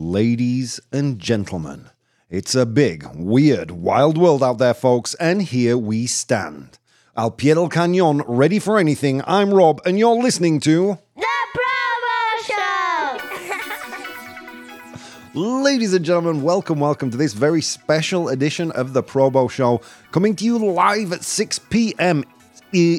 Ladies 0.00 0.78
and 0.92 1.18
gentlemen, 1.18 1.90
it's 2.30 2.54
a 2.54 2.64
big, 2.64 3.04
weird, 3.16 3.72
wild 3.72 4.16
world 4.16 4.44
out 4.44 4.58
there, 4.58 4.72
folks, 4.72 5.14
and 5.14 5.42
here 5.42 5.76
we 5.76 6.06
stand. 6.06 6.78
Al 7.16 7.32
pie 7.32 7.54
del 7.54 7.68
cañón, 7.68 8.22
ready 8.28 8.60
for 8.60 8.78
anything. 8.78 9.22
I'm 9.26 9.52
Rob, 9.52 9.80
and 9.84 9.98
you're 9.98 10.14
listening 10.14 10.60
to. 10.60 10.98
The 11.16 11.26
Probo 11.56 13.18
Show! 15.34 15.40
Ladies 15.40 15.92
and 15.92 16.04
gentlemen, 16.04 16.42
welcome, 16.44 16.78
welcome 16.78 17.10
to 17.10 17.16
this 17.16 17.32
very 17.32 17.60
special 17.60 18.28
edition 18.28 18.70
of 18.70 18.92
the 18.92 19.02
Probo 19.02 19.50
Show, 19.50 19.80
coming 20.12 20.36
to 20.36 20.44
you 20.44 20.58
live 20.58 21.12
at 21.12 21.24
6 21.24 21.58
p.m. 21.70 22.24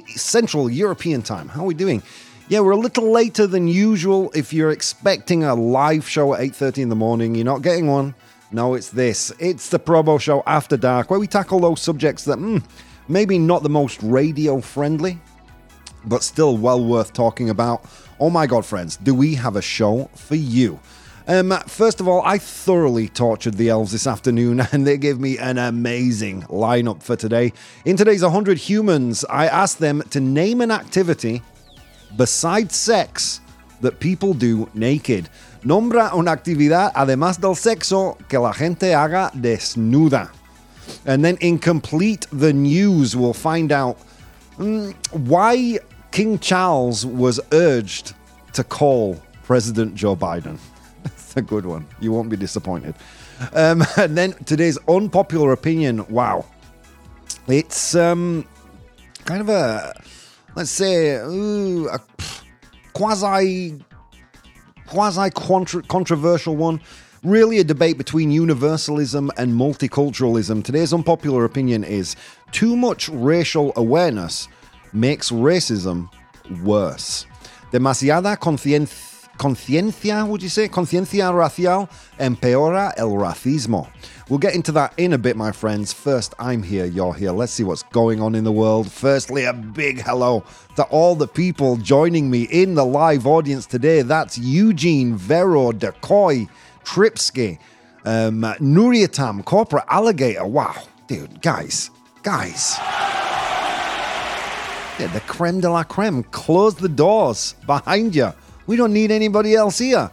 Central 0.07 0.69
European 0.69 1.21
Time. 1.21 1.47
How 1.47 1.61
are 1.61 1.67
we 1.67 1.75
doing? 1.75 2.03
Yeah, 2.49 2.61
we're 2.61 2.71
a 2.71 2.77
little 2.77 3.11
later 3.11 3.45
than 3.45 3.67
usual. 3.67 4.31
If 4.33 4.53
you're 4.53 4.71
expecting 4.71 5.43
a 5.43 5.53
live 5.53 6.09
show 6.09 6.33
at 6.33 6.39
8:30 6.39 6.81
in 6.81 6.89
the 6.89 6.95
morning, 6.95 7.35
you're 7.35 7.45
not 7.45 7.61
getting 7.61 7.85
one. 7.85 8.15
No, 8.51 8.73
it's 8.73 8.89
this. 8.89 9.31
It's 9.37 9.69
the 9.69 9.77
Probo 9.77 10.19
Show 10.19 10.41
After 10.47 10.75
Dark, 10.75 11.11
where 11.11 11.19
we 11.19 11.27
tackle 11.27 11.59
those 11.59 11.79
subjects 11.79 12.23
that 12.23 12.39
mm, 12.39 12.63
maybe 13.07 13.37
not 13.37 13.61
the 13.61 13.69
most 13.69 14.01
radio 14.01 14.61
friendly, 14.61 15.19
but 16.03 16.23
still 16.23 16.57
well 16.57 16.83
worth 16.83 17.13
talking 17.13 17.51
about. 17.51 17.85
Oh 18.19 18.31
my 18.31 18.47
god, 18.47 18.65
friends, 18.65 18.97
do 18.97 19.13
we 19.13 19.35
have 19.35 19.55
a 19.55 19.61
show 19.61 20.09
for 20.15 20.33
you? 20.33 20.79
Um, 21.27 21.51
first 21.67 21.99
of 21.99 22.07
all, 22.07 22.23
I 22.25 22.39
thoroughly 22.39 23.09
tortured 23.09 23.57
the 23.57 23.69
elves 23.69 23.91
this 23.91 24.07
afternoon, 24.07 24.61
and 24.71 24.87
they 24.87 24.97
gave 24.97 25.19
me 25.19 25.37
an 25.37 25.59
amazing 25.59 26.41
lineup 26.49 27.03
for 27.03 27.15
today. 27.15 27.53
In 27.85 27.95
today's 27.95 28.23
100 28.23 28.57
Humans, 28.57 29.23
I 29.25 29.45
asked 29.45 29.77
them 29.77 30.01
to 30.09 30.19
name 30.19 30.61
an 30.61 30.71
activity 30.71 31.43
besides 32.15 32.75
sex 32.75 33.41
that 33.81 33.99
people 33.99 34.33
do 34.33 34.69
naked. 34.73 35.29
Nombra 35.63 36.13
una 36.15 36.31
actividad 36.31 36.91
además 36.95 37.39
del 37.39 37.55
sexo 37.55 38.17
que 38.27 38.39
la 38.39 38.53
gente 38.53 38.93
haga 38.93 39.31
desnuda. 39.33 40.31
And 41.05 41.23
then 41.23 41.37
in 41.41 41.59
complete 41.59 42.27
the 42.31 42.53
news, 42.53 43.15
we'll 43.15 43.33
find 43.33 43.71
out 43.71 43.97
mm, 44.57 44.93
why 45.11 45.79
King 46.11 46.39
Charles 46.39 47.05
was 47.05 47.39
urged 47.51 48.13
to 48.53 48.63
call 48.63 49.21
President 49.43 49.95
Joe 49.95 50.15
Biden. 50.15 50.57
That's 51.03 51.37
a 51.37 51.41
good 51.41 51.65
one. 51.65 51.85
You 51.99 52.11
won't 52.11 52.29
be 52.29 52.37
disappointed. 52.37 52.95
Um, 53.53 53.83
and 53.97 54.17
then 54.17 54.33
today's 54.45 54.77
unpopular 54.87 55.51
opinion. 55.51 56.05
Wow, 56.07 56.45
it's 57.47 57.95
um, 57.95 58.47
kind 59.25 59.41
of 59.41 59.49
a 59.49 59.93
let's 60.55 60.71
say 60.71 61.15
ooh, 61.17 61.87
a 61.89 61.99
quasi 62.93 63.79
quasi 64.87 65.29
controversial 65.31 66.55
one. 66.55 66.81
Really, 67.21 67.59
a 67.59 67.65
debate 67.65 67.97
between 67.97 68.31
universalism 68.31 69.29
and 69.37 69.53
multiculturalism. 69.53 70.63
Today's 70.63 70.93
unpopular 70.93 71.43
opinion 71.43 71.83
is 71.83 72.15
too 72.51 72.77
much 72.77 73.09
racial 73.09 73.73
awareness 73.75 74.47
makes 74.93 75.29
racism 75.29 76.09
worse. 76.63 77.25
Demasiada 77.71 78.37
conciencia 78.37 79.08
conciencia, 79.39 80.27
would 80.27 80.43
you 80.43 80.49
say? 80.49 80.67
Conciencia 80.67 81.33
racial 81.33 81.89
empeora 82.19 82.93
el 82.97 83.11
racismo. 83.11 83.89
We'll 84.27 84.37
get 84.37 84.53
into 84.53 84.71
that 84.73 84.93
in 84.97 85.13
a 85.13 85.17
bit, 85.17 85.35
my 85.35 85.51
friends. 85.51 85.91
First, 85.91 86.35
I'm 86.37 86.61
here, 86.61 86.85
you're 86.85 87.15
here. 87.15 87.31
Let's 87.31 87.53
see 87.53 87.63
what's 87.63 87.83
going 87.83 88.21
on 88.21 88.35
in 88.35 88.43
the 88.43 88.51
world. 88.51 88.91
Firstly, 88.91 89.45
a 89.45 89.53
big 89.53 90.01
hello 90.01 90.43
to 90.75 90.83
all 90.83 91.15
the 91.15 91.27
people 91.27 91.77
joining 91.77 92.29
me 92.29 92.43
in 92.43 92.75
the 92.75 92.85
live 92.85 93.25
audience 93.25 93.65
today. 93.65 94.03
That's 94.03 94.37
Eugene, 94.37 95.15
Vero, 95.15 95.71
Decoy, 95.71 96.47
Tripsky, 96.83 97.57
um, 98.05 98.41
Nuriatam, 98.41 99.43
Corporate 99.45 99.85
Alligator. 99.87 100.45
Wow, 100.45 100.75
dude, 101.07 101.41
guys, 101.41 101.89
guys. 102.21 102.75
Yeah, 104.99 105.07
the 105.13 105.21
creme 105.21 105.61
de 105.61 105.71
la 105.71 105.83
creme. 105.83 106.23
Close 106.23 106.75
the 106.75 106.89
doors 106.89 107.55
behind 107.65 108.13
you. 108.15 108.33
We 108.69 108.75
don't 108.75 108.93
need 108.93 109.09
anybody 109.09 109.55
else 109.55 109.79
here. 109.79 110.11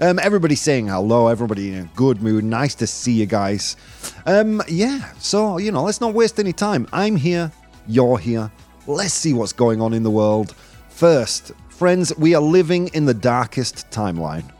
Um, 0.00 0.18
everybody's 0.18 0.62
saying 0.62 0.86
hello. 0.86 1.28
Everybody 1.28 1.74
in 1.74 1.80
a 1.80 1.90
good 1.94 2.22
mood. 2.22 2.42
Nice 2.42 2.74
to 2.76 2.86
see 2.86 3.12
you 3.12 3.26
guys. 3.26 3.76
Um, 4.24 4.62
yeah. 4.66 5.12
So 5.18 5.58
you 5.58 5.70
know, 5.70 5.82
let's 5.82 6.00
not 6.00 6.14
waste 6.14 6.40
any 6.40 6.54
time. 6.54 6.88
I'm 6.90 7.16
here. 7.16 7.52
You're 7.86 8.16
here. 8.16 8.50
Let's 8.86 9.12
see 9.12 9.34
what's 9.34 9.52
going 9.52 9.82
on 9.82 9.92
in 9.92 10.04
the 10.04 10.10
world. 10.10 10.54
First, 10.88 11.52
friends, 11.68 12.16
we 12.16 12.34
are 12.34 12.40
living 12.40 12.88
in 12.94 13.04
the 13.04 13.12
darkest 13.12 13.90
timeline. 13.90 14.50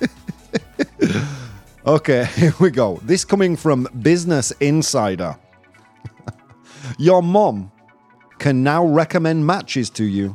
okay, 1.86 2.24
here 2.34 2.54
we 2.60 2.70
go. 2.70 2.98
This 3.02 3.26
coming 3.26 3.56
from 3.56 3.88
Business 4.00 4.52
Insider. 4.52 5.36
Your 6.98 7.22
mom 7.22 7.72
can 8.38 8.62
now 8.62 8.86
recommend 8.86 9.46
matches 9.46 9.90
to 9.90 10.04
you 10.04 10.34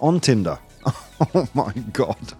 on 0.00 0.18
Tinder. 0.18 0.58
Oh 1.34 1.48
my 1.54 1.72
god. 1.92 2.34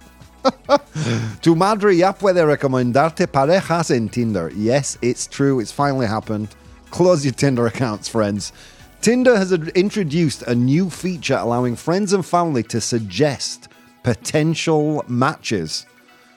tu 1.42 1.54
madre 1.54 1.94
ya 1.94 2.12
puede 2.12 2.44
recomendarte 2.44 3.26
parejas 3.26 3.90
en 3.90 4.08
Tinder. 4.08 4.50
Yes, 4.54 4.98
it's 5.00 5.26
true. 5.26 5.60
It's 5.60 5.72
finally 5.72 6.06
happened. 6.06 6.48
Close 6.90 7.24
your 7.24 7.34
Tinder 7.34 7.66
accounts, 7.66 8.08
friends. 8.08 8.52
Tinder 9.00 9.36
has 9.36 9.52
introduced 9.52 10.42
a 10.42 10.54
new 10.54 10.90
feature 10.90 11.36
allowing 11.36 11.76
friends 11.76 12.12
and 12.12 12.24
family 12.24 12.62
to 12.64 12.80
suggest 12.80 13.68
potential 14.02 15.04
matches 15.08 15.86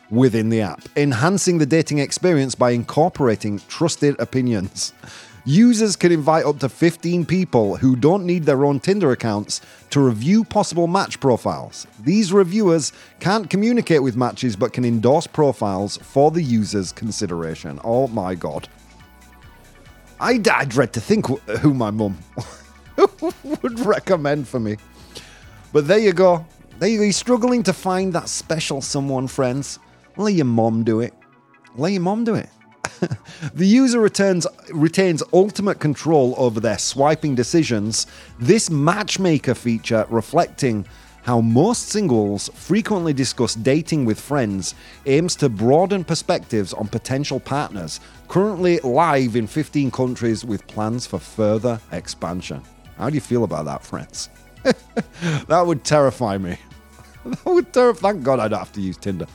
within 0.10 0.50
the 0.50 0.62
app, 0.62 0.82
enhancing 0.96 1.58
the 1.58 1.66
dating 1.66 2.00
experience 2.00 2.56
by 2.56 2.72
incorporating 2.72 3.60
trusted 3.68 4.16
opinions. 4.20 4.94
Users 5.48 5.96
can 5.96 6.12
invite 6.12 6.44
up 6.44 6.60
to 6.60 6.68
15 6.68 7.26
people 7.26 7.78
who 7.78 7.96
don't 7.96 8.26
need 8.26 8.44
their 8.44 8.66
own 8.66 8.82
Tinder 8.82 9.14
accounts 9.14 9.62
to 9.92 10.02
review 10.02 10.44
possible 10.44 10.88
match 10.88 11.22
profiles. 11.22 11.88
These 12.02 12.34
reviewers 12.34 12.92
can't 13.22 13.50
communicate 13.50 14.04
with 14.04 14.18
matches 14.18 14.58
but 14.58 14.74
can 14.74 14.84
endorse 14.84 15.26
profiles 15.26 15.96
for 15.96 16.32
the 16.32 16.44
user's 16.44 16.92
consideration. 16.92 17.80
Oh 17.86 18.10
my 18.10 18.36
god. 18.36 18.68
I, 20.20 20.38
dread 20.38 20.92
to 20.92 21.00
think 21.00 21.28
who 21.28 21.74
my 21.74 21.92
mum 21.92 22.18
would 23.46 23.80
recommend 23.80 24.50
for 24.50 24.60
me. 24.60 24.76
But 25.72 25.88
there 25.88 25.98
you 25.98 26.12
go. 26.12 26.46
There 26.80 26.90
you 26.90 26.98
go. 26.98 27.04
You're 27.06 27.14
struggling 27.14 27.64
to 27.64 27.72
find 27.72 28.12
that 28.12 28.28
special 28.28 28.82
someone, 28.82 29.28
friends. 29.28 29.80
Let 30.18 30.34
your 30.34 30.44
mom 30.44 30.84
do 30.84 31.00
it. 31.00 31.14
Let 31.78 31.94
your 31.94 32.02
mom 32.02 32.26
do 32.26 32.36
it. 32.36 32.50
The 33.54 33.66
user 33.66 34.00
returns, 34.00 34.48
retains 34.74 35.24
ultimate 35.34 35.80
control 35.80 36.34
over 36.38 36.60
their 36.60 36.78
swiping 36.78 37.36
decisions. 37.36 38.08
This 38.40 38.70
matchmaker 38.70 39.56
feature 39.56 40.06
reflecting 40.10 40.86
how 41.24 41.42
most 41.42 41.90
singles 41.90 42.50
frequently 42.54 43.12
discuss 43.12 43.54
dating 43.56 44.06
with 44.06 44.18
friends 44.18 44.76
aims 45.06 45.36
to 45.36 45.50
broaden 45.50 46.06
perspectives 46.06 46.72
on 46.72 46.88
potential 46.88 47.38
partners, 47.38 48.00
currently 48.30 48.80
live 48.80 49.36
in 49.36 49.46
15 49.46 49.92
countries 49.92 50.46
with 50.46 50.66
plans 50.68 51.06
for 51.06 51.20
further 51.20 51.82
expansion. 51.92 52.62
How 52.98 53.10
do 53.10 53.16
you 53.16 53.22
feel 53.22 53.44
about 53.44 53.66
that, 53.66 53.84
friends? 53.84 54.30
that 55.48 55.68
would 55.68 55.84
terrify 55.84 56.38
me. 56.38 56.58
That 57.26 57.46
would 57.46 57.74
terrify. 57.74 58.12
Thank 58.12 58.24
God 58.24 58.40
I 58.40 58.48
don't 58.48 58.60
have 58.60 58.72
to 58.72 58.80
use 58.82 58.96
Tinder. 58.96 59.28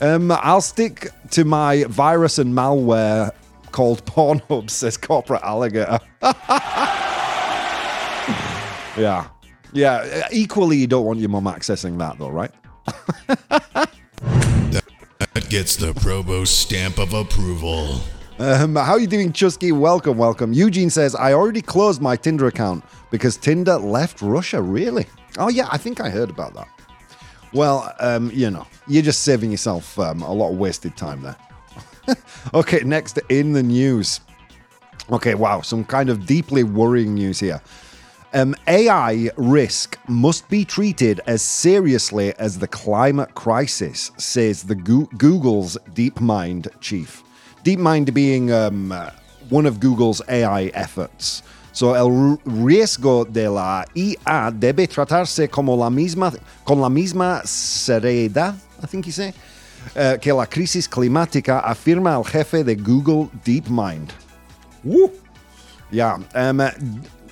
Um, 0.00 0.30
I'll 0.32 0.60
stick 0.60 1.10
to 1.30 1.44
my 1.44 1.84
virus 1.84 2.38
and 2.38 2.54
malware 2.54 3.32
called 3.72 4.04
Pornhub, 4.06 4.70
says 4.70 4.96
Corporate 4.96 5.42
Alligator. 5.42 5.98
yeah. 8.96 9.28
Yeah. 9.72 10.28
Equally, 10.30 10.76
you 10.76 10.86
don't 10.86 11.04
want 11.04 11.18
your 11.18 11.28
mum 11.28 11.44
accessing 11.44 11.98
that, 11.98 12.18
though, 12.18 12.30
right? 12.30 12.50
that 15.18 15.48
gets 15.48 15.76
the 15.76 15.92
Probo 15.94 16.46
stamp 16.46 16.98
of 16.98 17.12
approval. 17.12 18.00
Um, 18.38 18.74
how 18.74 18.92
are 18.92 19.00
you 19.00 19.06
doing, 19.06 19.32
Chusky? 19.32 19.70
Welcome, 19.70 20.18
welcome. 20.18 20.52
Eugene 20.52 20.90
says, 20.90 21.14
I 21.14 21.32
already 21.32 21.62
closed 21.62 22.02
my 22.02 22.16
Tinder 22.16 22.48
account 22.48 22.84
because 23.10 23.36
Tinder 23.36 23.76
left 23.78 24.20
Russia. 24.22 24.60
Really? 24.60 25.06
Oh, 25.38 25.48
yeah, 25.48 25.68
I 25.70 25.78
think 25.78 26.00
I 26.00 26.10
heard 26.10 26.30
about 26.30 26.54
that. 26.54 26.68
Well, 27.54 27.94
um, 28.00 28.32
you 28.34 28.50
know, 28.50 28.66
you're 28.88 29.02
just 29.02 29.22
saving 29.22 29.52
yourself 29.52 29.96
um, 29.98 30.22
a 30.22 30.32
lot 30.32 30.50
of 30.50 30.58
wasted 30.58 30.96
time 30.96 31.22
there. 31.22 31.36
okay, 32.54 32.80
next 32.80 33.18
in 33.28 33.52
the 33.52 33.62
news. 33.62 34.20
Okay, 35.10 35.34
wow, 35.36 35.60
some 35.60 35.84
kind 35.84 36.10
of 36.10 36.26
deeply 36.26 36.64
worrying 36.64 37.14
news 37.14 37.38
here. 37.38 37.62
Um, 38.32 38.56
AI 38.66 39.30
risk 39.36 39.96
must 40.08 40.48
be 40.48 40.64
treated 40.64 41.20
as 41.26 41.40
seriously 41.42 42.34
as 42.38 42.58
the 42.58 42.66
climate 42.66 43.36
crisis, 43.36 44.10
says 44.16 44.64
the 44.64 44.74
Go- 44.74 45.08
Google's 45.16 45.78
DeepMind 45.90 46.68
chief. 46.80 47.22
DeepMind 47.62 48.12
being 48.12 48.50
um, 48.50 48.92
one 49.48 49.66
of 49.66 49.78
Google's 49.78 50.20
AI 50.28 50.64
efforts. 50.74 51.44
So 51.74 51.94
el 51.94 52.38
riesgo 52.64 53.26
de 53.26 53.48
la 53.48 53.84
IA 53.94 54.50
debe 54.50 54.86
tratarse 54.86 55.48
como 55.48 55.76
la 55.76 55.90
misma, 55.90 56.32
con 56.64 56.80
la 56.80 56.88
misma 56.88 57.42
seriedad, 57.44 58.54
I 58.82 58.86
think 58.86 59.06
you 59.06 59.12
say. 59.12 59.34
eh, 59.94 60.18
que 60.20 60.32
la 60.32 60.46
crisis 60.46 60.88
climática 60.88 61.60
afirma 61.60 62.14
el 62.16 62.24
jefe 62.24 62.64
de 62.64 62.74
Google 62.74 63.28
DeepMind. 63.44 64.12
Woo! 64.82 65.10
Yeah, 65.90 66.18
um, 66.34 66.60
uh, 66.60 66.70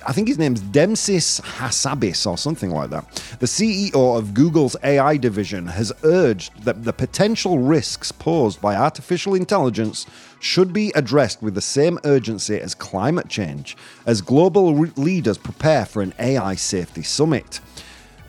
I 0.05 0.11
think 0.11 0.27
his 0.27 0.37
name's 0.37 0.61
Demsis 0.61 1.39
Hassabis 1.41 2.27
or 2.27 2.37
something 2.37 2.71
like 2.71 2.89
that. 2.89 3.09
The 3.39 3.45
CEO 3.45 4.17
of 4.17 4.33
Google's 4.33 4.75
AI 4.83 5.15
division 5.15 5.67
has 5.67 5.93
urged 6.03 6.63
that 6.65 6.83
the 6.83 6.91
potential 6.91 7.59
risks 7.59 8.11
posed 8.11 8.59
by 8.59 8.75
artificial 8.75 9.33
intelligence 9.33 10.05
should 10.39 10.73
be 10.73 10.91
addressed 10.95 11.41
with 11.41 11.55
the 11.55 11.61
same 11.61 11.99
urgency 12.03 12.59
as 12.59 12.75
climate 12.75 13.29
change, 13.29 13.77
as 14.05 14.21
global 14.21 14.75
re- 14.75 14.91
leaders 14.97 15.37
prepare 15.37 15.85
for 15.85 16.01
an 16.01 16.13
AI 16.19 16.55
safety 16.55 17.03
summit. 17.03 17.61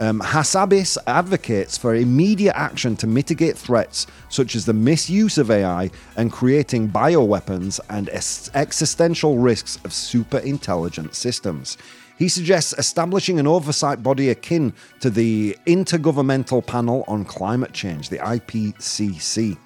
Um, 0.01 0.21
Hassabis 0.21 0.99
advocates 1.07 1.79
for 1.79 1.95
immediate 1.95 2.57
action 2.57 2.97
to 2.97 3.07
mitigate 3.07 3.57
threats 3.57 4.09
such 4.29 4.57
as 4.57 4.67
the 4.67 4.73
misuse 4.73 5.39
of 5.39 5.51
AI 5.51 5.91
and 6.17 6.33
creating 6.33 6.91
bioweapons 6.91 7.79
and 7.89 8.09
existential 8.09 9.39
risks 9.39 9.79
of 9.85 9.93
super 9.93 10.39
intelligent 10.39 11.15
systems. 11.15 11.79
He 12.19 12.29
suggests 12.29 12.75
establishing 12.79 13.39
an 13.39 13.47
oversight 13.47 14.03
body 14.03 14.31
akin 14.31 14.73
to 15.01 15.11
the 15.11 15.57
Intergovernmental 15.67 16.65
Panel 16.65 17.05
on 17.09 17.25
Climate 17.25 17.73
Change, 17.73 18.09
the 18.09 18.19
IPCC, 18.19 19.57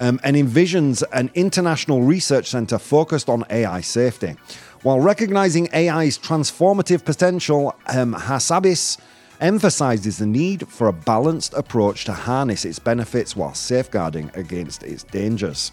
um, 0.00 0.20
and 0.22 0.36
envisions 0.36 1.02
an 1.12 1.30
international 1.34 2.02
research 2.02 2.46
center 2.48 2.78
focused 2.78 3.28
on 3.28 3.44
AI 3.50 3.80
safety. 3.80 4.36
While 4.82 5.00
recognizing 5.00 5.68
AI's 5.74 6.18
transformative 6.18 7.04
potential, 7.04 7.74
um, 7.88 8.14
Hassabis 8.14 8.98
emphasizes 9.40 10.18
the 10.18 10.26
need 10.26 10.68
for 10.68 10.88
a 10.88 10.92
balanced 10.92 11.54
approach 11.54 12.04
to 12.04 12.12
harness 12.12 12.64
its 12.64 12.78
benefits 12.78 13.36
while 13.36 13.54
safeguarding 13.54 14.30
against 14.34 14.82
its 14.82 15.02
dangers. 15.02 15.72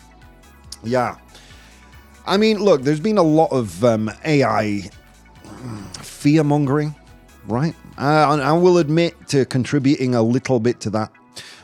Yeah. 0.83 1.17
I 2.25 2.37
mean, 2.37 2.59
look, 2.59 2.83
there's 2.83 2.99
been 2.99 3.17
a 3.17 3.23
lot 3.23 3.51
of 3.51 3.83
um, 3.83 4.09
AI 4.25 4.89
fear 6.01 6.43
mongering, 6.43 6.95
right? 7.47 7.75
Uh, 7.97 8.37
I 8.41 8.53
will 8.53 8.77
admit 8.77 9.27
to 9.29 9.45
contributing 9.45 10.15
a 10.15 10.21
little 10.21 10.59
bit 10.59 10.79
to 10.81 10.89
that. 10.91 11.11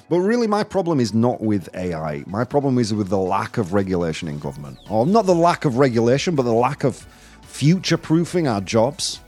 But 0.10 0.20
really, 0.22 0.48
my 0.48 0.64
problem 0.64 1.00
is 1.00 1.14
not 1.14 1.40
with 1.40 1.70
AI. 1.76 2.24
My 2.26 2.44
problem 2.44 2.80
is 2.80 2.94
with 2.94 3.10
the 3.10 3.18
lack 3.18 3.58
of 3.58 3.74
regulation 3.74 4.28
in 4.28 4.40
government. 4.40 4.80
Or 4.90 5.06
not 5.06 5.28
the 5.28 5.36
lack 5.36 5.66
of 5.66 5.78
regulation, 5.78 6.36
but 6.36 6.44
the 6.44 6.54
lack 6.54 6.84
of 6.84 7.06
future 7.44 7.98
proofing 7.98 8.48
our 8.48 8.62
jobs. 8.62 9.20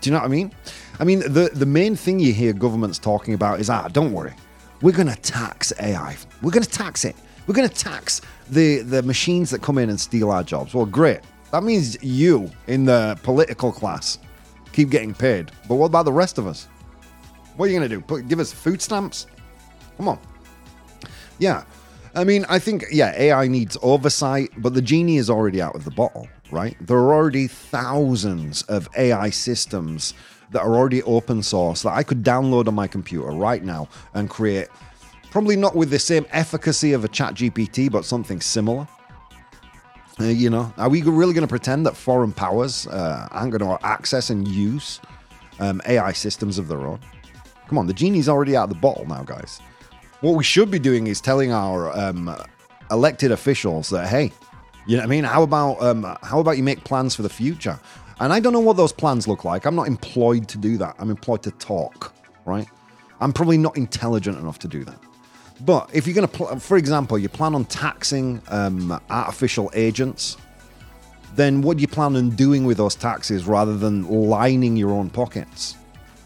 Do 0.00 0.10
you 0.10 0.14
know 0.14 0.20
what 0.20 0.26
I 0.26 0.28
mean? 0.28 0.52
I 1.00 1.04
mean, 1.04 1.20
the, 1.20 1.50
the 1.52 1.66
main 1.66 1.94
thing 1.94 2.18
you 2.18 2.32
hear 2.32 2.52
governments 2.52 2.98
talking 2.98 3.34
about 3.34 3.60
is, 3.60 3.70
ah, 3.70 3.88
don't 3.88 4.12
worry, 4.12 4.34
we're 4.82 4.92
going 4.92 5.08
to 5.08 5.20
tax 5.20 5.72
AI. 5.80 6.16
We're 6.42 6.50
going 6.50 6.64
to 6.64 6.70
tax 6.70 7.04
it. 7.04 7.14
We're 7.46 7.54
going 7.54 7.68
to 7.68 7.74
tax 7.74 8.20
the, 8.50 8.82
the 8.82 9.02
machines 9.02 9.50
that 9.50 9.62
come 9.62 9.78
in 9.78 9.90
and 9.90 9.98
steal 9.98 10.30
our 10.30 10.42
jobs. 10.42 10.74
Well, 10.74 10.86
great. 10.86 11.20
That 11.52 11.62
means 11.62 12.02
you 12.02 12.50
in 12.66 12.84
the 12.84 13.18
political 13.22 13.72
class 13.72 14.18
keep 14.72 14.90
getting 14.90 15.14
paid. 15.14 15.50
But 15.68 15.76
what 15.76 15.86
about 15.86 16.04
the 16.04 16.12
rest 16.12 16.38
of 16.38 16.46
us? 16.46 16.68
What 17.56 17.66
are 17.66 17.72
you 17.72 17.78
going 17.78 17.88
to 17.88 17.96
do? 17.96 18.00
Put, 18.00 18.28
give 18.28 18.38
us 18.38 18.52
food 18.52 18.82
stamps? 18.82 19.26
Come 19.96 20.08
on. 20.08 20.18
Yeah. 21.38 21.64
I 22.14 22.24
mean, 22.24 22.44
I 22.48 22.58
think, 22.58 22.84
yeah, 22.90 23.12
AI 23.16 23.48
needs 23.48 23.76
oversight, 23.82 24.50
but 24.58 24.74
the 24.74 24.82
genie 24.82 25.16
is 25.16 25.30
already 25.30 25.62
out 25.62 25.74
of 25.74 25.84
the 25.84 25.90
bottle, 25.90 26.28
right? 26.50 26.76
There 26.80 26.96
are 26.96 27.14
already 27.14 27.46
thousands 27.46 28.62
of 28.62 28.88
AI 28.96 29.30
systems 29.30 30.14
that 30.50 30.62
are 30.62 30.74
already 30.74 31.02
open 31.02 31.42
source 31.42 31.82
that 31.82 31.92
I 31.92 32.02
could 32.02 32.24
download 32.24 32.68
on 32.68 32.74
my 32.74 32.86
computer 32.86 33.28
right 33.28 33.62
now 33.62 33.88
and 34.14 34.30
create, 34.30 34.68
probably 35.30 35.56
not 35.56 35.74
with 35.74 35.90
the 35.90 35.98
same 35.98 36.26
efficacy 36.30 36.92
of 36.92 37.04
a 37.04 37.08
ChatGPT, 37.08 37.90
but 37.90 38.04
something 38.04 38.40
similar. 38.40 38.86
Uh, 40.20 40.24
you 40.24 40.50
know, 40.50 40.72
are 40.78 40.88
we 40.88 41.02
really 41.02 41.32
going 41.32 41.46
to 41.46 41.48
pretend 41.48 41.86
that 41.86 41.96
foreign 41.96 42.32
powers 42.32 42.86
uh, 42.88 43.28
aren't 43.30 43.56
going 43.56 43.78
to 43.78 43.86
access 43.86 44.30
and 44.30 44.48
use 44.48 45.00
um, 45.60 45.80
AI 45.86 46.12
systems 46.12 46.58
of 46.58 46.66
their 46.68 46.80
own? 46.80 46.98
Come 47.68 47.78
on, 47.78 47.86
the 47.86 47.92
genie's 47.92 48.28
already 48.28 48.56
out 48.56 48.64
of 48.64 48.70
the 48.70 48.80
bottle 48.80 49.06
now, 49.06 49.22
guys. 49.22 49.60
What 50.20 50.32
we 50.32 50.42
should 50.42 50.70
be 50.70 50.80
doing 50.80 51.06
is 51.06 51.20
telling 51.20 51.52
our 51.52 51.96
um, 51.96 52.34
elected 52.90 53.30
officials 53.30 53.90
that, 53.90 54.08
hey, 54.08 54.32
you 54.86 54.96
know 54.96 55.02
what 55.02 55.06
I 55.06 55.10
mean? 55.10 55.24
How 55.24 55.42
about 55.42 55.82
um, 55.82 56.16
how 56.22 56.40
about 56.40 56.56
you 56.56 56.62
make 56.62 56.82
plans 56.82 57.14
for 57.14 57.20
the 57.22 57.28
future? 57.28 57.78
And 58.20 58.32
I 58.32 58.40
don't 58.40 58.52
know 58.52 58.60
what 58.60 58.76
those 58.76 58.92
plans 58.92 59.28
look 59.28 59.44
like. 59.44 59.64
I'm 59.64 59.76
not 59.76 59.86
employed 59.86 60.48
to 60.48 60.58
do 60.58 60.76
that. 60.78 60.96
I'm 60.98 61.10
employed 61.10 61.42
to 61.44 61.50
talk, 61.52 62.12
right? 62.44 62.66
I'm 63.20 63.32
probably 63.32 63.58
not 63.58 63.76
intelligent 63.76 64.38
enough 64.38 64.58
to 64.60 64.68
do 64.68 64.84
that. 64.84 64.98
But 65.60 65.90
if 65.92 66.06
you're 66.06 66.14
going 66.14 66.28
to, 66.28 66.36
pl- 66.36 66.58
for 66.58 66.76
example, 66.76 67.18
you 67.18 67.28
plan 67.28 67.54
on 67.54 67.64
taxing 67.64 68.40
um, 68.48 69.00
artificial 69.10 69.70
agents, 69.74 70.36
then 71.34 71.62
what 71.62 71.76
do 71.76 71.80
you 71.80 71.88
plan 71.88 72.16
on 72.16 72.30
doing 72.30 72.64
with 72.64 72.76
those 72.76 72.94
taxes 72.94 73.46
rather 73.46 73.76
than 73.76 74.08
lining 74.08 74.76
your 74.76 74.90
own 74.90 75.10
pockets? 75.10 75.76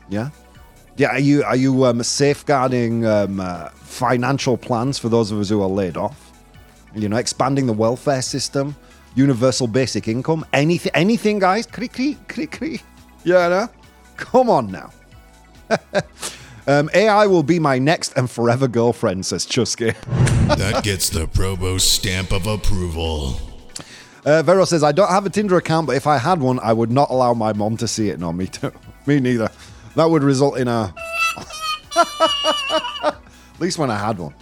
Yeah, 0.08 0.30
yeah. 0.96 1.08
Are 1.08 1.18
you 1.18 1.44
are 1.44 1.56
you 1.56 1.84
um, 1.84 2.02
safeguarding 2.02 3.06
um, 3.06 3.40
uh, 3.40 3.68
financial 3.70 4.56
plans 4.56 4.98
for 4.98 5.08
those 5.08 5.30
of 5.30 5.40
us 5.40 5.48
who 5.48 5.62
are 5.62 5.68
laid 5.68 5.96
off? 5.96 6.32
You 6.94 7.08
know, 7.08 7.16
expanding 7.16 7.66
the 7.66 7.72
welfare 7.72 8.22
system, 8.22 8.76
universal 9.14 9.66
basic 9.66 10.08
income, 10.08 10.44
anything, 10.52 10.92
anything, 10.94 11.38
guys. 11.38 11.66
Cree 11.66 11.88
cree 11.88 12.16
cree 12.28 12.46
cree. 12.46 12.82
Yeah, 13.24 13.48
no? 13.48 13.68
come 14.16 14.50
on 14.50 14.70
now. 14.70 14.90
Um, 16.64 16.90
AI 16.94 17.26
will 17.26 17.42
be 17.42 17.58
my 17.58 17.80
next 17.80 18.16
and 18.16 18.30
forever 18.30 18.68
girlfriend, 18.68 19.26
says 19.26 19.44
Chusky. 19.44 19.94
That 20.42 20.84
gets 20.84 21.08
the 21.08 21.26
Probo 21.26 21.80
stamp 21.80 22.30
of 22.30 22.46
approval. 22.46 23.40
Uh, 24.24 24.42
Vero 24.42 24.64
says, 24.64 24.84
I 24.84 24.92
don't 24.92 25.08
have 25.08 25.24
a 25.26 25.30
Tinder 25.30 25.56
account, 25.56 25.86
but 25.86 25.96
if 25.96 26.06
I 26.06 26.18
had 26.18 26.40
one, 26.40 26.60
I 26.60 26.72
would 26.72 26.90
not 26.90 27.10
allow 27.10 27.32
my 27.34 27.52
mom 27.52 27.76
to 27.78 27.88
see 27.88 28.10
it. 28.10 28.20
No, 28.20 28.32
me 28.32 28.46
too. 28.46 28.70
me 29.06 29.18
neither. 29.18 29.50
That 29.96 30.10
would 30.10 30.22
result 30.22 30.58
in 30.58 30.68
a. 30.68 30.94
At 31.96 33.16
least 33.58 33.78
when 33.78 33.90
I 33.90 33.96
had 33.98 34.18
one. 34.18 34.34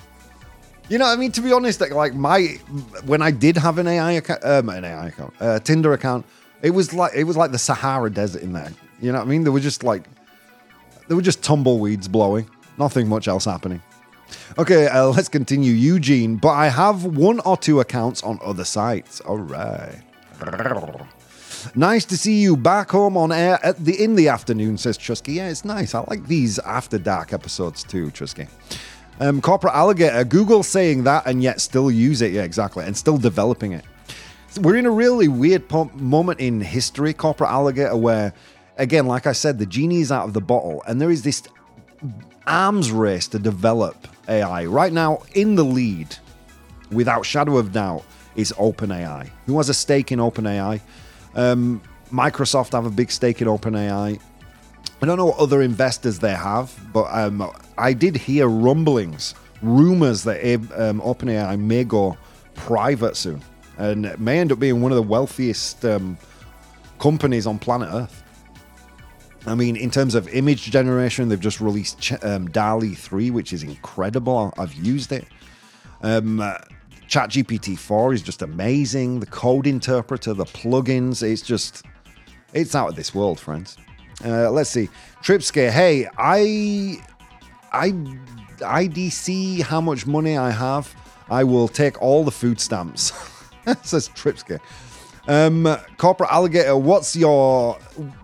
You 0.91 0.99
know, 0.99 1.07
I 1.07 1.15
mean, 1.15 1.31
to 1.33 1.41
be 1.41 1.53
honest, 1.53 1.81
like, 1.81 2.15
my 2.15 2.59
when 3.07 3.23
I 3.23 3.31
did 3.31 3.57
have 3.57 3.79
an 3.79 3.87
AI 3.87 4.13
account, 4.13 4.45
um, 4.45 4.69
an 4.69 4.85
AI 4.85 5.07
account, 5.07 5.33
uh, 5.41 5.61
Tinder 5.61 5.93
account, 5.93 6.27
it 6.63 6.71
was 6.71 6.93
like 6.93 7.13
it 7.15 7.25
was 7.25 7.37
like 7.37 7.53
the 7.53 7.59
Sahara 7.59 8.11
Desert 8.11 8.43
in 8.43 8.53
there. 8.53 8.73
You 9.01 9.13
know 9.13 9.19
what 9.19 9.29
I 9.29 9.31
mean? 9.31 9.45
There 9.45 9.53
were 9.53 9.61
just 9.61 9.85
like 9.85 10.03
there 11.07 11.17
were 11.17 11.23
just 11.23 11.45
tumbleweeds 11.45 12.09
blowing, 12.09 12.51
nothing 12.77 13.09
much 13.09 13.29
else 13.29 13.45
happening. 13.45 13.81
Okay, 14.59 14.89
uh, 14.89 15.07
let's 15.07 15.29
continue, 15.29 15.73
Eugene. 15.73 16.37
But 16.37 16.51
I 16.51 16.69
have 16.69 17.05
one 17.05 17.39
or 17.41 17.57
two 17.57 17.79
accounts 17.79 18.25
on 18.25 18.41
other 18.43 18.65
sites. 18.65 19.20
All 19.20 19.39
right. 19.39 20.03
Nice 21.75 22.05
to 22.06 22.17
see 22.17 22.41
you 22.41 22.56
back 22.56 22.91
home 22.91 23.17
on 23.17 23.31
air 23.31 23.59
at 23.63 23.85
the 23.85 24.03
in 24.03 24.17
the 24.17 24.29
afternoon, 24.29 24.77
says 24.77 24.97
Chusky. 24.97 25.35
Yeah, 25.35 25.51
it's 25.51 25.65
nice. 25.65 25.94
I 25.94 26.05
like 26.09 26.27
these 26.27 26.59
after 26.61 26.99
dark 26.99 27.32
episodes 27.32 27.85
too, 27.85 28.11
Chusky. 28.11 28.49
Um, 29.20 29.43
Corporate 29.43 29.74
Alligator, 29.74 30.24
Google 30.24 30.62
saying 30.62 31.05
that 31.05 31.27
and 31.27 31.43
yet 31.43 31.60
still 31.60 31.91
use 31.91 32.22
it. 32.22 32.32
Yeah, 32.32 32.43
exactly. 32.43 32.84
And 32.84 32.96
still 32.96 33.19
developing 33.19 33.72
it. 33.72 33.84
We're 34.60 34.77
in 34.77 34.86
a 34.86 34.91
really 34.91 35.29
weird 35.29 35.69
po- 35.69 35.91
moment 35.94 36.41
in 36.41 36.60
history, 36.60 37.12
Corporate 37.12 37.50
Alligator, 37.50 37.96
where, 37.96 38.32
again, 38.79 39.06
like 39.06 39.27
I 39.27 39.32
said, 39.32 39.58
the 39.58 39.67
genie 39.67 40.00
is 40.00 40.10
out 40.10 40.24
of 40.24 40.32
the 40.32 40.41
bottle 40.41 40.82
and 40.89 41.00
there 41.00 41.10
is 41.10 41.22
this 41.22 41.43
arms 42.46 42.91
race 42.91 43.29
to 43.29 43.39
develop 43.39 44.08
AI. 44.29 44.65
Right 44.65 44.93
now, 44.93 45.22
in 45.34 45.55
the 45.55 45.65
lead, 45.65 46.17
without 46.91 47.27
shadow 47.27 47.58
of 47.58 47.72
doubt, 47.72 48.05
is 48.36 48.53
OpenAI. 48.53 49.29
Who 49.46 49.58
has 49.58 49.69
a 49.69 49.74
stake 49.74 50.12
in 50.12 50.19
OpenAI? 50.19 50.81
Um, 51.34 51.82
Microsoft 52.10 52.72
have 52.72 52.86
a 52.86 52.91
big 52.91 53.10
stake 53.10 53.43
in 53.43 53.48
OpenAI. 53.48 54.19
I 55.03 55.07
don't 55.07 55.17
know 55.17 55.27
what 55.27 55.39
other 55.39 55.63
investors 55.63 56.19
they 56.19 56.35
have, 56.35 56.79
but 56.93 57.07
um, 57.11 57.51
I 57.79 57.95
did 57.95 58.17
hear 58.17 58.49
rumblings, 58.49 59.35
rumors 59.63 60.25
that 60.25 60.45
um, 60.77 61.01
OpenAI 61.01 61.59
may 61.59 61.85
go 61.85 62.19
private 62.55 63.17
soon, 63.17 63.43
and 63.79 64.19
may 64.21 64.39
end 64.39 64.53
up 64.53 64.59
being 64.59 64.83
one 64.83 64.93
of 64.93 64.97
the 64.97 65.03
wealthiest 65.03 65.85
um, 65.87 66.19
companies 66.99 67.47
on 67.47 67.59
planet 67.59 67.89
Earth. 67.91 68.23
I 69.47 69.55
mean, 69.55 69.75
in 69.77 69.91
terms 69.91 70.15
of 70.15 70.29
image 70.29 70.71
generation, 70.71 71.31
they've 71.31 71.41
just 71.41 71.63
released 71.63 71.99
Ch- 71.99 72.23
um, 72.23 72.49
DALL-E 72.51 72.95
3, 72.95 73.31
which 73.31 73.55
is 73.55 73.63
incredible. 73.63 74.53
I've 74.59 74.75
used 74.75 75.13
it. 75.13 75.27
Um, 76.03 76.41
uh, 76.41 76.59
ChatGPT 77.09 77.79
4 77.79 78.13
is 78.13 78.21
just 78.23 78.43
amazing. 78.43 79.21
The 79.21 79.27
code 79.27 79.67
interpreter, 79.67 80.35
the 80.35 80.45
plugins, 80.45 81.23
it's 81.23 81.41
just, 81.41 81.87
it's 82.53 82.75
out 82.75 82.91
of 82.91 82.97
this 82.97 83.15
world, 83.15 83.41
friends. 83.41 83.79
Uh, 84.24 84.50
let's 84.50 84.70
see. 84.70 84.89
Tripscare, 85.22 85.70
hey, 85.70 86.06
I, 86.19 87.03
I, 87.72 87.91
IDC 88.58 89.62
how 89.62 89.81
much 89.81 90.06
money 90.06 90.36
I 90.36 90.50
have. 90.50 90.94
I 91.31 91.44
will 91.44 91.69
take 91.69 92.00
all 92.03 92.24
the 92.24 92.31
food 92.31 92.60
stamps, 92.60 93.12
says 93.82 94.08
Tripscare. 94.10 94.60
Um, 95.29 95.77
corporate 95.96 96.31
alligator, 96.32 96.77
what's 96.77 97.15
your 97.15 97.74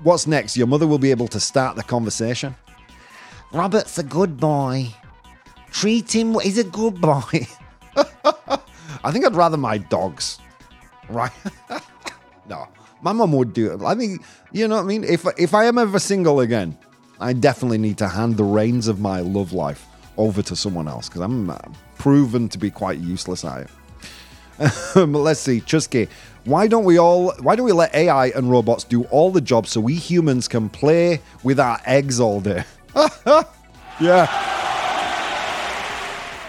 what's 0.02 0.26
next? 0.26 0.56
Your 0.56 0.66
mother 0.66 0.86
will 0.86 0.98
be 0.98 1.10
able 1.10 1.28
to 1.28 1.38
start 1.38 1.76
the 1.76 1.82
conversation. 1.82 2.56
Robert's 3.52 3.98
a 3.98 4.02
good 4.02 4.38
boy. 4.38 4.92
treat 5.70 6.12
him. 6.12 6.38
He's 6.40 6.58
a 6.58 6.64
good 6.64 7.00
boy. 7.00 7.46
I 9.04 9.12
think 9.12 9.24
I'd 9.24 9.34
rather 9.34 9.56
my 9.56 9.78
dogs, 9.78 10.38
right? 11.08 11.32
no, 12.48 12.68
my 13.06 13.12
mum 13.12 13.30
would 13.30 13.52
do 13.52 13.72
it. 13.72 13.80
I 13.82 13.94
think 13.94 14.20
you 14.50 14.66
know 14.66 14.74
what 14.74 14.82
I 14.82 14.86
mean. 14.86 15.04
If 15.04 15.24
if 15.38 15.54
I 15.54 15.66
am 15.66 15.78
ever 15.78 16.00
single 16.00 16.40
again, 16.40 16.76
I 17.20 17.34
definitely 17.34 17.78
need 17.78 17.98
to 17.98 18.08
hand 18.08 18.36
the 18.36 18.42
reins 18.42 18.88
of 18.88 18.98
my 18.98 19.20
love 19.20 19.52
life 19.52 19.86
over 20.16 20.42
to 20.42 20.56
someone 20.56 20.88
else 20.88 21.08
because 21.08 21.20
I'm 21.20 21.50
uh, 21.50 21.56
proven 21.98 22.48
to 22.48 22.58
be 22.58 22.68
quite 22.68 22.98
useless 22.98 23.44
at 23.44 23.60
it. 23.62 23.70
but 24.94 25.06
let's 25.06 25.38
see, 25.38 25.60
Chusky. 25.60 26.08
Why 26.46 26.66
don't 26.66 26.84
we 26.84 26.98
all? 26.98 27.32
Why 27.42 27.54
don't 27.54 27.66
we 27.66 27.70
let 27.70 27.94
AI 27.94 28.26
and 28.30 28.50
robots 28.50 28.82
do 28.82 29.04
all 29.04 29.30
the 29.30 29.40
jobs 29.40 29.70
so 29.70 29.80
we 29.80 29.94
humans 29.94 30.48
can 30.48 30.68
play 30.68 31.20
with 31.44 31.60
our 31.60 31.80
eggs 31.86 32.18
all 32.18 32.40
day? 32.40 32.64
yeah. 34.00 34.26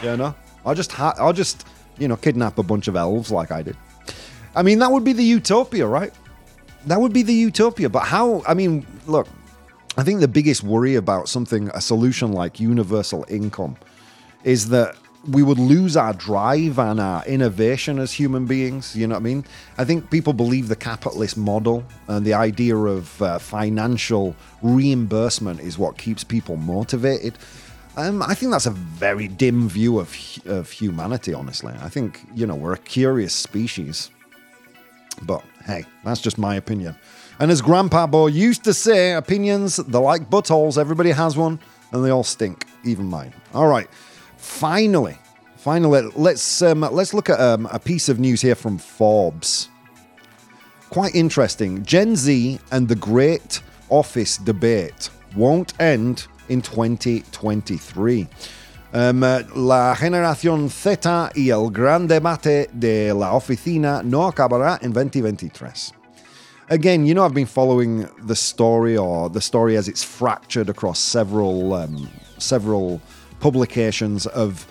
Yeah, 0.02 0.16
no. 0.16 0.34
I'll 0.66 0.76
just 0.76 0.92
ha- 0.92 1.14
I'll 1.20 1.34
just 1.34 1.68
you 2.00 2.08
know 2.08 2.16
kidnap 2.18 2.58
a 2.58 2.64
bunch 2.64 2.88
of 2.88 2.96
elves 2.96 3.30
like 3.32 3.52
I 3.52 3.62
did. 3.62 3.78
I 4.56 4.64
mean, 4.64 4.80
that 4.80 4.92
would 4.92 5.04
be 5.04 5.14
the 5.14 5.24
utopia, 5.24 5.86
right? 5.86 6.12
That 6.88 7.01
would 7.01 7.13
be 7.13 7.22
the 7.22 7.34
utopia. 7.34 7.89
But 7.89 8.03
how? 8.03 8.44
I 8.48 8.53
mean, 8.53 8.86
look. 9.06 9.27
I 10.00 10.03
think 10.03 10.20
the 10.20 10.27
biggest 10.27 10.63
worry 10.63 10.94
about 10.94 11.27
something, 11.27 11.70
a 11.74 11.82
solution 11.82 12.32
like 12.32 12.60
universal 12.60 13.25
income, 13.29 13.77
is 14.44 14.70
that 14.70 14.96
we 15.27 15.44
would 15.44 15.58
lose 15.60 15.98
our 15.98 16.13
drive 16.13 16.79
and 16.79 17.00
our 17.00 17.25
innovation 17.25 18.00
as 18.00 18.13
human 18.13 18.46
beings. 18.46 18.96
You 18.96 19.08
know 19.08 19.15
what 19.15 19.22
I 19.22 19.24
mean? 19.24 19.46
I 19.77 19.86
think 19.86 20.10
people 20.10 20.34
believe 20.34 20.67
the 20.67 20.75
capitalist 20.75 21.36
model 21.36 21.84
and 22.08 22.25
the 22.25 22.34
idea 22.34 22.77
of 22.77 23.22
uh, 23.22 23.39
financial 23.39 24.36
reimbursement 24.62 25.60
is 25.60 25.77
what 25.77 25.98
keeps 25.98 26.24
people 26.24 26.56
motivated. 26.56 27.38
Um, 27.98 28.22
I 28.22 28.36
think 28.36 28.51
that's 28.51 28.67
a 28.67 28.72
very 28.72 29.27
dim 29.27 29.67
view 29.67 30.00
of 30.00 30.15
of 30.46 30.70
humanity. 30.70 31.34
Honestly, 31.34 31.74
I 31.82 31.89
think 31.89 32.22
you 32.36 32.46
know 32.46 32.56
we're 32.56 32.74
a 32.74 32.77
curious 32.77 33.34
species. 33.34 34.12
But 35.24 35.44
hey, 35.66 35.86
that's 36.04 36.22
just 36.22 36.38
my 36.38 36.56
opinion. 36.56 36.96
And 37.40 37.52
as 37.52 37.62
Grandpa 37.62 38.08
Bo 38.08 38.28
used 38.28 38.64
to 38.64 38.74
say, 38.74 39.14
opinions, 39.14 39.78
they're 39.78 40.02
like 40.02 40.30
buttholes. 40.30 40.78
Everybody 40.78 41.12
has 41.12 41.38
one, 41.38 41.60
and 41.92 42.04
they 42.04 42.10
all 42.10 42.24
stink, 42.24 42.66
even 42.84 43.06
mine. 43.06 43.34
All 43.54 43.68
right. 43.68 43.88
Finally, 44.38 45.18
finally, 45.58 46.10
let's 46.16 46.62
um, 46.62 46.82
let's 46.82 47.14
look 47.14 47.30
at 47.30 47.40
um, 47.40 47.68
a 47.72 47.80
piece 47.80 48.10
of 48.10 48.20
news 48.20 48.42
here 48.42 48.56
from 48.56 48.78
Forbes. 48.78 49.70
Quite 50.90 51.16
interesting. 51.16 51.84
Gen 51.84 52.16
Z 52.16 52.60
and 52.72 52.88
the 52.88 52.96
Great 52.96 53.62
Office 53.90 54.38
debate 54.38 55.10
won't 55.36 55.80
end 55.80 56.28
in 56.50 56.62
2023. 56.62 58.28
Um, 58.98 59.22
la 59.56 59.96
generación 59.96 60.72
Z 60.72 61.32
y 61.36 61.51
el 61.51 61.70
gran 61.70 62.08
debate 62.08 62.68
de 62.74 63.13
la 63.13 63.34
oficina 63.34 64.01
no 64.01 64.25
acabará 64.25 64.80
en 64.82 64.92
2023 64.92 65.94
again, 66.70 67.06
you 67.06 67.13
know, 67.13 67.24
I've 67.24 67.34
been 67.34 67.46
following 67.46 68.10
the 68.25 68.36
story 68.36 68.98
or 68.98 69.30
the 69.30 69.42
story 69.42 69.77
as 69.77 69.88
it's 69.88 70.04
fractured 70.04 70.70
across 70.70 71.00
several 71.00 71.74
um, 71.74 72.10
several 72.38 73.01
publications 73.39 74.25
of 74.27 74.68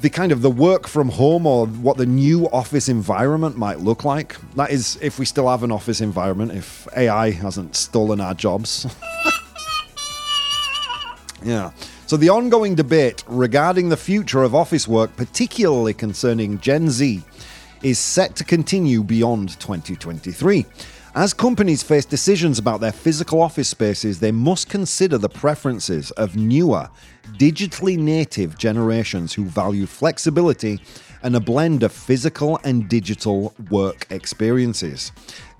the 0.00 0.10
kind 0.10 0.32
of 0.32 0.42
the 0.42 0.50
work 0.50 0.88
from 0.88 1.08
home 1.08 1.46
or 1.46 1.66
what 1.66 1.96
the 1.96 2.06
new 2.06 2.48
office 2.50 2.88
environment 2.88 3.56
might 3.56 3.80
look 3.80 4.04
like. 4.04 4.36
That 4.56 4.70
is, 4.70 4.98
if 5.00 5.18
we 5.18 5.24
still 5.24 5.48
have 5.48 5.62
an 5.62 5.70
office 5.70 6.00
environment, 6.00 6.52
if 6.52 6.88
AI 6.96 7.30
hasn't 7.30 7.76
stolen 7.76 8.20
our 8.20 8.34
jobs. 8.34 8.86
yeah. 11.44 11.70
So 12.06 12.16
the 12.16 12.28
ongoing 12.28 12.74
debate 12.74 13.24
regarding 13.26 13.88
the 13.88 13.96
future 13.96 14.42
of 14.42 14.54
office 14.54 14.86
work, 14.86 15.16
particularly 15.16 15.94
concerning 15.94 16.60
Gen 16.60 16.90
Z, 16.90 17.22
is 17.82 17.98
set 17.98 18.36
to 18.36 18.44
continue 18.44 19.02
beyond 19.02 19.58
2023. 19.60 20.66
As 21.14 21.34
companies 21.34 21.82
face 21.82 22.06
decisions 22.06 22.58
about 22.58 22.80
their 22.80 22.92
physical 22.92 23.42
office 23.42 23.68
spaces, 23.68 24.20
they 24.20 24.32
must 24.32 24.70
consider 24.70 25.18
the 25.18 25.28
preferences 25.28 26.10
of 26.12 26.36
newer, 26.36 26.88
digitally 27.38 27.98
native 27.98 28.56
generations 28.56 29.34
who 29.34 29.44
value 29.44 29.84
flexibility 29.84 30.80
and 31.22 31.36
a 31.36 31.40
blend 31.40 31.82
of 31.82 31.92
physical 31.92 32.58
and 32.64 32.88
digital 32.88 33.54
work 33.70 34.06
experiences. 34.10 35.12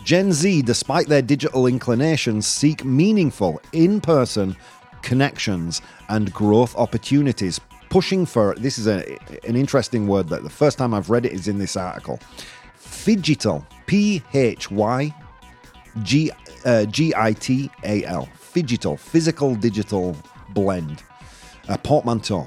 Gen 0.05 0.33
Z, 0.33 0.62
despite 0.62 1.07
their 1.07 1.23
digital 1.23 1.67
inclinations, 1.67 2.47
seek 2.47 2.85
meaningful, 2.85 3.61
in 3.73 4.01
person 4.01 4.57
connections 5.03 5.83
and 6.09 6.33
growth 6.33 6.75
opportunities, 6.77 7.61
pushing 7.91 8.25
for 8.25 8.55
this 8.57 8.79
is 8.79 8.87
a, 8.87 9.19
an 9.47 9.57
interesting 9.57 10.07
word 10.07 10.29
that 10.29 10.43
the 10.43 10.51
first 10.51 10.79
time 10.79 10.95
I've 10.95 11.11
read 11.11 11.27
it 11.27 11.33
is 11.33 11.49
in 11.49 11.59
this 11.59 11.77
article. 11.77 12.19
Phygital, 12.79 13.67
P 13.87 14.23
H 14.33 14.71
Y 14.71 15.15
G 16.03 16.31
uh, 16.65 16.85
G 16.87 17.13
I 17.17 17.33
T 17.33 17.71
A 17.85 18.05
L, 18.05 18.29
Phygital, 18.55 18.99
physical 18.99 19.55
digital 19.55 20.17
blend, 20.51 21.03
a 21.69 21.77
portmanteau. 21.79 22.47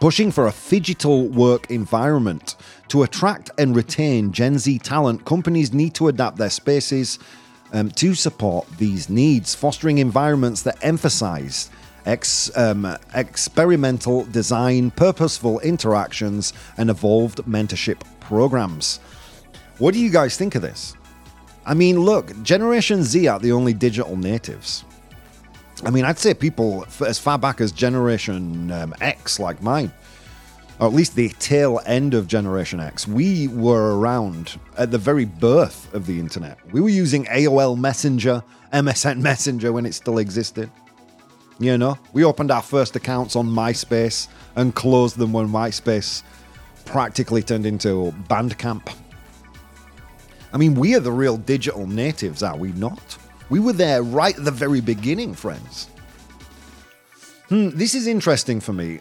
Pushing 0.00 0.30
for 0.30 0.46
a 0.46 0.50
phygital 0.52 1.28
work 1.30 1.70
environment. 1.70 2.56
To 2.88 3.02
attract 3.02 3.50
and 3.58 3.74
retain 3.74 4.32
Gen 4.32 4.58
Z 4.58 4.78
talent, 4.78 5.24
companies 5.24 5.72
need 5.72 5.94
to 5.94 6.08
adapt 6.08 6.38
their 6.38 6.50
spaces 6.50 7.18
um, 7.72 7.90
to 7.92 8.14
support 8.14 8.68
these 8.78 9.08
needs, 9.08 9.54
fostering 9.54 9.98
environments 9.98 10.62
that 10.62 10.78
emphasize 10.82 11.70
ex, 12.06 12.56
um, 12.56 12.96
experimental 13.14 14.24
design, 14.26 14.90
purposeful 14.90 15.60
interactions, 15.60 16.52
and 16.76 16.90
evolved 16.90 17.38
mentorship 17.44 18.00
programs. 18.20 18.98
What 19.78 19.94
do 19.94 20.00
you 20.00 20.10
guys 20.10 20.36
think 20.36 20.54
of 20.54 20.62
this? 20.62 20.94
I 21.64 21.74
mean, 21.74 22.00
look, 22.00 22.40
Generation 22.42 23.02
Z 23.02 23.28
are 23.28 23.38
the 23.38 23.52
only 23.52 23.74
digital 23.74 24.16
natives. 24.16 24.84
I 25.84 25.90
mean, 25.90 26.04
I'd 26.04 26.18
say 26.18 26.34
people 26.34 26.86
as 27.06 27.18
far 27.18 27.38
back 27.38 27.60
as 27.60 27.72
Generation 27.72 28.70
um, 28.70 28.94
X, 29.00 29.38
like 29.38 29.62
mine, 29.62 29.92
or 30.80 30.86
at 30.86 30.94
least 30.94 31.14
the 31.14 31.28
tail 31.38 31.78
end 31.84 32.14
of 32.14 32.26
Generation 32.26 32.80
X, 32.80 33.06
we 33.06 33.48
were 33.48 33.98
around 33.98 34.58
at 34.78 34.90
the 34.90 34.96
very 34.96 35.26
birth 35.26 35.92
of 35.92 36.06
the 36.06 36.18
internet. 36.18 36.58
We 36.72 36.80
were 36.80 36.88
using 36.88 37.26
AOL 37.26 37.78
Messenger, 37.78 38.42
MSN 38.72 39.20
Messenger 39.20 39.74
when 39.74 39.84
it 39.84 39.92
still 39.92 40.16
existed. 40.16 40.70
You 41.58 41.76
know, 41.76 41.98
we 42.14 42.24
opened 42.24 42.50
our 42.50 42.62
first 42.62 42.96
accounts 42.96 43.36
on 43.36 43.46
MySpace 43.46 44.28
and 44.56 44.74
closed 44.74 45.18
them 45.18 45.34
when 45.34 45.48
MySpace 45.48 46.22
practically 46.86 47.42
turned 47.42 47.66
into 47.66 48.14
Bandcamp. 48.30 48.96
I 50.54 50.56
mean, 50.56 50.74
we 50.74 50.94
are 50.94 51.00
the 51.00 51.12
real 51.12 51.36
digital 51.36 51.86
natives, 51.86 52.42
are 52.42 52.56
we 52.56 52.72
not? 52.72 53.18
We 53.50 53.60
were 53.60 53.74
there 53.74 54.02
right 54.02 54.36
at 54.36 54.46
the 54.46 54.50
very 54.50 54.80
beginning, 54.80 55.34
friends. 55.34 55.88
Hmm, 57.50 57.68
this 57.68 57.94
is 57.94 58.06
interesting 58.06 58.60
for 58.60 58.72
me. 58.72 59.00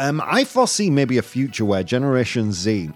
Um, 0.00 0.22
I 0.24 0.44
foresee 0.44 0.88
maybe 0.88 1.18
a 1.18 1.22
future 1.22 1.66
where 1.66 1.82
Generation 1.82 2.52
Z. 2.52 2.88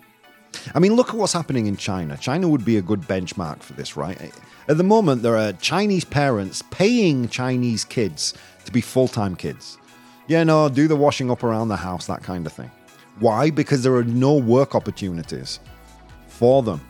I 0.74 0.78
mean, 0.78 0.94
look 0.94 1.10
at 1.10 1.16
what's 1.16 1.34
happening 1.34 1.66
in 1.66 1.76
China. 1.76 2.16
China 2.16 2.48
would 2.48 2.64
be 2.64 2.78
a 2.78 2.82
good 2.82 3.02
benchmark 3.02 3.62
for 3.62 3.74
this, 3.74 3.94
right? 3.94 4.32
At 4.68 4.78
the 4.78 4.84
moment, 4.84 5.22
there 5.22 5.36
are 5.36 5.52
Chinese 5.52 6.06
parents 6.06 6.62
paying 6.70 7.28
Chinese 7.28 7.84
kids 7.84 8.32
to 8.64 8.72
be 8.72 8.80
full 8.80 9.06
time 9.06 9.36
kids. 9.36 9.76
Yeah, 10.28 10.44
no, 10.44 10.70
do 10.70 10.88
the 10.88 10.96
washing 10.96 11.30
up 11.30 11.44
around 11.44 11.68
the 11.68 11.76
house, 11.76 12.06
that 12.06 12.22
kind 12.22 12.46
of 12.46 12.54
thing. 12.54 12.70
Why? 13.18 13.50
Because 13.50 13.82
there 13.82 13.94
are 13.96 14.04
no 14.04 14.36
work 14.36 14.74
opportunities 14.74 15.60
for 16.26 16.62
them. 16.62 16.80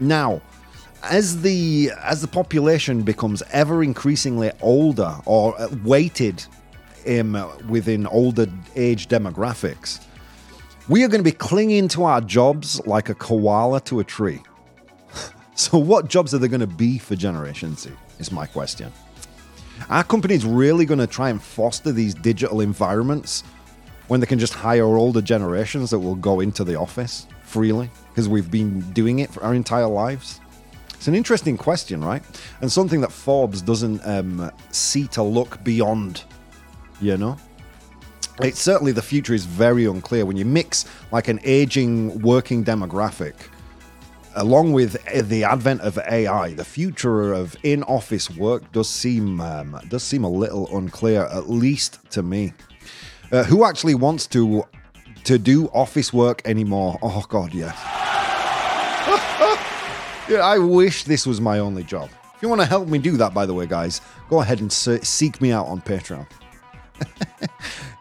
Now, 0.00 0.42
as 1.04 1.42
the 1.42 1.92
as 2.02 2.22
the 2.22 2.26
population 2.26 3.02
becomes 3.02 3.40
ever 3.52 3.84
increasingly 3.84 4.50
older 4.60 5.14
or 5.26 5.54
weighted 5.84 6.44
in, 7.06 7.32
within 7.68 8.06
older 8.06 8.46
age 8.76 9.08
demographics, 9.08 10.04
we 10.88 11.02
are 11.02 11.08
going 11.08 11.20
to 11.20 11.30
be 11.30 11.36
clinging 11.36 11.88
to 11.88 12.04
our 12.04 12.20
jobs 12.20 12.84
like 12.86 13.08
a 13.08 13.14
koala 13.14 13.80
to 13.82 14.00
a 14.00 14.04
tree. 14.04 14.42
so, 15.54 15.78
what 15.78 16.08
jobs 16.08 16.34
are 16.34 16.38
there 16.38 16.48
going 16.48 16.60
to 16.60 16.66
be 16.66 16.98
for 16.98 17.16
Generation 17.16 17.76
Z? 17.76 17.90
Is 18.18 18.30
my 18.30 18.46
question. 18.46 18.92
Are 19.90 20.04
companies 20.04 20.44
really 20.44 20.84
going 20.84 21.00
to 21.00 21.06
try 21.06 21.30
and 21.30 21.42
foster 21.42 21.90
these 21.90 22.14
digital 22.14 22.60
environments 22.60 23.42
when 24.06 24.20
they 24.20 24.26
can 24.26 24.38
just 24.38 24.54
hire 24.54 24.96
older 24.96 25.20
generations 25.20 25.90
that 25.90 25.98
will 25.98 26.14
go 26.14 26.40
into 26.40 26.62
the 26.64 26.78
office 26.78 27.26
freely? 27.42 27.90
because 28.14 28.28
we've 28.28 28.50
been 28.50 28.78
doing 28.92 29.18
it 29.18 29.32
for 29.32 29.42
our 29.42 29.54
entire 29.54 29.88
lives? 29.88 30.40
It's 30.90 31.08
an 31.08 31.16
interesting 31.16 31.56
question, 31.56 32.02
right? 32.02 32.22
And 32.60 32.70
something 32.70 33.00
that 33.00 33.10
Forbes 33.10 33.60
doesn't 33.60 34.06
um, 34.06 34.52
see 34.70 35.08
to 35.08 35.22
look 35.22 35.62
beyond, 35.64 36.22
you 37.00 37.16
know? 37.16 37.36
It's 38.40 38.60
certainly 38.60 38.92
the 38.92 39.02
future 39.02 39.34
is 39.34 39.44
very 39.44 39.84
unclear 39.84 40.26
when 40.26 40.36
you 40.36 40.44
mix 40.44 40.86
like 41.12 41.28
an 41.28 41.38
aging 41.44 42.20
working 42.20 42.64
demographic 42.64 43.34
along 44.36 44.72
with 44.72 45.02
the 45.28 45.44
advent 45.44 45.80
of 45.82 45.98
AI, 45.98 46.54
the 46.54 46.64
future 46.64 47.32
of 47.32 47.56
in-office 47.62 48.30
work 48.30 48.70
does 48.72 48.88
seem 48.88 49.40
um, 49.40 49.78
does 49.88 50.02
seem 50.02 50.24
a 50.24 50.28
little 50.28 50.74
unclear, 50.76 51.26
at 51.26 51.48
least 51.48 51.98
to 52.10 52.22
me. 52.22 52.52
Uh, 53.32 53.44
who 53.44 53.64
actually 53.64 53.94
wants 53.94 54.26
to 54.28 54.64
to 55.24 55.38
do 55.38 55.68
office 55.68 56.12
work 56.12 56.42
anymore? 56.44 56.98
Oh 57.02 57.24
God, 57.28 57.54
yes. 57.54 57.76
yeah, 60.28 60.40
I 60.40 60.58
wish 60.58 61.04
this 61.04 61.26
was 61.26 61.40
my 61.40 61.58
only 61.58 61.84
job. 61.84 62.10
If 62.34 62.42
you 62.42 62.48
want 62.48 62.60
to 62.60 62.66
help 62.66 62.88
me 62.88 62.98
do 62.98 63.16
that, 63.16 63.32
by 63.32 63.46
the 63.46 63.54
way, 63.54 63.66
guys, 63.66 64.00
go 64.28 64.40
ahead 64.40 64.60
and 64.60 64.70
se- 64.70 65.02
seek 65.02 65.40
me 65.40 65.52
out 65.52 65.66
on 65.66 65.80
Patreon. 65.80 66.26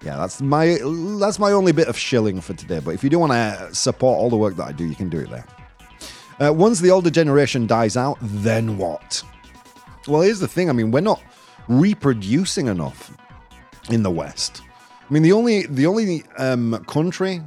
yeah, 0.04 0.18
that's 0.18 0.42
my 0.42 0.78
that's 1.20 1.40
my 1.40 1.52
only 1.52 1.72
bit 1.72 1.88
of 1.88 1.98
shilling 1.98 2.42
for 2.42 2.54
today. 2.54 2.80
But 2.80 2.92
if 2.92 3.04
you 3.04 3.10
do 3.10 3.20
want 3.20 3.32
to 3.32 3.74
support 3.74 4.18
all 4.18 4.30
the 4.30 4.38
work 4.38 4.56
that 4.58 4.68
I 4.68 4.72
do, 4.72 4.86
you 4.86 4.96
can 4.96 5.10
do 5.10 5.20
it 5.20 5.30
there. 5.30 5.46
Uh, 6.40 6.52
once 6.52 6.80
the 6.80 6.92
older 6.92 7.10
generation 7.10 7.68
dies 7.68 7.96
out, 7.96 8.18
then 8.22 8.78
what? 8.78 9.24
Well, 10.08 10.22
here's 10.22 10.40
the 10.40 10.48
thing. 10.48 10.70
I 10.70 10.74
mean, 10.74 10.92
we're 10.92 11.02
not 11.02 11.22
reproducing 11.68 12.68
enough 12.68 13.16
in 13.90 14.04
the 14.04 14.12
West. 14.12 14.62
I 15.10 15.14
mean, 15.14 15.24
the 15.24 15.32
only 15.32 15.66
the 15.68 15.86
only 15.86 16.24
um, 16.38 16.84
country. 16.88 17.42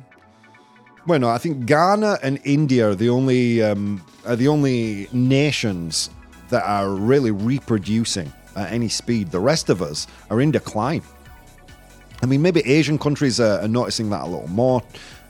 Well, 1.07 1.21
no, 1.21 1.29
I 1.29 1.38
think 1.38 1.67
Ghana 1.67 2.19
and 2.23 2.41
India 2.45 2.88
are 2.91 2.95
the 2.95 3.09
only 3.09 3.62
um, 3.62 4.05
are 4.25 4.37
the 4.37 4.49
only 4.49 5.09
nations 5.12 6.11
that 6.49 6.65
are 6.65 6.91
really 6.91 7.31
reproducing 7.31 8.33
at 8.57 8.73
any 8.73 8.88
speed. 8.88 9.31
The 9.31 9.41
rest 9.41 9.69
of 9.69 9.83
us 9.83 10.07
are 10.31 10.41
in 10.41 10.50
decline. 10.50 11.03
I 12.26 12.28
mean, 12.28 12.42
maybe 12.42 12.61
Asian 12.66 12.99
countries 12.99 13.38
are, 13.38 13.61
are 13.61 13.68
noticing 13.68 14.11
that 14.11 14.23
a 14.23 14.26
little 14.26 14.49
more. 14.49 14.83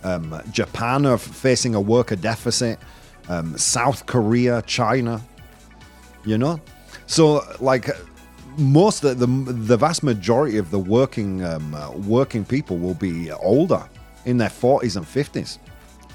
Um, 0.03 0.41
Japan 0.51 1.05
are 1.05 1.19
facing 1.19 1.75
a 1.75 1.81
worker 1.81 2.17
deficit. 2.17 2.79
Um, 3.29 3.59
South 3.59 4.07
Korea, 4.07 4.63
China, 4.63 5.21
you 6.25 6.39
know. 6.39 6.59
So, 7.07 7.43
like, 7.61 7.91
most 8.57 9.05
of 9.05 9.19
the 9.19 9.27
the 9.27 9.77
vast 9.77 10.03
majority 10.03 10.57
of 10.57 10.71
the 10.71 10.79
working 10.79 11.45
um, 11.45 11.75
uh, 11.75 11.91
working 11.91 12.47
people 12.47 12.79
will 12.79 12.95
be 12.95 13.31
older, 13.31 13.87
in 14.25 14.39
their 14.39 14.49
forties 14.49 14.97
and 14.97 15.07
fifties. 15.07 15.59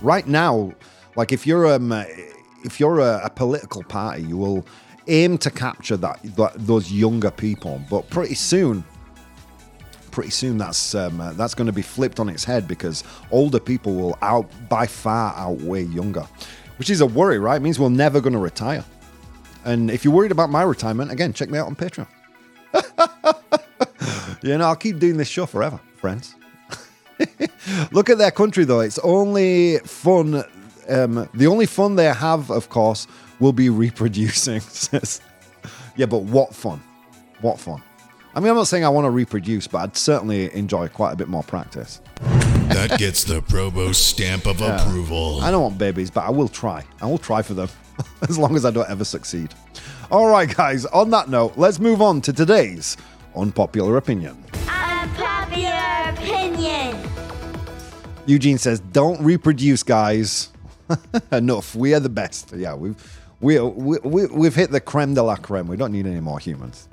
Right 0.02 0.26
now, 0.26 0.74
like 1.16 1.32
if 1.32 1.46
you're 1.46 1.72
um, 1.72 1.92
uh, 1.92 2.06
if 2.64 2.80
you're 2.80 3.00
a, 3.00 3.22
a 3.26 3.30
political 3.30 3.84
party, 3.84 4.24
you 4.24 4.38
will 4.38 4.66
aim 5.08 5.38
to 5.38 5.52
capture 5.52 5.98
that, 5.98 6.20
that 6.38 6.54
those 6.56 6.92
younger 6.92 7.30
people, 7.30 7.82
but 7.88 8.10
pretty 8.10 8.36
soon 8.36 8.84
pretty 10.12 10.30
soon 10.30 10.58
that's 10.58 10.94
um, 10.96 11.20
uh, 11.20 11.34
that's 11.34 11.56
going 11.56 11.68
to 11.68 11.74
be 11.74 11.82
flipped 11.82 12.20
on 12.20 12.30
its 12.30 12.44
head 12.44 12.68
because 12.68 13.04
older 13.32 13.60
people 13.60 13.96
will 13.96 14.18
out 14.22 14.50
by 14.70 14.86
far 14.86 15.34
outweigh 15.36 15.84
younger, 15.84 16.28
which 16.78 16.90
is 16.90 17.02
a 17.02 17.06
worry, 17.06 17.40
right? 17.40 17.56
It 17.58 17.62
means 17.62 17.80
we're 17.80 17.90
never 17.90 18.22
going 18.22 18.34
to 18.34 18.40
retire. 18.40 18.86
And 19.64 19.92
if 19.92 20.04
you're 20.04 20.14
worried 20.14 20.32
about 20.32 20.50
my 20.50 20.64
retirement, 20.64 21.12
again, 21.12 21.34
check 21.34 21.50
me 21.50 21.58
out 21.58 21.68
on 21.68 21.76
Patreon. 21.76 22.08
you 24.44 24.58
know, 24.58 24.66
I'll 24.66 24.76
keep 24.76 25.00
doing 25.00 25.18
this 25.18 25.28
show 25.28 25.46
forever, 25.46 25.80
friends. 25.98 26.36
Look 27.92 28.10
at 28.10 28.18
their 28.18 28.32
country, 28.32 28.66
though. 28.66 28.80
It's 28.80 29.00
only 29.00 29.78
fun. 29.80 30.44
Um, 30.90 31.30
the 31.34 31.48
only 31.48 31.68
fun 31.68 31.96
they 31.96 32.06
have, 32.06 32.50
of 32.50 32.70
course, 32.70 33.08
will 33.40 33.54
be 33.54 33.70
reproducing. 33.86 34.62
yeah, 35.96 36.06
but 36.08 36.24
what 36.24 36.56
fun? 36.56 36.82
What 37.42 37.60
fun? 37.60 37.84
I 38.34 38.40
mean, 38.40 38.50
I'm 38.50 38.56
not 38.56 38.68
saying 38.68 38.86
I 38.86 38.90
want 38.90 39.04
to 39.06 39.10
reproduce, 39.10 39.68
but 39.68 39.80
I'd 39.80 39.98
certainly 39.98 40.54
enjoy 40.56 40.88
quite 40.88 41.12
a 41.12 41.16
bit 41.18 41.28
more 41.28 41.44
practice. 41.44 42.00
That 42.70 42.98
gets 42.98 43.26
the 43.26 43.42
Probo 43.42 43.94
stamp 43.94 44.46
of 44.46 44.62
approval. 44.62 45.42
I 45.42 45.52
don't 45.52 45.62
want 45.62 45.78
babies, 45.78 46.10
but 46.10 46.22
I 46.22 46.30
will 46.30 46.48
try. 46.48 46.86
I 47.02 47.08
will 47.08 47.18
try 47.18 47.42
for 47.42 47.54
them, 47.54 47.68
as 48.30 48.38
long 48.38 48.56
as 48.56 48.64
I 48.64 48.72
don't 48.72 48.90
ever 48.90 49.04
succeed. 49.04 49.54
All 50.10 50.28
right, 50.28 50.54
guys, 50.54 50.86
on 50.86 51.10
that 51.10 51.28
note, 51.28 51.58
let's 51.58 51.80
move 51.80 52.02
on 52.02 52.22
to 52.22 52.32
today's 52.32 52.96
unpopular 53.36 53.98
opinion. 53.98 54.42
Unpopular 54.70 56.14
opinion. 56.14 56.98
Eugene 58.26 58.58
says, 58.58 58.80
"Don't 58.80 59.22
reproduce, 59.22 59.84
guys. 59.84 60.50
Enough. 61.34 61.76
We 61.76 61.94
are 61.94 62.00
the 62.00 62.10
best. 62.10 62.54
Yeah, 62.56 62.76
we've 62.76 62.96
we, 63.42 63.60
we, 63.60 63.98
we, 64.04 64.26
we've 64.28 64.56
hit 64.56 64.72
the 64.72 64.80
creme 64.80 65.16
de 65.16 65.24
la 65.24 65.36
creme. 65.36 65.68
We 65.68 65.76
don't 65.76 65.92
need 65.92 66.08
any 66.08 66.22
more 66.22 66.40
humans." 66.40 66.88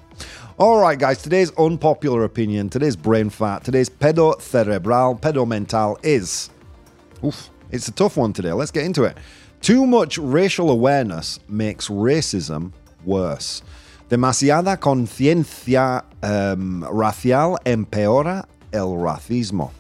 All 0.59 0.81
right, 0.81 0.99
guys. 0.99 1.23
Today's 1.23 1.53
unpopular 1.57 2.25
opinion, 2.25 2.69
today's 2.69 2.97
brain 2.97 3.31
fat, 3.31 3.63
today's 3.63 3.89
pedo 3.89 4.41
cerebral, 4.41 5.15
pedo 5.15 5.47
mental 5.47 5.97
is. 6.03 6.51
Oof, 7.25 7.51
it's 7.71 7.87
a 7.87 7.93
tough 7.93 8.17
one 8.17 8.33
today. 8.33 8.51
Let's 8.51 8.73
get 8.73 8.83
into 8.83 9.05
it. 9.05 9.17
Too 9.61 9.87
much 9.87 10.19
racial 10.19 10.69
awareness 10.69 11.39
makes 11.49 11.87
racism 11.87 12.73
worse. 13.05 13.63
Demasiada 14.11 14.77
conciencia 14.77 16.03
um, 16.25 16.85
racial 16.91 17.57
empeora 17.65 18.45
el 18.73 18.97
racismo. 18.97 19.71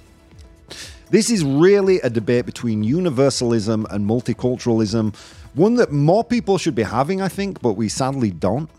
This 1.11 1.29
is 1.29 1.43
really 1.43 1.99
a 2.03 2.11
debate 2.11 2.47
between 2.47 2.85
universalism 2.85 3.85
and 3.91 4.09
multiculturalism, 4.09 5.17
one 5.55 5.75
that 5.75 5.91
more 5.91 6.23
people 6.23 6.57
should 6.57 6.77
be 6.77 6.85
having, 6.85 7.21
I 7.21 7.27
think, 7.27 7.61
but 7.61 7.73
we 7.73 7.89
sadly 7.89 8.31
don't. 8.31 8.71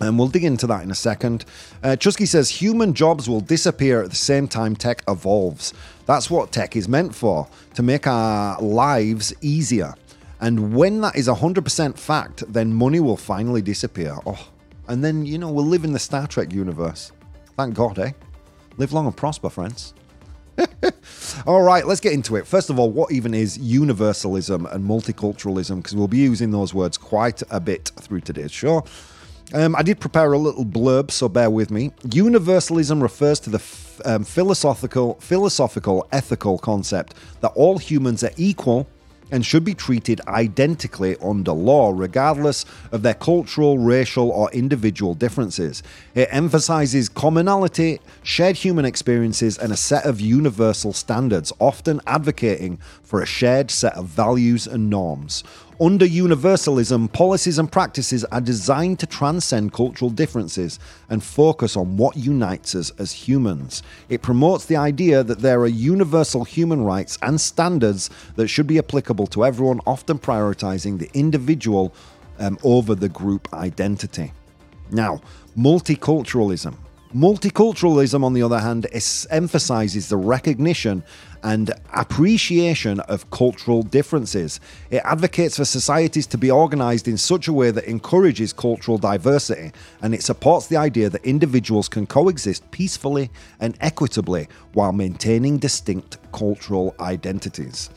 And 0.00 0.18
we'll 0.18 0.28
dig 0.28 0.44
into 0.44 0.66
that 0.68 0.82
in 0.82 0.90
a 0.90 0.94
second. 0.94 1.44
Uh, 1.82 1.96
Chusky 1.96 2.26
says 2.26 2.48
human 2.48 2.94
jobs 2.94 3.28
will 3.28 3.40
disappear 3.40 4.02
at 4.02 4.10
the 4.10 4.16
same 4.16 4.46
time 4.46 4.76
tech 4.76 5.02
evolves. 5.08 5.74
That's 6.06 6.30
what 6.30 6.52
tech 6.52 6.76
is 6.76 6.88
meant 6.88 7.14
for, 7.14 7.48
to 7.74 7.82
make 7.82 8.06
our 8.06 8.60
lives 8.60 9.34
easier. 9.42 9.94
And 10.40 10.74
when 10.74 11.00
that 11.00 11.16
is 11.16 11.26
100% 11.28 11.98
fact, 11.98 12.44
then 12.52 12.72
money 12.72 13.00
will 13.00 13.16
finally 13.16 13.60
disappear. 13.60 14.16
Oh, 14.24 14.48
and 14.86 15.04
then, 15.04 15.26
you 15.26 15.36
know, 15.36 15.50
we'll 15.50 15.66
live 15.66 15.84
in 15.84 15.92
the 15.92 15.98
Star 15.98 16.26
Trek 16.26 16.52
universe. 16.52 17.12
Thank 17.56 17.74
God, 17.74 17.98
eh? 17.98 18.12
Live 18.76 18.92
long 18.92 19.06
and 19.06 19.16
prosper, 19.16 19.50
friends. 19.50 19.94
all 21.46 21.62
right, 21.62 21.86
let's 21.86 22.00
get 22.00 22.12
into 22.12 22.36
it. 22.36 22.46
First 22.46 22.70
of 22.70 22.78
all, 22.78 22.90
what 22.90 23.12
even 23.12 23.34
is 23.34 23.58
universalism 23.58 24.66
and 24.66 24.84
multiculturalism? 24.88 25.76
Because 25.76 25.96
we'll 25.96 26.08
be 26.08 26.18
using 26.18 26.52
those 26.52 26.72
words 26.72 26.96
quite 26.96 27.42
a 27.50 27.60
bit 27.60 27.90
through 28.00 28.20
today's 28.20 28.52
show. 28.52 28.84
Um, 29.54 29.74
I 29.74 29.82
did 29.82 29.98
prepare 29.98 30.32
a 30.34 30.38
little 30.38 30.66
blurb, 30.66 31.10
so 31.10 31.28
bear 31.28 31.48
with 31.48 31.70
me. 31.70 31.90
Universalism 32.12 33.02
refers 33.02 33.40
to 33.40 33.50
the 33.50 33.58
f- 33.58 34.00
um, 34.04 34.24
philosophical, 34.24 35.14
philosophical, 35.20 36.06
ethical 36.12 36.58
concept 36.58 37.14
that 37.40 37.52
all 37.54 37.78
humans 37.78 38.22
are 38.22 38.32
equal 38.36 38.86
and 39.30 39.44
should 39.44 39.64
be 39.64 39.74
treated 39.74 40.20
identically 40.28 41.16
under 41.22 41.52
law, 41.52 41.92
regardless 41.94 42.64
of 42.92 43.02
their 43.02 43.14
cultural, 43.14 43.78
racial, 43.78 44.30
or 44.30 44.50
individual 44.52 45.14
differences. 45.14 45.82
It 46.14 46.28
emphasizes 46.30 47.08
commonality, 47.08 48.00
shared 48.22 48.56
human 48.56 48.84
experiences, 48.84 49.58
and 49.58 49.72
a 49.72 49.76
set 49.76 50.04
of 50.04 50.20
universal 50.20 50.92
standards, 50.92 51.52
often 51.58 52.00
advocating 52.06 52.78
for 53.08 53.22
a 53.22 53.26
shared 53.26 53.70
set 53.70 53.96
of 53.96 54.04
values 54.04 54.66
and 54.66 54.90
norms. 54.90 55.42
Under 55.80 56.04
universalism, 56.04 57.08
policies 57.08 57.58
and 57.58 57.72
practices 57.72 58.22
are 58.26 58.40
designed 58.42 58.98
to 58.98 59.06
transcend 59.06 59.72
cultural 59.72 60.10
differences 60.10 60.78
and 61.08 61.24
focus 61.24 61.74
on 61.74 61.96
what 61.96 62.18
unites 62.18 62.74
us 62.74 62.90
as 62.98 63.12
humans. 63.12 63.82
It 64.10 64.20
promotes 64.20 64.66
the 64.66 64.76
idea 64.76 65.24
that 65.24 65.38
there 65.38 65.60
are 65.60 65.68
universal 65.68 66.44
human 66.44 66.84
rights 66.84 67.16
and 67.22 67.40
standards 67.40 68.10
that 68.36 68.48
should 68.48 68.66
be 68.66 68.76
applicable 68.76 69.28
to 69.28 69.42
everyone, 69.42 69.80
often 69.86 70.18
prioritizing 70.18 70.98
the 70.98 71.10
individual 71.14 71.94
um, 72.38 72.58
over 72.62 72.94
the 72.94 73.08
group 73.08 73.54
identity. 73.54 74.34
Now, 74.90 75.22
multiculturalism. 75.56 76.74
Multiculturalism, 77.14 78.22
on 78.22 78.34
the 78.34 78.42
other 78.42 78.60
hand, 78.60 78.86
emphasizes 79.30 80.10
the 80.10 80.16
recognition 80.18 81.02
and 81.42 81.70
appreciation 81.94 83.00
of 83.00 83.30
cultural 83.30 83.82
differences. 83.82 84.60
It 84.90 85.02
advocates 85.04 85.56
for 85.56 85.64
societies 85.64 86.26
to 86.28 86.38
be 86.38 86.50
organized 86.50 87.08
in 87.08 87.18
such 87.18 87.48
a 87.48 87.52
way 87.52 87.70
that 87.70 87.84
encourages 87.84 88.52
cultural 88.52 88.98
diversity, 88.98 89.72
and 90.02 90.14
it 90.14 90.22
supports 90.22 90.66
the 90.66 90.76
idea 90.76 91.10
that 91.10 91.24
individuals 91.24 91.88
can 91.88 92.06
coexist 92.06 92.70
peacefully 92.70 93.30
and 93.60 93.76
equitably 93.80 94.48
while 94.72 94.92
maintaining 94.92 95.58
distinct 95.58 96.18
cultural 96.32 96.94
identities. 97.00 97.90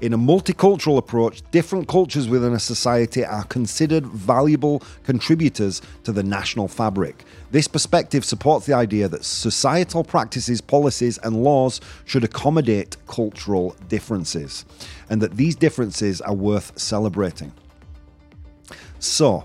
In 0.00 0.12
a 0.12 0.18
multicultural 0.18 0.98
approach, 0.98 1.42
different 1.52 1.88
cultures 1.88 2.28
within 2.28 2.52
a 2.52 2.58
society 2.58 3.24
are 3.24 3.44
considered 3.44 4.04
valuable 4.06 4.82
contributors 5.04 5.80
to 6.04 6.12
the 6.12 6.22
national 6.22 6.68
fabric. 6.68 7.24
This 7.50 7.66
perspective 7.66 8.22
supports 8.22 8.66
the 8.66 8.74
idea 8.74 9.08
that 9.08 9.24
societal 9.24 10.04
practices, 10.04 10.60
policies, 10.60 11.18
and 11.22 11.42
laws 11.42 11.80
should 12.04 12.24
accommodate 12.24 12.98
cultural 13.06 13.74
differences, 13.88 14.66
and 15.08 15.22
that 15.22 15.36
these 15.36 15.56
differences 15.56 16.20
are 16.20 16.34
worth 16.34 16.78
celebrating. 16.78 17.52
So, 18.98 19.44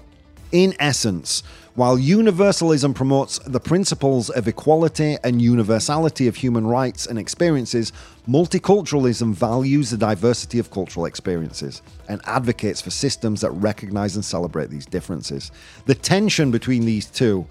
in 0.52 0.76
essence, 0.80 1.44
while 1.76 1.98
universalism 1.98 2.94
promotes 2.94 3.40
the 3.40 3.60
principles 3.62 4.30
of 4.30 4.46
equality 4.46 5.16
and 5.24 5.42
universality 5.42 6.28
of 6.28 6.36
human 6.36 6.68
rights 6.68 7.06
and 7.06 7.18
experiences, 7.18 7.94
multiculturalism 8.27 9.34
values 9.34 9.89
the 9.89 9.97
diversity 9.97 10.60
of 10.60 10.69
cultural 10.69 11.05
experiences 11.05 11.81
and 12.07 12.21
advocates 12.25 12.81
for 12.81 12.91
systems 12.91 13.41
that 13.41 13.51
recognize 13.51 14.15
and 14.15 14.23
celebrate 14.23 14.69
these 14.69 14.86
differences. 14.86 15.51
The 15.86 15.95
tension 15.95 16.51
between 16.51 16.86
these 16.86 17.07
two 17.07 17.47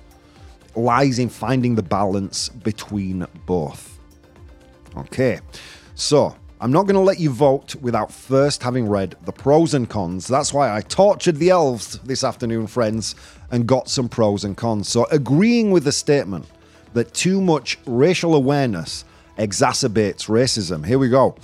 lies 0.77 1.19
in 1.19 1.29
finding 1.29 1.75
the 1.75 1.83
balance 1.83 2.49
between 2.49 3.27
both. 3.47 3.99
Okay, 4.97 5.41
so 5.95 6.37
I'm 6.61 6.73
not 6.73 6.83
going 6.83 6.95
to 6.95 7.01
let 7.01 7.19
you 7.19 7.31
vote 7.31 7.75
without 7.77 8.13
first 8.13 8.63
having 8.63 8.89
read 8.89 9.17
the 9.25 9.33
pros 9.33 9.75
and 9.75 9.89
cons. 9.89 10.29
That's 10.29 10.53
why 10.53 10.75
I 10.75 10.83
tortured 10.83 11.37
the 11.37 11.51
elves 11.51 11.99
this 12.01 12.23
afternoon, 12.23 12.67
friends, 12.67 13.15
and 13.51 13.67
got 13.67 13.89
some 13.89 14.09
pros 14.09 14.45
and 14.45 14.57
cons. 14.57 14.89
So, 14.89 15.07
agreeing 15.11 15.71
with 15.71 15.85
the 15.85 15.93
statement 15.93 16.47
that 16.93 17.15
too 17.15 17.41
much 17.41 17.79
racial 17.87 18.35
awareness 18.35 19.05
exacerbates 19.41 20.29
racism. 20.29 20.87
Here 20.87 20.99
we 20.99 21.09
go. 21.09 21.35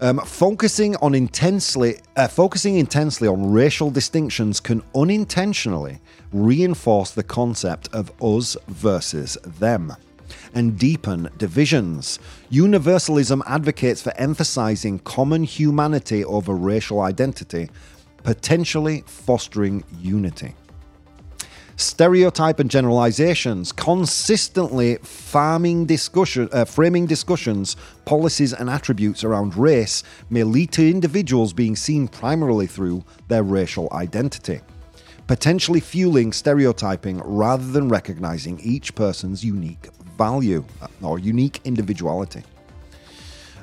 Um, 0.00 0.18
focusing 0.18 0.96
on 0.96 1.14
intensely, 1.14 2.00
uh, 2.16 2.26
focusing 2.26 2.76
intensely 2.76 3.28
on 3.28 3.52
racial 3.52 3.88
distinctions 3.88 4.58
can 4.58 4.82
unintentionally 4.96 6.00
reinforce 6.32 7.12
the 7.12 7.22
concept 7.22 7.88
of 7.94 8.10
us 8.20 8.56
versus 8.66 9.38
them 9.44 9.94
and 10.54 10.76
deepen 10.76 11.30
divisions. 11.38 12.18
Universalism 12.50 13.44
advocates 13.46 14.02
for 14.02 14.12
emphasizing 14.16 14.98
common 15.00 15.44
humanity 15.44 16.24
over 16.24 16.52
racial 16.54 17.00
identity, 17.00 17.70
potentially 18.24 19.04
fostering 19.06 19.84
unity. 20.00 20.54
Stereotype 21.82 22.60
and 22.60 22.70
generalizations, 22.70 23.72
consistently 23.72 24.96
farming 24.96 25.86
discussion, 25.86 26.48
uh, 26.52 26.64
framing 26.64 27.06
discussions, 27.06 27.76
policies, 28.04 28.52
and 28.52 28.70
attributes 28.70 29.24
around 29.24 29.56
race 29.56 30.02
may 30.30 30.44
lead 30.44 30.72
to 30.72 30.88
individuals 30.88 31.52
being 31.52 31.76
seen 31.76 32.08
primarily 32.08 32.66
through 32.66 33.04
their 33.28 33.42
racial 33.42 33.88
identity 33.92 34.60
potentially 35.28 35.80
fueling 35.80 36.32
stereotyping 36.32 37.18
rather 37.24 37.64
than 37.64 37.88
recognizing 37.88 38.60
each 38.60 38.94
person's 38.94 39.44
unique 39.44 39.88
value 40.18 40.64
uh, 40.82 40.86
or 41.00 41.18
unique 41.18 41.60
individuality. 41.64 42.42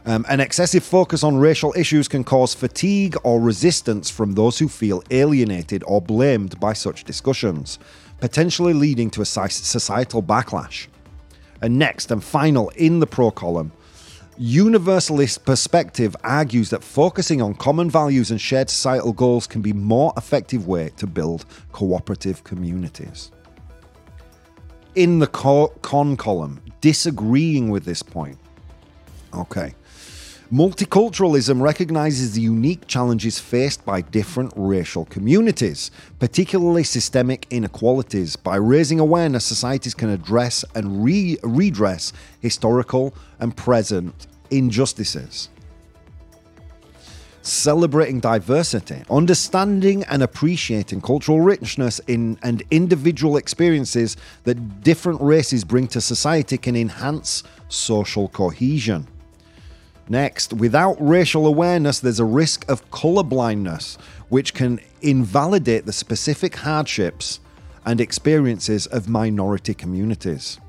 Um, 0.05 0.25
an 0.29 0.39
excessive 0.39 0.83
focus 0.83 1.23
on 1.23 1.37
racial 1.37 1.73
issues 1.77 2.07
can 2.07 2.23
cause 2.23 2.53
fatigue 2.53 3.15
or 3.23 3.39
resistance 3.39 4.09
from 4.09 4.33
those 4.33 4.57
who 4.57 4.67
feel 4.67 5.03
alienated 5.11 5.83
or 5.85 6.01
blamed 6.01 6.59
by 6.59 6.73
such 6.73 7.03
discussions, 7.03 7.77
potentially 8.19 8.73
leading 8.73 9.09
to 9.11 9.21
a 9.21 9.25
societal 9.25 10.21
backlash. 10.21 10.87
And 11.61 11.77
next 11.77 12.11
and 12.11 12.23
final 12.23 12.69
in 12.69 12.99
the 12.99 13.07
pro 13.07 13.31
column, 13.31 13.71
Universalist 14.41 15.43
perspective 15.43 16.15
argues 16.23 16.69
that 16.69 16.81
focusing 16.81 17.41
on 17.41 17.53
common 17.55 17.89
values 17.89 18.31
and 18.31 18.39
shared 18.39 18.69
societal 18.69 19.11
goals 19.11 19.45
can 19.45 19.61
be 19.61 19.73
more 19.73 20.13
effective 20.15 20.65
way 20.65 20.91
to 20.95 21.05
build 21.05 21.45
cooperative 21.73 22.45
communities. 22.45 23.31
In 24.95 25.19
the 25.19 25.27
con 25.27 26.15
column, 26.15 26.61
disagreeing 26.79 27.69
with 27.69 27.83
this 27.83 28.01
point. 28.01 28.37
Okay. 29.33 29.75
Multiculturalism 30.51 31.61
recognizes 31.61 32.33
the 32.33 32.41
unique 32.41 32.87
challenges 32.87 33.37
faced 33.37 33.85
by 33.85 34.01
different 34.01 34.51
racial 34.55 35.05
communities, 35.05 35.91
particularly 36.17 36.83
systemic 36.83 37.45
inequalities. 37.51 38.35
By 38.35 38.55
raising 38.55 38.99
awareness, 38.99 39.45
societies 39.45 39.93
can 39.93 40.09
address 40.09 40.65
and 40.73 41.03
re- 41.03 41.37
redress 41.43 42.13
historical 42.39 43.13
and 43.39 43.55
present 43.55 44.25
injustices. 44.49 45.49
Celebrating 47.43 48.19
diversity, 48.19 49.03
understanding 49.07 50.03
and 50.05 50.23
appreciating 50.23 51.01
cultural 51.01 51.41
richness 51.41 52.01
in 52.07 52.39
and 52.41 52.63
individual 52.71 53.37
experiences 53.37 54.17
that 54.45 54.81
different 54.81 55.21
races 55.21 55.63
bring 55.63 55.87
to 55.89 56.01
society 56.01 56.57
can 56.57 56.75
enhance 56.75 57.43
social 57.67 58.29
cohesion. 58.29 59.05
Next, 60.09 60.53
without 60.53 60.97
racial 60.99 61.45
awareness, 61.45 61.99
there's 61.99 62.19
a 62.19 62.25
risk 62.25 62.67
of 62.67 62.89
colorblindness, 62.89 63.97
which 64.29 64.55
can 64.55 64.79
invalidate 65.01 65.85
the 65.85 65.93
specific 65.93 66.55
hardships 66.55 67.39
and 67.85 68.01
experiences 68.01 68.87
of 68.87 69.07
minority 69.07 69.75
communities. 69.75 70.59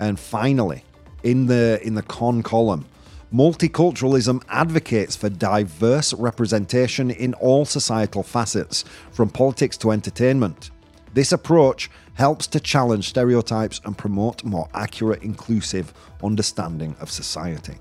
And 0.00 0.18
finally, 0.18 0.84
in 1.22 1.46
the 1.46 1.80
in 1.82 1.94
the 1.94 2.02
con 2.02 2.42
column. 2.42 2.86
Multiculturalism 3.32 4.42
advocates 4.48 5.14
for 5.14 5.28
diverse 5.28 6.14
representation 6.14 7.10
in 7.10 7.34
all 7.34 7.66
societal 7.66 8.22
facets, 8.22 8.84
from 9.10 9.28
politics 9.28 9.76
to 9.76 9.90
entertainment. 9.90 10.70
This 11.12 11.32
approach 11.32 11.90
helps 12.14 12.46
to 12.46 12.60
challenge 12.60 13.08
stereotypes 13.08 13.82
and 13.84 13.98
promote 13.98 14.44
more 14.44 14.68
accurate, 14.72 15.22
inclusive 15.22 15.92
understanding 16.22 16.96
of 17.00 17.10
society. 17.10 17.76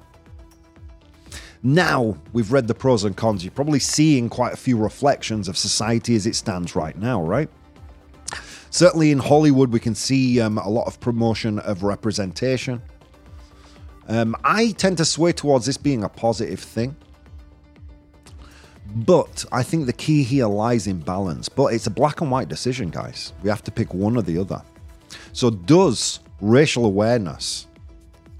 Now 1.63 2.17
we've 2.33 2.51
read 2.51 2.67
the 2.67 2.73
pros 2.73 3.03
and 3.03 3.15
cons, 3.15 3.43
you're 3.43 3.51
probably 3.51 3.79
seeing 3.79 4.29
quite 4.29 4.53
a 4.53 4.57
few 4.57 4.77
reflections 4.77 5.47
of 5.47 5.57
society 5.57 6.15
as 6.15 6.25
it 6.25 6.35
stands 6.35 6.75
right 6.75 6.97
now, 6.97 7.21
right? 7.21 7.49
Certainly 8.69 9.11
in 9.11 9.19
Hollywood, 9.19 9.71
we 9.71 9.79
can 9.79 9.95
see 9.95 10.39
um, 10.41 10.57
a 10.57 10.69
lot 10.69 10.87
of 10.87 10.99
promotion 10.99 11.59
of 11.59 11.83
representation. 11.83 12.81
Um, 14.07 14.35
I 14.43 14.71
tend 14.71 14.97
to 14.97 15.05
sway 15.05 15.31
towards 15.31 15.65
this 15.65 15.77
being 15.77 16.03
a 16.03 16.09
positive 16.09 16.59
thing. 16.59 16.95
But 18.95 19.45
I 19.51 19.63
think 19.63 19.85
the 19.85 19.93
key 19.93 20.23
here 20.23 20.47
lies 20.47 20.87
in 20.87 20.99
balance. 20.99 21.49
But 21.49 21.73
it's 21.73 21.87
a 21.87 21.91
black 21.91 22.21
and 22.21 22.31
white 22.31 22.47
decision, 22.47 22.89
guys. 22.89 23.33
We 23.43 23.49
have 23.49 23.63
to 23.63 23.71
pick 23.71 23.93
one 23.93 24.15
or 24.15 24.21
the 24.21 24.37
other. 24.37 24.61
So, 25.33 25.49
does 25.49 26.19
racial 26.41 26.85
awareness, 26.85 27.67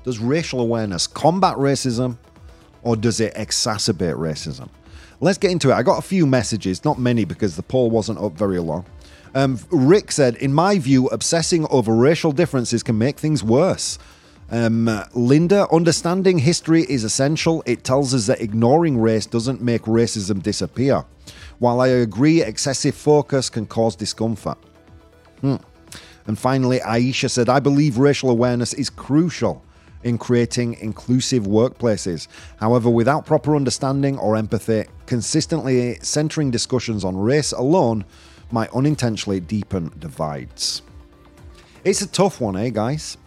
does 0.04 0.20
racial 0.20 0.62
awareness 0.62 1.08
combat 1.08 1.56
racism 1.58 2.18
or 2.88 2.96
does 2.96 3.20
it 3.20 3.34
exacerbate 3.36 4.16
racism? 4.16 4.70
Let's 5.20 5.38
get 5.38 5.52
into 5.52 5.72
it. 5.72 5.74
I 5.74 5.84
got 5.84 6.00
a 6.00 6.02
few 6.02 6.26
messages, 6.26 6.86
not 6.86 6.98
many 6.98 7.26
because 7.26 7.58
the 7.58 7.64
poll 7.64 7.90
wasn't 7.90 8.18
up 8.20 8.32
very 8.38 8.60
long. 8.60 8.86
Um, 9.36 9.60
Rick 9.72 10.10
said, 10.14 10.38
In 10.38 10.54
my 10.54 10.80
view, 10.80 11.08
obsessing 11.08 11.68
over 11.70 11.94
racial 11.94 12.32
differences 12.32 12.84
can 12.84 12.98
make 12.98 13.20
things 13.20 13.44
worse. 13.44 14.00
Um, 14.52 14.90
Linda, 15.14 15.68
understanding 15.70 16.38
history 16.38 16.84
is 16.84 17.04
essential. 17.04 17.62
It 17.66 17.84
tells 17.84 18.14
us 18.14 18.28
that 18.28 18.40
ignoring 18.40 18.98
race 19.02 19.26
doesn't 19.26 19.62
make 19.62 19.82
racism 19.82 20.42
disappear. 20.42 21.04
While 21.60 21.82
I 21.82 21.90
agree, 21.90 22.42
excessive 22.42 22.96
focus 22.96 23.50
can 23.50 23.66
cause 23.66 23.98
discomfort. 23.98 24.58
Hmm. 25.42 25.58
And 26.26 26.40
finally, 26.40 26.80
Aisha 26.80 27.30
said, 27.30 27.50
I 27.50 27.60
believe 27.60 27.98
racial 27.98 28.30
awareness 28.30 28.74
is 28.74 28.90
crucial 28.90 29.62
in 30.04 30.18
creating 30.18 30.76
inclusive 30.76 31.44
workplaces. 31.44 32.28
However, 32.60 32.90
without 32.90 33.26
proper 33.26 33.56
understanding 33.56 34.18
or 34.20 34.36
empathy, 34.36 34.86
consistently 35.06 35.98
centering 36.02 36.52
discussions 36.52 37.04
on 37.04 37.18
race 37.18 37.52
alone 37.52 38.06
might 38.52 38.70
unintentionally 38.74 39.40
deepen 39.40 39.92
divides. 40.00 40.82
It's 41.84 42.02
a 42.02 42.08
tough 42.08 42.42
one, 42.42 42.56
eh, 42.56 42.70
guys? 42.70 43.18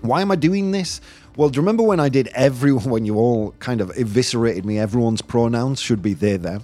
Why 0.00 0.20
am 0.20 0.30
I 0.30 0.36
doing 0.36 0.70
this? 0.70 1.00
Well, 1.36 1.48
do 1.48 1.56
you 1.56 1.62
remember 1.62 1.82
when 1.82 2.00
I 2.00 2.08
did 2.08 2.28
everyone, 2.28 2.84
when 2.90 3.04
you 3.04 3.16
all 3.16 3.52
kind 3.58 3.80
of 3.80 3.90
eviscerated 3.96 4.64
me, 4.64 4.78
everyone's 4.78 5.22
pronouns 5.22 5.80
should 5.80 6.02
be 6.02 6.14
they, 6.14 6.36
them? 6.36 6.62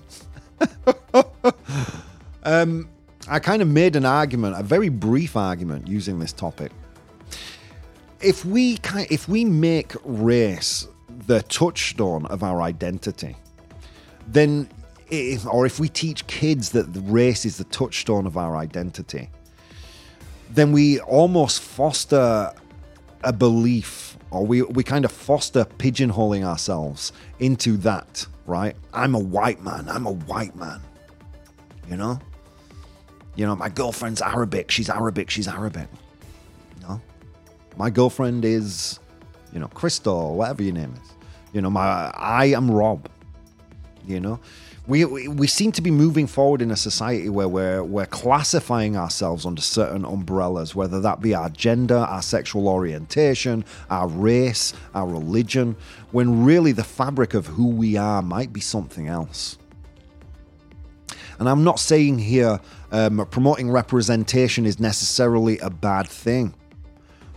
um, 2.44 2.88
I 3.28 3.38
kind 3.38 3.62
of 3.62 3.68
made 3.68 3.96
an 3.96 4.04
argument, 4.04 4.58
a 4.58 4.62
very 4.62 4.88
brief 4.88 5.36
argument 5.36 5.88
using 5.88 6.18
this 6.18 6.32
topic. 6.32 6.72
If 8.22 8.44
we, 8.44 8.76
kind, 8.78 9.06
if 9.10 9.28
we 9.28 9.44
make 9.44 9.92
race 10.04 10.86
the 11.26 11.42
touchstone 11.42 12.26
of 12.26 12.42
our 12.42 12.60
identity, 12.60 13.36
then, 14.26 14.68
if, 15.10 15.46
or 15.46 15.66
if 15.66 15.80
we 15.80 15.88
teach 15.88 16.26
kids 16.26 16.70
that 16.70 16.86
race 17.04 17.44
is 17.44 17.58
the 17.58 17.64
touchstone 17.64 18.26
of 18.26 18.36
our 18.36 18.56
identity, 18.56 19.30
then 20.50 20.72
we 20.72 21.00
almost 21.00 21.60
foster 21.62 22.52
a 23.22 23.32
belief 23.32 24.10
or 24.30 24.46
we, 24.46 24.62
we 24.62 24.84
kind 24.84 25.04
of 25.04 25.12
foster 25.12 25.64
pigeonholing 25.64 26.44
ourselves 26.44 27.12
into 27.40 27.76
that, 27.78 28.26
right? 28.46 28.76
I'm 28.92 29.14
a 29.14 29.18
white 29.18 29.62
man. 29.62 29.88
I'm 29.88 30.06
a 30.06 30.12
white 30.12 30.54
man. 30.54 30.80
You 31.88 31.96
know? 31.96 32.20
You 33.34 33.46
know, 33.46 33.56
my 33.56 33.68
girlfriend's 33.68 34.22
Arabic. 34.22 34.70
She's 34.70 34.88
Arabic. 34.88 35.30
She's 35.30 35.48
Arabic. 35.48 35.88
My 37.76 37.90
girlfriend 37.90 38.44
is, 38.44 38.98
you 39.52 39.60
know, 39.60 39.68
Crystal, 39.68 40.34
whatever 40.34 40.62
your 40.62 40.74
name 40.74 40.94
is. 41.02 41.12
You 41.52 41.60
know, 41.60 41.70
my 41.70 42.10
I 42.14 42.46
am 42.46 42.70
Rob. 42.70 43.08
You 44.06 44.20
know? 44.20 44.40
we, 44.90 45.04
we 45.04 45.46
seem 45.46 45.70
to 45.72 45.82
be 45.82 45.90
moving 45.90 46.26
forward 46.26 46.60
in 46.60 46.72
a 46.72 46.76
society 46.76 47.28
where 47.28 47.48
we're, 47.48 47.82
we're 47.84 48.06
classifying 48.06 48.96
ourselves 48.96 49.46
under 49.46 49.62
certain 49.62 50.04
umbrellas, 50.04 50.74
whether 50.74 51.00
that 51.00 51.20
be 51.20 51.32
our 51.32 51.48
gender, 51.50 51.96
our 51.96 52.20
sexual 52.20 52.68
orientation, 52.68 53.64
our 53.88 54.08
race, 54.08 54.72
our 54.94 55.06
religion, 55.06 55.76
when 56.10 56.44
really 56.44 56.72
the 56.72 56.82
fabric 56.82 57.34
of 57.34 57.46
who 57.46 57.68
we 57.68 57.96
are 57.96 58.20
might 58.20 58.52
be 58.52 58.60
something 58.60 59.06
else. 59.06 59.58
And 61.38 61.48
I'm 61.48 61.62
not 61.62 61.78
saying 61.78 62.18
here 62.18 62.60
um, 62.90 63.24
promoting 63.30 63.70
representation 63.70 64.66
is 64.66 64.80
necessarily 64.80 65.58
a 65.58 65.70
bad 65.70 66.08
thing. 66.08 66.52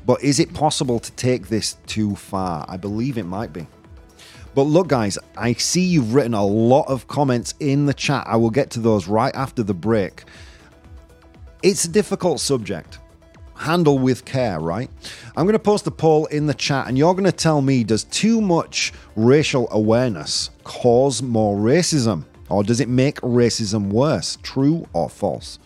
But 0.05 0.23
is 0.23 0.39
it 0.39 0.53
possible 0.53 0.99
to 0.99 1.11
take 1.13 1.47
this 1.47 1.77
too 1.85 2.15
far? 2.15 2.65
I 2.67 2.77
believe 2.77 3.17
it 3.17 3.25
might 3.25 3.53
be. 3.53 3.67
But 4.55 4.63
look, 4.63 4.87
guys, 4.87 5.17
I 5.35 5.53
see 5.53 5.81
you've 5.81 6.13
written 6.13 6.33
a 6.33 6.45
lot 6.45 6.87
of 6.87 7.07
comments 7.07 7.55
in 7.59 7.85
the 7.85 7.93
chat. 7.93 8.25
I 8.27 8.35
will 8.35 8.51
get 8.51 8.69
to 8.71 8.79
those 8.79 9.07
right 9.07 9.33
after 9.35 9.63
the 9.63 9.73
break. 9.73 10.23
It's 11.63 11.85
a 11.85 11.89
difficult 11.89 12.39
subject. 12.39 12.99
Handle 13.55 13.97
with 13.97 14.25
care, 14.25 14.59
right? 14.59 14.89
I'm 15.35 15.45
going 15.45 15.53
to 15.53 15.59
post 15.59 15.87
a 15.87 15.91
poll 15.91 16.25
in 16.27 16.45
the 16.45 16.53
chat 16.53 16.87
and 16.87 16.97
you're 16.97 17.13
going 17.13 17.23
to 17.23 17.31
tell 17.31 17.61
me 17.61 17.83
does 17.83 18.03
too 18.03 18.41
much 18.41 18.91
racial 19.15 19.67
awareness 19.71 20.49
cause 20.63 21.21
more 21.21 21.57
racism? 21.57 22.25
Or 22.49 22.63
does 22.63 22.79
it 22.79 22.89
make 22.89 23.15
racism 23.21 23.89
worse? 23.89 24.37
True 24.43 24.85
or 24.93 25.09
false? 25.09 25.57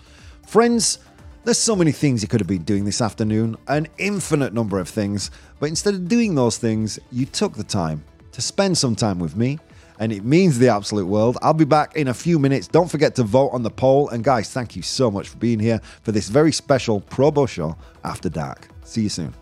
Friends, 0.46 1.00
there's 1.48 1.58
so 1.58 1.78
many 1.78 1.94
things 1.94 2.22
you 2.22 2.28
could 2.28 2.42
have 2.42 2.48
been 2.48 2.64
doing 2.64 2.84
this 2.84 3.00
afternoon, 3.00 3.56
an 3.70 3.88
infinite 3.98 4.54
number 4.54 4.80
of 4.80 4.90
things, 4.90 5.32
but 5.62 5.70
instead 5.70 5.94
of 5.94 6.10
doing 6.10 6.36
those 6.36 6.58
things, 6.58 7.00
you 7.10 7.26
took 7.26 7.54
the 7.54 7.64
time 7.64 8.04
to 8.34 8.42
spend 8.42 8.78
some 8.78 8.98
time 8.98 9.18
with 9.18 9.38
me, 9.38 9.58
and 9.98 10.12
it 10.12 10.26
means 10.26 10.60
the 10.60 10.68
absolute 10.68 11.06
world. 11.06 11.38
I'll 11.42 11.54
be 11.54 11.64
back 11.64 11.96
in 11.96 12.10
a 12.10 12.14
few 12.14 12.38
minutes. 12.38 12.68
Don't 12.68 12.92
forget 12.92 13.16
to 13.16 13.24
vote 13.24 13.52
on 13.54 13.64
the 13.64 13.70
poll, 13.70 14.10
and 14.10 14.26
guys, 14.26 14.52
thank 14.52 14.76
you 14.76 14.82
so 14.82 15.10
much 15.10 15.30
for 15.30 15.38
being 15.38 15.58
here 15.58 15.80
for 16.04 16.12
this 16.12 16.28
very 16.28 16.52
special 16.52 17.00
Probo 17.00 17.48
show 17.48 17.78
after 18.04 18.28
dark. 18.28 18.68
See 18.84 19.04
you 19.04 19.10
soon. 19.10 19.34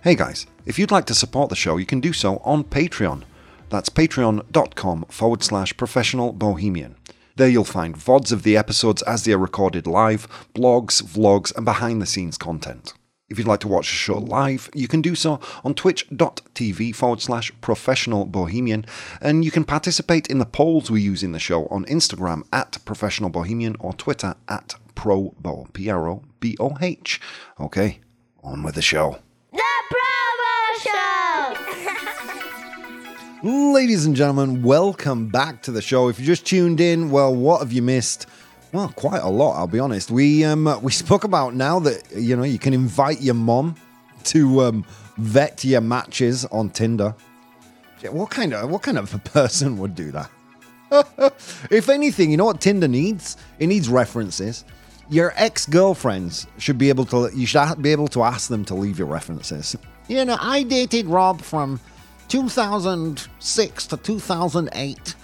Hey 0.00 0.14
guys, 0.14 0.46
if 0.64 0.78
you'd 0.78 0.90
like 0.90 1.04
to 1.04 1.14
support 1.14 1.50
the 1.50 1.54
show, 1.54 1.76
you 1.76 1.84
can 1.84 2.00
do 2.00 2.14
so 2.14 2.38
on 2.46 2.64
Patreon. 2.64 3.24
That's 3.68 3.90
patreon.com 3.90 5.04
forward 5.10 5.42
slash 5.42 5.76
professional 5.76 6.32
bohemian. 6.32 6.96
There 7.36 7.48
you'll 7.48 7.64
find 7.64 7.94
VODs 7.94 8.32
of 8.32 8.44
the 8.44 8.56
episodes 8.56 9.02
as 9.02 9.24
they 9.24 9.32
are 9.32 9.38
recorded 9.38 9.86
live, 9.86 10.26
blogs, 10.54 11.02
vlogs, 11.02 11.54
and 11.54 11.66
behind 11.66 12.00
the 12.00 12.06
scenes 12.06 12.38
content. 12.38 12.94
If 13.28 13.38
you'd 13.38 13.46
like 13.46 13.60
to 13.60 13.68
watch 13.68 13.88
the 13.88 13.94
show 13.94 14.18
live, 14.18 14.70
you 14.72 14.88
can 14.88 15.02
do 15.02 15.14
so 15.14 15.40
on 15.62 15.74
twitch.tv 15.74 16.94
forward 16.94 17.20
slash 17.20 17.52
professional 17.60 18.24
bohemian, 18.24 18.86
and 19.20 19.44
you 19.44 19.50
can 19.50 19.64
participate 19.64 20.28
in 20.28 20.38
the 20.38 20.46
polls 20.46 20.90
we 20.90 21.02
use 21.02 21.22
in 21.22 21.32
the 21.32 21.38
show 21.38 21.66
on 21.66 21.84
Instagram 21.86 22.44
at 22.52 22.78
professional 22.86 23.28
bohemian 23.28 23.76
or 23.80 23.92
Twitter 23.92 24.36
at 24.48 24.76
probo, 24.94 25.70
P 25.74 25.90
R 25.90 26.08
O 26.08 26.22
B 26.40 26.56
O 26.58 26.78
H. 26.80 27.20
Okay, 27.60 28.00
on 28.42 28.62
with 28.62 28.76
the 28.76 28.82
show. 28.82 29.18
The 29.52 29.62
Probo 29.90 30.82
Show! 30.82 31.25
Ladies 33.42 34.06
and 34.06 34.16
gentlemen, 34.16 34.62
welcome 34.62 35.28
back 35.28 35.62
to 35.62 35.70
the 35.70 35.82
show. 35.82 36.08
If 36.08 36.18
you 36.18 36.24
just 36.24 36.46
tuned 36.46 36.80
in, 36.80 37.10
well, 37.10 37.34
what 37.34 37.60
have 37.60 37.70
you 37.70 37.82
missed? 37.82 38.26
Well, 38.72 38.88
quite 38.88 39.20
a 39.22 39.28
lot, 39.28 39.56
I'll 39.58 39.66
be 39.66 39.78
honest. 39.78 40.10
We 40.10 40.42
um 40.42 40.80
we 40.82 40.90
spoke 40.90 41.22
about 41.22 41.54
now 41.54 41.78
that 41.80 42.02
you 42.16 42.34
know 42.34 42.44
you 42.44 42.58
can 42.58 42.72
invite 42.72 43.20
your 43.20 43.34
mom 43.34 43.76
to 44.24 44.62
um, 44.62 44.86
vet 45.18 45.64
your 45.64 45.82
matches 45.82 46.46
on 46.46 46.70
Tinder. 46.70 47.14
What 48.10 48.30
kind 48.30 48.54
of 48.54 48.70
what 48.70 48.82
kind 48.82 48.98
of 48.98 49.14
a 49.14 49.18
person 49.30 49.76
would 49.78 49.94
do 49.94 50.12
that? 50.12 50.30
if 51.70 51.90
anything, 51.90 52.30
you 52.30 52.38
know 52.38 52.46
what 52.46 52.62
Tinder 52.62 52.88
needs? 52.88 53.36
It 53.58 53.66
needs 53.66 53.90
references. 53.90 54.64
Your 55.10 55.34
ex-girlfriends 55.36 56.46
should 56.56 56.78
be 56.78 56.88
able 56.88 57.04
to 57.06 57.30
you 57.34 57.46
should 57.46 57.82
be 57.82 57.92
able 57.92 58.08
to 58.08 58.22
ask 58.22 58.48
them 58.48 58.64
to 58.64 58.74
leave 58.74 58.98
your 58.98 59.08
references. 59.08 59.76
You 60.08 60.24
know, 60.24 60.38
I 60.40 60.62
dated 60.62 61.06
Rob 61.06 61.42
from 61.42 61.80
2006 62.28 63.86
to 63.86 63.96
2008. 63.96 65.14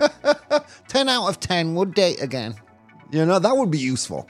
10 0.88 1.08
out 1.08 1.28
of 1.28 1.40
10 1.40 1.74
would 1.74 1.94
date 1.94 2.22
again. 2.22 2.54
You 3.10 3.26
know, 3.26 3.38
that 3.38 3.56
would 3.56 3.70
be 3.70 3.78
useful. 3.78 4.28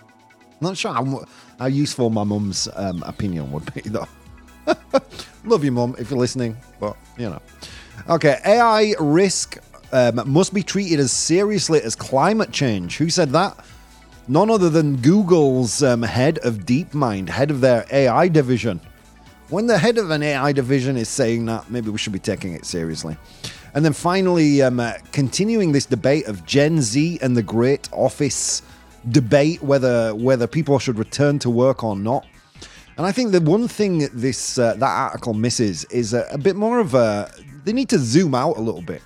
Not 0.60 0.76
sure 0.76 0.92
how, 0.92 1.24
how 1.58 1.66
useful 1.66 2.10
my 2.10 2.24
mum's 2.24 2.68
um, 2.74 3.02
opinion 3.04 3.50
would 3.52 3.72
be, 3.74 3.80
though. 3.82 4.08
Love 5.44 5.64
you, 5.64 5.72
mum, 5.72 5.96
if 5.98 6.10
you're 6.10 6.18
listening, 6.18 6.56
but 6.78 6.96
you 7.18 7.28
know. 7.28 7.40
Okay, 8.08 8.38
AI 8.44 8.94
risk 9.00 9.58
um, 9.92 10.20
must 10.30 10.54
be 10.54 10.62
treated 10.62 11.00
as 11.00 11.12
seriously 11.12 11.80
as 11.82 11.94
climate 11.94 12.52
change. 12.52 12.96
Who 12.96 13.10
said 13.10 13.30
that? 13.30 13.64
None 14.28 14.50
other 14.50 14.70
than 14.70 14.96
Google's 14.96 15.82
um, 15.82 16.02
head 16.02 16.38
of 16.38 16.58
DeepMind, 16.58 17.28
head 17.28 17.50
of 17.50 17.60
their 17.60 17.84
AI 17.90 18.28
division. 18.28 18.80
When 19.52 19.66
the 19.66 19.76
head 19.76 19.98
of 19.98 20.10
an 20.10 20.22
AI 20.22 20.52
division 20.52 20.96
is 20.96 21.10
saying 21.10 21.44
that, 21.44 21.70
maybe 21.70 21.90
we 21.90 21.98
should 21.98 22.14
be 22.14 22.18
taking 22.18 22.54
it 22.54 22.64
seriously. 22.64 23.18
And 23.74 23.84
then 23.84 23.92
finally, 23.92 24.62
um, 24.62 24.80
uh, 24.80 24.94
continuing 25.12 25.72
this 25.72 25.84
debate 25.84 26.24
of 26.24 26.46
Gen 26.46 26.80
Z 26.80 27.18
and 27.20 27.36
the 27.36 27.42
Great 27.42 27.86
Office 27.92 28.62
debate, 29.10 29.62
whether 29.62 30.14
whether 30.14 30.46
people 30.46 30.78
should 30.78 30.98
return 30.98 31.38
to 31.40 31.50
work 31.50 31.84
or 31.84 31.94
not. 31.94 32.24
And 32.96 33.04
I 33.04 33.12
think 33.12 33.32
the 33.32 33.42
one 33.42 33.68
thing 33.68 34.08
this 34.14 34.56
uh, 34.56 34.72
that 34.72 34.82
article 34.82 35.34
misses 35.34 35.84
is 35.90 36.14
a, 36.14 36.26
a 36.30 36.38
bit 36.38 36.56
more 36.56 36.78
of 36.78 36.94
a. 36.94 37.30
They 37.66 37.74
need 37.74 37.90
to 37.90 37.98
zoom 37.98 38.34
out 38.34 38.56
a 38.56 38.62
little 38.62 38.80
bit. 38.80 39.02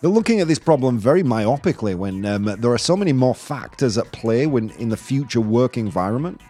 They're 0.00 0.10
looking 0.10 0.40
at 0.40 0.48
this 0.48 0.58
problem 0.58 0.98
very 0.98 1.22
myopically 1.22 1.94
when 1.94 2.24
um, 2.24 2.44
there 2.44 2.72
are 2.72 2.78
so 2.78 2.96
many 2.96 3.12
more 3.12 3.34
factors 3.34 3.98
at 3.98 4.10
play 4.10 4.46
when 4.46 4.70
in 4.78 4.88
the 4.88 4.96
future 4.96 5.42
work 5.42 5.76
environment. 5.76 6.40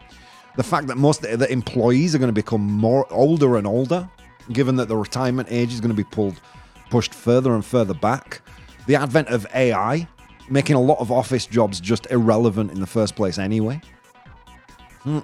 The 0.57 0.63
fact 0.63 0.87
that 0.87 0.97
most 0.97 1.23
that 1.23 1.51
employees 1.51 2.15
are 2.15 2.19
going 2.19 2.29
to 2.29 2.33
become 2.33 2.63
more 2.63 3.07
older 3.13 3.57
and 3.57 3.67
older, 3.67 4.09
given 4.53 4.77
that 4.77 4.89
the 4.89 4.97
retirement 4.97 5.49
age 5.51 5.73
is 5.73 5.81
going 5.81 5.91
to 5.91 5.97
be 5.97 6.05
pulled 6.05 6.41
pushed 6.91 7.15
further 7.15 7.55
and 7.55 7.65
further 7.65 7.95
back. 7.95 8.41
The 8.87 8.95
advent 8.95 9.29
of 9.29 9.47
AI, 9.53 10.07
making 10.49 10.77
a 10.77 10.81
lot 10.81 11.01
of 11.01 11.11
office 11.11 11.47
jobs 11.47 11.81
just 11.81 12.07
irrelevant 12.11 12.71
in 12.71 12.81
the 12.81 12.87
first 12.87 13.17
place 13.17 13.37
anyway. 13.37 13.81
Hmm. 15.03 15.21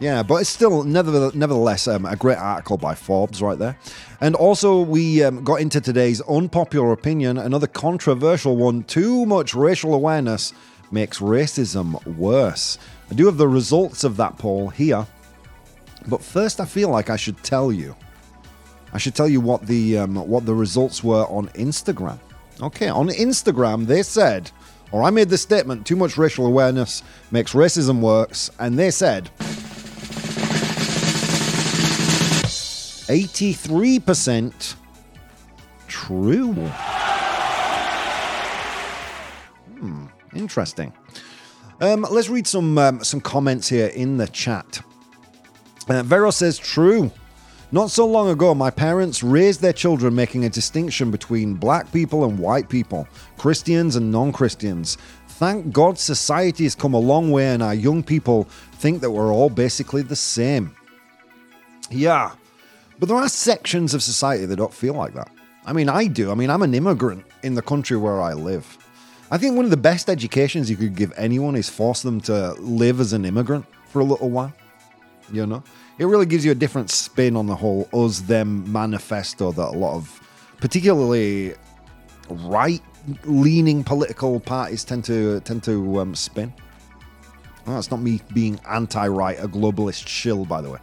Yeah, 0.00 0.22
but 0.22 0.36
it's 0.36 0.50
still 0.50 0.84
nevertheless 0.84 1.88
um, 1.88 2.04
a 2.04 2.16
great 2.16 2.38
article 2.38 2.76
by 2.76 2.94
Forbes 2.94 3.42
right 3.42 3.58
there. 3.58 3.76
And 4.20 4.34
also, 4.34 4.80
we 4.80 5.24
um, 5.24 5.42
got 5.42 5.60
into 5.60 5.80
today's 5.80 6.20
unpopular 6.22 6.92
opinion, 6.92 7.36
another 7.36 7.66
controversial 7.66 8.56
one. 8.56 8.84
Too 8.84 9.26
much 9.26 9.54
racial 9.54 9.94
awareness 9.94 10.52
makes 10.92 11.18
racism 11.18 12.04
worse. 12.16 12.78
I 13.10 13.14
do 13.14 13.26
have 13.26 13.36
the 13.38 13.48
results 13.48 14.04
of 14.04 14.16
that 14.18 14.38
poll 14.38 14.68
here. 14.68 15.06
But 16.06 16.22
first, 16.22 16.60
I 16.60 16.64
feel 16.64 16.90
like 16.90 17.10
I 17.10 17.16
should 17.16 17.42
tell 17.42 17.72
you. 17.72 17.96
I 18.92 18.98
should 18.98 19.14
tell 19.14 19.28
you 19.28 19.40
what 19.40 19.66
the 19.66 19.98
um, 19.98 20.14
what 20.16 20.46
the 20.46 20.54
results 20.54 21.04
were 21.04 21.24
on 21.26 21.48
Instagram. 21.48 22.18
Okay, 22.62 22.88
on 22.88 23.08
Instagram 23.08 23.86
they 23.86 24.02
said, 24.02 24.50
or 24.92 25.02
I 25.02 25.10
made 25.10 25.28
the 25.28 25.38
statement: 25.38 25.86
too 25.86 25.96
much 25.96 26.16
racial 26.16 26.46
awareness 26.46 27.02
makes 27.30 27.52
racism 27.52 28.00
worse, 28.00 28.50
and 28.58 28.78
they 28.78 28.90
said. 28.90 29.30
83% 33.08 34.74
true. 35.86 36.52
Hmm, 39.78 40.06
interesting. 40.34 40.92
Um, 41.80 42.06
let's 42.10 42.28
read 42.28 42.46
some 42.46 42.76
um, 42.76 43.04
some 43.04 43.20
comments 43.20 43.68
here 43.68 43.88
in 43.88 44.16
the 44.16 44.26
chat. 44.26 44.80
Uh, 45.88 46.02
Vero 46.02 46.30
says 46.30 46.58
true. 46.58 47.10
Not 47.70 47.90
so 47.90 48.06
long 48.06 48.30
ago, 48.30 48.54
my 48.54 48.70
parents 48.70 49.22
raised 49.22 49.60
their 49.60 49.74
children 49.74 50.14
making 50.14 50.44
a 50.44 50.48
distinction 50.48 51.10
between 51.10 51.54
black 51.54 51.92
people 51.92 52.24
and 52.24 52.38
white 52.38 52.68
people, 52.68 53.06
Christians 53.36 53.94
and 53.94 54.10
non 54.10 54.32
Christians. 54.32 54.96
Thank 55.28 55.72
God 55.72 55.98
society 55.98 56.64
has 56.64 56.74
come 56.74 56.94
a 56.94 56.98
long 56.98 57.30
way 57.30 57.48
and 57.48 57.62
our 57.62 57.74
young 57.74 58.02
people 58.02 58.44
think 58.72 59.00
that 59.02 59.10
we're 59.10 59.32
all 59.32 59.50
basically 59.50 60.02
the 60.02 60.16
same. 60.16 60.74
Yeah, 61.90 62.32
but 62.98 63.08
there 63.08 63.16
are 63.16 63.28
sections 63.28 63.94
of 63.94 64.02
society 64.02 64.46
that 64.46 64.56
don't 64.56 64.74
feel 64.74 64.94
like 64.94 65.14
that. 65.14 65.30
I 65.64 65.72
mean, 65.72 65.88
I 65.88 66.06
do. 66.06 66.32
I 66.32 66.34
mean, 66.34 66.50
I'm 66.50 66.62
an 66.62 66.74
immigrant 66.74 67.24
in 67.42 67.54
the 67.54 67.62
country 67.62 67.96
where 67.96 68.20
I 68.20 68.32
live. 68.32 68.78
I 69.30 69.36
think 69.36 69.56
one 69.56 69.64
of 69.64 69.70
the 69.70 69.76
best 69.76 70.08
educations 70.08 70.70
you 70.70 70.76
could 70.76 70.94
give 70.94 71.12
anyone 71.16 71.54
is 71.54 71.68
force 71.68 72.02
them 72.02 72.20
to 72.22 72.52
live 72.54 72.98
as 72.98 73.12
an 73.12 73.24
immigrant 73.24 73.66
for 73.88 74.00
a 74.00 74.04
little 74.04 74.30
while. 74.30 74.52
You 75.30 75.46
know, 75.46 75.62
it 75.98 76.06
really 76.06 76.24
gives 76.24 76.44
you 76.44 76.52
a 76.52 76.54
different 76.54 76.90
spin 76.90 77.36
on 77.36 77.46
the 77.46 77.54
whole 77.54 77.88
us 77.92 78.20
them 78.20 78.70
manifesto 78.72 79.52
that 79.52 79.68
a 79.68 79.76
lot 79.76 79.96
of, 79.96 80.20
particularly 80.58 81.54
right 82.30 82.82
leaning 83.24 83.84
political 83.84 84.40
parties 84.40 84.84
tend 84.84 85.04
to 85.04 85.40
tend 85.40 85.62
to 85.64 86.00
um, 86.00 86.14
spin. 86.14 86.52
That's 87.66 87.90
not 87.90 88.00
me 88.00 88.22
being 88.32 88.58
anti-right, 88.66 89.38
a 89.38 89.46
globalist 89.46 90.08
shill, 90.08 90.46
by 90.46 90.62
the 90.62 90.70
way. 90.70 90.78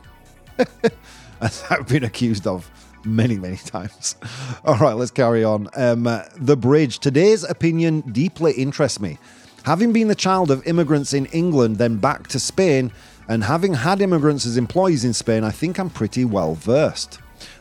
as 1.41 1.63
I've 1.69 1.87
been 1.87 2.03
accused 2.03 2.45
of 2.45 2.69
many, 3.05 3.37
many 3.37 3.57
times. 3.57 4.15
All 4.65 4.77
right, 4.77 4.93
let's 4.93 5.11
carry 5.11 5.43
on. 5.43 5.69
Um, 5.75 6.07
uh, 6.07 6.23
the 6.37 6.57
bridge. 6.57 6.99
Today's 6.99 7.43
opinion 7.43 8.01
deeply 8.01 8.53
interests 8.53 8.99
me. 8.99 9.17
Having 9.63 9.93
been 9.93 10.07
the 10.07 10.15
child 10.15 10.51
of 10.51 10.65
immigrants 10.67 11.13
in 11.13 11.25
England, 11.27 11.77
then 11.77 11.97
back 11.97 12.27
to 12.27 12.39
Spain, 12.39 12.91
and 13.27 13.43
having 13.43 13.73
had 13.73 14.01
immigrants 14.01 14.45
as 14.45 14.57
employees 14.57 15.03
in 15.03 15.13
Spain, 15.13 15.43
I 15.43 15.51
think 15.51 15.79
I'm 15.79 15.89
pretty 15.89 16.25
well 16.25 16.53
versed. 16.53 17.19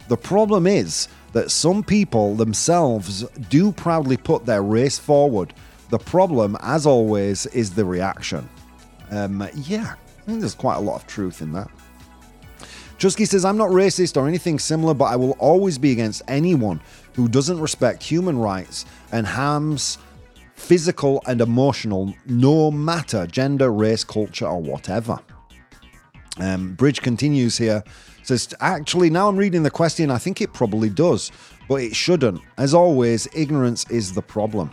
The 0.09 0.17
problem 0.17 0.67
is 0.67 1.09
that 1.33 1.51
some 1.51 1.83
people 1.83 2.35
themselves 2.35 3.23
do 3.49 3.73
proudly 3.73 4.17
put 4.17 4.45
their 4.45 4.63
race 4.63 4.99
forward. 4.99 5.55
The 5.91 5.99
problem, 5.99 6.57
as 6.61 6.87
always, 6.87 7.47
is 7.47 7.75
the 7.75 7.85
reaction. 7.85 8.49
Um, 9.11 9.49
yeah, 9.55 9.95
I 9.95 10.21
think 10.27 10.41
there's 10.41 10.55
quite 10.55 10.77
a 10.77 10.81
lot 10.81 11.01
of 11.01 11.07
truth 11.07 11.41
in 11.41 11.53
that. 11.53 11.71
Chusky 12.99 13.25
says, 13.25 13.45
I'm 13.45 13.57
not 13.57 13.71
racist 13.71 14.17
or 14.17 14.27
anything 14.29 14.59
similar, 14.59 14.95
but 14.95 15.07
I 15.07 15.17
will 15.17 15.33
always 15.33 15.79
be 15.79 15.93
against 15.93 16.23
anyone 16.29 16.81
who 17.15 17.29
doesn't 17.29 17.61
respect 17.61 18.03
human 18.03 18.39
rights 18.39 18.87
and 19.13 19.27
harms 19.27 19.99
physical 20.55 21.23
and 21.27 21.41
emotional, 21.41 22.15
no 22.27 22.71
matter 22.71 23.27
gender, 23.27 23.71
race, 23.73 24.05
culture, 24.05 24.47
or 24.47 24.61
whatever. 24.61 25.19
Um, 26.39 26.75
Bridge 26.75 27.01
continues 27.03 27.59
here. 27.59 27.83
Says, 28.23 28.55
actually, 28.61 29.11
now 29.11 29.29
I'm 29.29 29.37
reading 29.37 29.63
the 29.63 29.71
question, 29.71 30.11
I 30.11 30.17
think 30.17 30.41
it 30.41 30.55
probably 30.55 30.89
does, 30.89 31.31
but 31.69 31.83
it 31.83 31.95
shouldn't. 31.95 32.41
As 32.57 32.73
always, 32.73 33.29
ignorance 33.35 33.89
is 33.91 34.15
the 34.15 34.23
problem. 34.23 34.71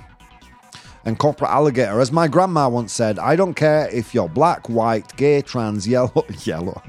And 1.04 1.20
Corporate 1.20 1.52
Alligator, 1.52 2.00
as 2.00 2.12
my 2.12 2.28
grandma 2.28 2.70
once 2.70 2.94
said, 2.94 3.20
I 3.20 3.36
don't 3.36 3.56
care 3.56 3.90
if 3.90 4.14
you're 4.14 4.30
black, 4.30 4.70
white, 4.70 5.16
gay, 5.18 5.42
trans, 5.42 5.88
yellow, 5.88 6.26
yellow, 6.46 6.82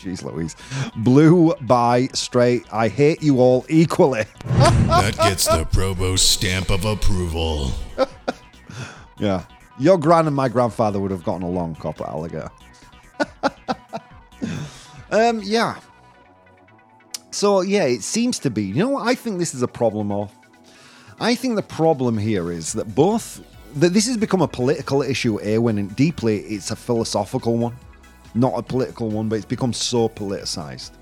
jeez 0.00 0.22
Louise, 0.24 0.56
blue, 0.96 1.54
by 1.62 2.08
straight, 2.14 2.64
I 2.72 2.88
hate 2.88 3.22
you 3.22 3.40
all 3.40 3.64
equally. 3.68 4.24
That 4.44 5.16
gets 5.16 5.46
the 5.46 5.64
Probo 5.64 6.18
stamp 6.18 6.70
of 6.70 6.84
approval. 6.84 7.72
Yeah. 9.20 9.44
Your 9.78 9.98
gran 9.98 10.26
and 10.26 10.34
my 10.34 10.48
grandfather 10.48 10.98
would 10.98 11.10
have 11.10 11.22
gotten 11.22 11.42
along, 11.42 11.76
Corporate 11.76 12.08
Alligator. 12.08 12.50
um, 15.10 15.40
yeah. 15.44 15.78
So, 17.30 17.60
yeah, 17.60 17.84
it 17.84 18.02
seems 18.02 18.38
to 18.40 18.50
be. 18.50 18.64
You 18.64 18.74
know 18.74 18.88
what 18.88 19.06
I 19.06 19.14
think 19.14 19.38
this 19.38 19.54
is 19.54 19.62
a 19.62 19.68
problem 19.68 20.10
of? 20.10 20.32
I 21.20 21.34
think 21.34 21.54
the 21.54 21.62
problem 21.62 22.18
here 22.18 22.50
is 22.50 22.72
that 22.72 22.94
both. 22.94 23.42
That 23.76 23.90
this 23.92 24.08
has 24.08 24.16
become 24.16 24.42
a 24.42 24.48
political 24.48 25.00
issue 25.00 25.36
here 25.36 25.60
when 25.60 25.86
deeply 25.88 26.40
it's 26.40 26.72
a 26.72 26.76
philosophical 26.76 27.56
one. 27.56 27.76
Not 28.34 28.54
a 28.56 28.62
political 28.62 29.08
one, 29.08 29.28
but 29.28 29.36
it's 29.36 29.44
become 29.44 29.72
so 29.72 30.08
politicized. 30.08 30.92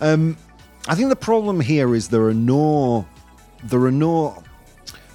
Um, 0.00 0.36
I 0.88 0.94
think 0.94 1.08
the 1.08 1.16
problem 1.16 1.60
here 1.60 1.94
is 1.94 2.08
there 2.08 2.24
are 2.24 2.34
no. 2.34 3.06
There 3.64 3.80
are 3.80 3.90
no 3.90 4.42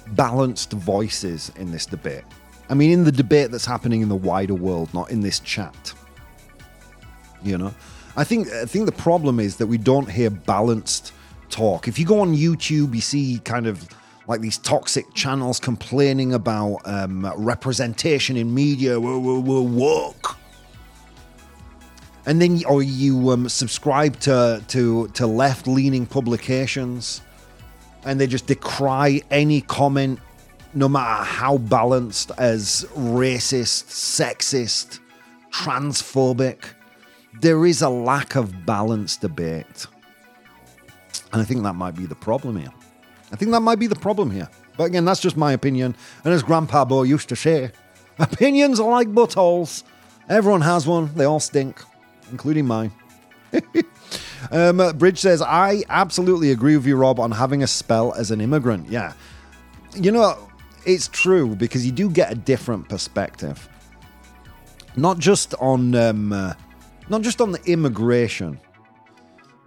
balanced 0.08 0.72
voices 0.72 1.52
in 1.56 1.70
this 1.70 1.86
debate. 1.86 2.24
I 2.68 2.74
mean, 2.74 2.90
in 2.90 3.04
the 3.04 3.12
debate 3.12 3.50
that's 3.50 3.64
happening 3.64 4.02
in 4.02 4.08
the 4.08 4.16
wider 4.16 4.54
world, 4.54 4.92
not 4.92 5.10
in 5.10 5.20
this 5.20 5.40
chat. 5.40 5.94
You 7.42 7.58
know, 7.58 7.74
I 8.16 8.24
think 8.24 8.48
I 8.48 8.64
think 8.66 8.86
the 8.86 8.92
problem 8.92 9.40
is 9.40 9.56
that 9.56 9.66
we 9.66 9.78
don't 9.78 10.10
hear 10.10 10.30
balanced 10.30 11.12
talk. 11.50 11.88
If 11.88 11.98
you 11.98 12.06
go 12.06 12.20
on 12.20 12.34
YouTube, 12.34 12.94
you 12.94 13.00
see 13.00 13.40
kind 13.44 13.66
of 13.66 13.88
like 14.28 14.40
these 14.40 14.58
toxic 14.58 15.12
channels 15.14 15.58
complaining 15.58 16.32
about 16.34 16.80
um, 16.84 17.26
representation 17.36 18.36
in 18.36 18.54
media. 18.54 18.98
We're, 19.00 19.18
we're, 19.18 19.40
we're 19.40 19.60
woke. 19.60 20.36
And 22.24 22.40
then, 22.40 22.62
or 22.68 22.82
you 22.82 23.30
um, 23.30 23.48
subscribe 23.48 24.18
to 24.20 24.62
to 24.68 25.08
to 25.08 25.26
left 25.26 25.66
leaning 25.66 26.06
publications 26.06 27.20
and 28.04 28.20
they 28.20 28.26
just 28.26 28.46
decry 28.46 29.20
any 29.30 29.60
comment, 29.62 30.18
no 30.74 30.88
matter 30.88 31.24
how 31.24 31.58
balanced, 31.58 32.32
as 32.38 32.86
racist, 32.96 33.86
sexist, 33.86 35.00
transphobic. 35.52 36.64
There 37.40 37.64
is 37.64 37.82
a 37.82 37.88
lack 37.88 38.36
of 38.36 38.66
balanced 38.66 39.20
debate. 39.20 39.86
And 41.32 41.40
I 41.40 41.44
think 41.44 41.62
that 41.62 41.74
might 41.74 41.96
be 41.96 42.06
the 42.06 42.14
problem 42.14 42.56
here. 42.56 42.72
I 43.32 43.36
think 43.36 43.52
that 43.52 43.60
might 43.60 43.78
be 43.78 43.86
the 43.86 43.96
problem 43.96 44.30
here. 44.30 44.48
But 44.76 44.84
again, 44.84 45.04
that's 45.04 45.20
just 45.20 45.36
my 45.36 45.52
opinion. 45.52 45.94
And 46.24 46.34
as 46.34 46.42
Grandpa 46.42 46.84
Bo 46.84 47.04
used 47.04 47.28
to 47.30 47.36
say, 47.36 47.70
opinions 48.18 48.80
are 48.80 48.90
like 48.90 49.08
buttholes. 49.08 49.84
Everyone 50.28 50.60
has 50.60 50.86
one, 50.86 51.12
they 51.14 51.24
all 51.24 51.40
stink, 51.40 51.82
including 52.32 52.66
mine. 52.66 52.90
Um, 54.50 54.98
Bridge 54.98 55.20
says, 55.20 55.40
I 55.40 55.84
absolutely 55.88 56.50
agree 56.50 56.76
with 56.76 56.84
you, 56.84 56.96
Rob, 56.96 57.20
on 57.20 57.30
having 57.30 57.62
a 57.62 57.66
spell 57.66 58.12
as 58.14 58.30
an 58.30 58.40
immigrant. 58.40 58.88
Yeah. 58.88 59.12
You 59.94 60.10
know, 60.10 60.36
it's 60.84 61.08
true 61.08 61.54
because 61.54 61.86
you 61.86 61.92
do 61.92 62.10
get 62.10 62.32
a 62.32 62.34
different 62.34 62.88
perspective. 62.88 63.68
Not 64.96 65.18
just 65.18 65.54
on 65.54 65.94
um, 65.94 66.32
uh, 66.32 66.54
not 67.08 67.22
just 67.22 67.40
on 67.40 67.52
the 67.52 67.62
immigration, 67.64 68.60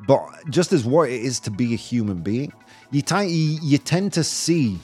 but 0.08 0.28
just 0.50 0.74
as 0.74 0.84
what 0.84 1.10
it 1.10 1.22
is 1.22 1.40
to 1.42 1.52
be 1.52 1.74
a 1.74 1.78
human 1.78 2.22
being. 2.22 2.52
You, 2.92 3.02
t- 3.02 3.26
you, 3.26 3.60
you 3.62 3.78
tend 3.78 4.14
to 4.14 4.24
see 4.24 4.80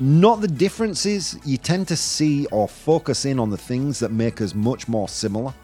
not 0.00 0.40
the 0.40 0.48
differences, 0.48 1.38
you 1.44 1.56
tend 1.56 1.88
to 1.88 1.96
see 1.96 2.46
or 2.46 2.68
focus 2.68 3.24
in 3.24 3.38
on 3.38 3.50
the 3.50 3.56
things 3.56 3.98
that 4.00 4.10
make 4.10 4.40
us 4.40 4.54
much 4.54 4.88
more 4.88 5.08
similar. 5.08 5.54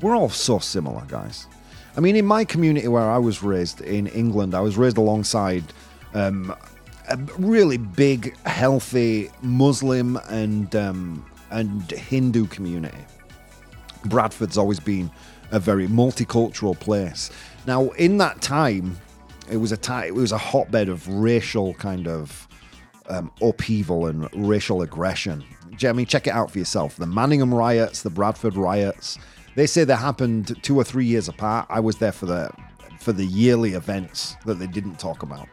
We're 0.00 0.16
all 0.16 0.30
so 0.30 0.58
similar, 0.58 1.02
guys. 1.08 1.46
I 1.96 2.00
mean, 2.00 2.14
in 2.14 2.26
my 2.26 2.44
community 2.44 2.86
where 2.86 3.10
I 3.10 3.18
was 3.18 3.42
raised 3.42 3.80
in 3.80 4.06
England, 4.08 4.54
I 4.54 4.60
was 4.60 4.76
raised 4.76 4.98
alongside 4.98 5.64
um, 6.14 6.54
a 7.08 7.16
really 7.38 7.78
big, 7.78 8.36
healthy 8.46 9.30
Muslim 9.42 10.16
and 10.28 10.74
um, 10.76 11.24
and 11.50 11.90
Hindu 11.90 12.46
community. 12.46 12.98
Bradford's 14.04 14.56
always 14.56 14.78
been 14.78 15.10
a 15.50 15.58
very 15.58 15.88
multicultural 15.88 16.78
place. 16.78 17.30
Now, 17.66 17.90
in 17.90 18.18
that 18.18 18.40
time, 18.40 18.96
it 19.50 19.56
was 19.56 19.72
a 19.72 19.76
time, 19.76 20.04
it 20.04 20.14
was 20.14 20.30
a 20.30 20.38
hotbed 20.38 20.88
of 20.88 21.08
racial 21.08 21.74
kind 21.74 22.06
of 22.06 22.46
um, 23.08 23.32
upheaval 23.40 24.06
and 24.06 24.28
racial 24.48 24.82
aggression. 24.82 25.42
Jeremy, 25.76 26.04
check 26.04 26.26
it 26.26 26.30
out 26.30 26.50
for 26.50 26.58
yourself. 26.58 26.96
The 26.96 27.06
Manningham 27.06 27.54
riots, 27.54 28.02
the 28.02 28.10
Bradford 28.10 28.56
riots, 28.56 29.18
they 29.58 29.66
say 29.66 29.82
they 29.82 29.96
happened 29.96 30.56
two 30.62 30.76
or 30.76 30.84
three 30.84 31.04
years 31.04 31.28
apart. 31.28 31.66
I 31.68 31.80
was 31.80 31.96
there 31.96 32.12
for 32.12 32.26
the 32.26 32.48
for 33.00 33.12
the 33.12 33.24
yearly 33.26 33.72
events 33.72 34.36
that 34.46 34.60
they 34.60 34.68
didn't 34.68 35.00
talk 35.00 35.24
about. 35.24 35.48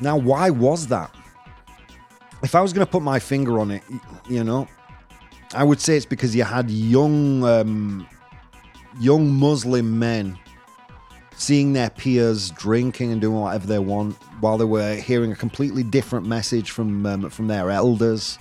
Now, 0.00 0.16
why 0.16 0.48
was 0.48 0.86
that? 0.86 1.14
If 2.42 2.54
I 2.54 2.62
was 2.62 2.72
going 2.72 2.86
to 2.86 2.90
put 2.90 3.02
my 3.02 3.18
finger 3.18 3.60
on 3.60 3.70
it, 3.70 3.82
you 4.26 4.42
know, 4.42 4.68
I 5.52 5.64
would 5.64 5.82
say 5.82 5.98
it's 5.98 6.06
because 6.06 6.34
you 6.34 6.44
had 6.44 6.70
young, 6.70 7.44
um, 7.44 8.08
young 8.98 9.28
Muslim 9.28 9.98
men 9.98 10.38
seeing 11.36 11.74
their 11.74 11.90
peers 11.90 12.50
drinking 12.52 13.12
and 13.12 13.20
doing 13.20 13.38
whatever 13.38 13.66
they 13.66 13.78
want 13.78 14.16
while 14.40 14.56
they 14.56 14.64
were 14.64 14.94
hearing 14.94 15.30
a 15.32 15.36
completely 15.36 15.82
different 15.82 16.26
message 16.26 16.70
from 16.70 17.04
um, 17.04 17.28
from 17.28 17.48
their 17.48 17.70
elders. 17.70 18.38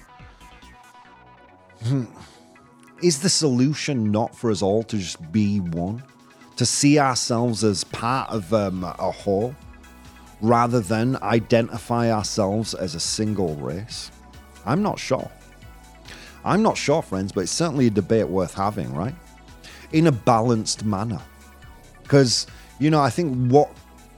Is 3.01 3.19
the 3.19 3.29
solution 3.29 4.11
not 4.11 4.35
for 4.35 4.51
us 4.51 4.61
all 4.61 4.83
to 4.83 4.97
just 4.97 5.31
be 5.31 5.59
one? 5.59 6.03
To 6.57 6.65
see 6.65 6.99
ourselves 6.99 7.63
as 7.63 7.85
part 7.85 8.29
of 8.29 8.53
um, 8.53 8.83
a 8.83 9.11
whole 9.11 9.55
rather 10.41 10.81
than 10.81 11.15
identify 11.17 12.11
ourselves 12.11 12.73
as 12.73 12.95
a 12.95 12.99
single 12.99 13.55
race? 13.55 14.11
I'm 14.65 14.83
not 14.83 14.99
sure. 14.99 15.31
I'm 16.43 16.61
not 16.61 16.77
sure, 16.77 17.01
friends, 17.01 17.31
but 17.31 17.41
it's 17.41 17.51
certainly 17.51 17.87
a 17.87 17.89
debate 17.89 18.27
worth 18.27 18.53
having, 18.53 18.93
right? 18.93 19.15
In 19.93 20.07
a 20.07 20.11
balanced 20.11 20.83
manner. 20.83 21.21
Because, 22.03 22.47
you 22.79 22.89
know, 22.89 23.01
I 23.01 23.09
think 23.09 23.51
what 23.51 23.69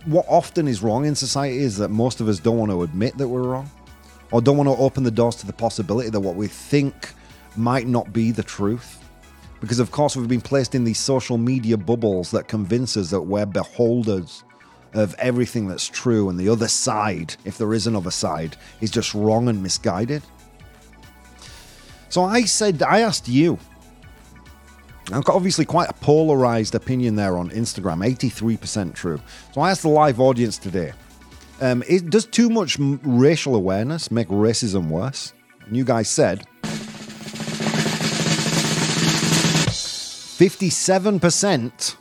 what 0.06 0.26
often 0.28 0.68
is 0.68 0.82
wrong 0.82 1.06
in 1.06 1.14
society 1.14 1.60
is 1.60 1.78
that 1.78 1.90
most 1.90 2.22
of 2.22 2.28
us 2.28 2.40
don't 2.40 2.58
want 2.58 2.72
to 2.72 2.82
admit 2.82 3.16
that 3.20 3.28
we're 3.28 3.44
wrong 3.44 3.70
or 4.32 4.42
don't 4.42 4.58
want 4.58 4.68
to 4.68 4.76
open 4.76 5.04
the 5.04 5.12
doors 5.12 5.36
to 5.36 5.46
the 5.46 5.54
possibility 5.54 6.10
that 6.10 6.20
what 6.20 6.36
we 6.36 6.48
think 6.48 7.14
might 7.56 7.88
not 7.88 8.12
be 8.14 8.32
the 8.32 8.44
truth. 8.44 8.98
Because, 9.60 9.80
of 9.80 9.92
course, 9.92 10.16
we've 10.16 10.28
been 10.28 10.42
placed 10.42 10.74
in 10.74 10.84
these 10.84 11.00
social 11.00 11.38
media 11.38 11.78
bubbles 11.78 12.32
that 12.32 12.48
convince 12.48 12.98
us 12.98 13.12
that 13.12 13.22
we're 13.22 13.46
beholders 13.46 14.44
of 14.94 15.14
everything 15.20 15.68
that's 15.68 15.88
true, 15.88 16.30
and 16.30 16.40
the 16.40 16.50
other 16.50 16.68
side, 16.68 17.36
if 17.46 17.58
there 17.58 17.74
is 17.74 17.88
another 17.88 18.12
side, 18.12 18.58
is 18.82 18.92
just 18.92 19.14
wrong 19.14 19.48
and 19.48 19.62
misguided. 19.62 20.24
So 22.10 22.24
I 22.24 22.44
said, 22.44 22.84
I 22.84 23.02
asked 23.02 23.28
you. 23.28 23.58
I've 25.14 25.24
got 25.24 25.36
obviously 25.36 25.66
quite 25.66 25.90
a 25.90 25.94
polarized 25.94 26.76
opinion 26.76 27.16
there 27.16 27.38
on 27.38 27.50
Instagram, 27.52 28.06
83% 28.06 28.94
true. 28.94 29.22
So 29.54 29.62
I 29.62 29.72
asked 29.72 29.84
the 29.84 29.90
live 29.90 30.20
audience 30.20 30.58
today 30.58 30.94
um, 31.62 31.84
is, 31.84 32.02
Does 32.02 32.26
too 32.26 32.50
much 32.50 32.78
racial 32.80 33.56
awareness 33.56 34.12
make 34.12 34.28
racism 34.28 34.90
worse? 34.90 35.34
And 35.66 35.78
you 35.78 35.86
guys 35.86 36.10
said 36.10 36.46
57% 40.42 41.98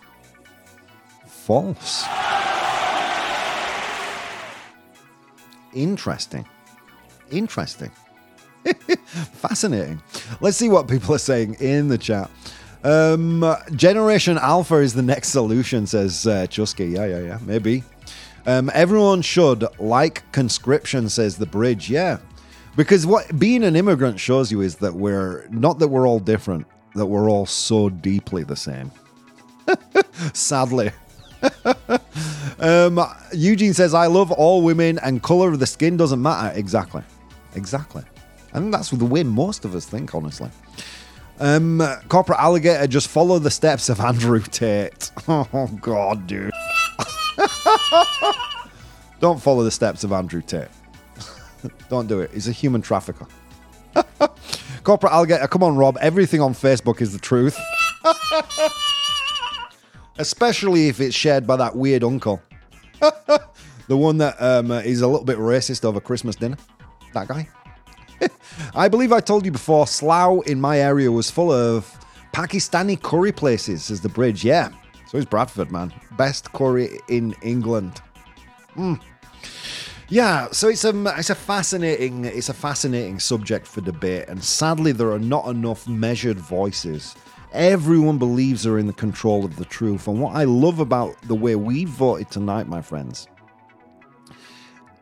false. 1.27 2.07
Interesting. 5.75 6.47
Interesting. 7.31 7.91
Fascinating. 9.35 10.01
Let's 10.41 10.57
see 10.57 10.71
what 10.71 10.89
people 10.89 11.15
are 11.15 11.19
saying 11.19 11.57
in 11.61 11.89
the 11.89 11.99
chat. 11.99 12.31
Um, 12.83 13.45
Generation 13.77 14.39
Alpha 14.39 14.77
is 14.77 14.95
the 14.95 15.03
next 15.03 15.29
solution, 15.29 15.87
says 15.87 16.27
uh, 16.27 16.47
Chusky. 16.47 16.87
Yeah, 16.87 17.05
yeah, 17.05 17.21
yeah, 17.21 17.39
maybe. 17.43 17.85
Um, 18.47 18.71
everyone 18.73 19.21
should 19.21 19.67
like 19.79 20.23
conscription, 20.33 21.11
says 21.11 21.37
the 21.37 21.45
bridge. 21.45 21.91
Yeah, 21.91 22.17
because 22.75 23.07
what 23.07 23.39
being 23.39 23.65
an 23.65 23.77
immigrant 23.77 24.19
shows 24.19 24.51
you 24.51 24.63
is 24.63 24.77
that 24.77 24.95
we're 24.95 25.47
not 25.51 25.79
that 25.81 25.89
we're 25.89 26.09
all 26.09 26.21
different, 26.21 26.67
that 26.95 27.07
we're 27.07 27.31
all 27.31 27.47
so 27.47 27.89
deeply 27.89 28.45
the 28.45 28.57
same. 28.57 28.91
Sadly. 30.33 30.91
um, 32.59 33.01
Eugene 33.33 33.75
says, 33.75 33.95
I 33.95 34.07
love 34.07 34.31
all 34.33 34.63
women 34.63 34.99
and 35.01 35.23
colour 35.23 35.49
of 35.49 35.59
the 35.59 35.67
skin 35.67 35.97
doesn't 35.97 36.21
matter. 36.21 36.57
Exactly. 36.59 37.03
Exactly. 37.55 38.03
Think 38.53 38.73
that's 38.73 38.91
the 38.91 39.05
way 39.05 39.23
most 39.23 39.65
of 39.65 39.75
us 39.75 39.87
think, 39.87 40.15
honestly. 40.15 40.51
Um, 41.39 41.83
Corporate 42.09 42.39
Alligator, 42.39 42.87
just 42.87 43.09
follow 43.09 43.39
the 43.39 43.51
steps 43.51 43.89
of 43.89 44.01
Andrew 44.01 44.41
Tate. 44.41 45.11
Oh, 45.29 45.71
God, 45.81 46.27
dude. 46.27 46.51
Don't 49.21 49.41
follow 49.41 49.63
the 49.63 49.71
steps 49.71 50.03
of 50.03 50.13
Andrew 50.13 50.43
Tate. 50.43 50.69
Don't 51.89 52.07
do 52.07 52.21
it. 52.21 52.31
He's 52.33 52.49
a 52.49 52.53
human 52.53 52.83
trafficker. 52.83 53.27
Corporate 54.83 55.13
Alligator, 55.13 55.47
come 55.47 55.63
on, 55.63 55.77
Rob. 55.77 55.99
Everything 56.01 56.41
on 56.41 56.55
Facebook 56.55 57.01
is 57.01 57.13
the 57.13 57.19
truth. 57.19 57.59
Especially 60.19 60.89
if 60.89 61.01
it's 61.01 61.15
shared 61.15 61.47
by 61.47 61.57
that 61.57 61.77
weird 61.77 62.05
uncle. 62.05 62.43
the 63.01 63.97
one 63.97 64.19
that 64.19 64.41
um, 64.41 64.71
is 64.71 65.01
a 65.01 65.07
little 65.07 65.25
bit 65.25 65.39
racist 65.39 65.85
over 65.85 66.01
Christmas 66.01 66.37
dinner. 66.37 66.57
That 67.15 67.29
guy. 67.29 67.49
I 68.75 68.89
believe 68.89 69.13
I 69.13 69.21
told 69.21 69.45
you 69.45 69.53
before, 69.53 69.87
Slough 69.87 70.47
in 70.47 70.61
my 70.61 70.79
area 70.79 71.11
was 71.11 71.31
full 71.31 71.53
of 71.53 71.99
Pakistani 72.33 73.01
curry 73.01 73.33
places, 73.33 73.85
says 73.85 74.01
the 74.01 74.09
bridge. 74.09 74.45
Yeah. 74.45 74.71
So 75.09 75.19
is 75.19 75.25
Bradford, 75.25 75.73
man. 75.73 75.93
Best 76.13 76.53
curry 76.53 77.01
in 77.09 77.35
England. 77.43 78.01
Mm. 78.77 79.01
Yeah, 80.13 80.49
so 80.51 80.67
it's 80.67 80.85
a 80.85 81.15
it's 81.17 81.31
a 81.31 81.37
fascinating 81.37 82.25
it's 82.25 82.49
a 82.49 82.55
fascinating 82.55 83.21
subject 83.21 83.65
for 83.65 83.81
debate, 83.81 84.29
and 84.29 84.43
sadly 84.43 84.91
there 84.91 85.13
are 85.13 85.21
not 85.21 85.47
enough 85.47 85.87
measured 85.87 86.37
voices. 86.37 87.15
Everyone 87.53 88.19
believes 88.19 88.65
they're 88.65 88.79
in 88.79 88.89
the 88.89 88.93
control 88.93 89.45
of 89.45 89.55
the 89.55 89.65
truth, 89.65 90.09
and 90.09 90.21
what 90.21 90.35
I 90.35 90.45
love 90.45 90.81
about 90.81 91.15
the 91.29 91.37
way 91.37 91.55
we 91.55 91.85
voted 91.85 92.29
tonight, 92.29 92.67
my 92.67 92.83
friends, 92.83 93.29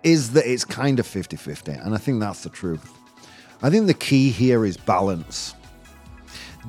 is 0.02 0.32
that 0.32 0.46
it's 0.46 0.64
kind 0.64 1.00
of 1.00 1.06
50-50, 1.06 1.84
and 1.84 1.94
I 1.94 1.98
think 1.98 2.20
that's 2.20 2.42
the 2.42 2.50
truth. 2.50 2.92
I 3.62 3.70
think 3.70 3.86
the 3.86 3.94
key 3.94 4.28
here 4.28 4.66
is 4.66 4.76
balance. 4.76 5.54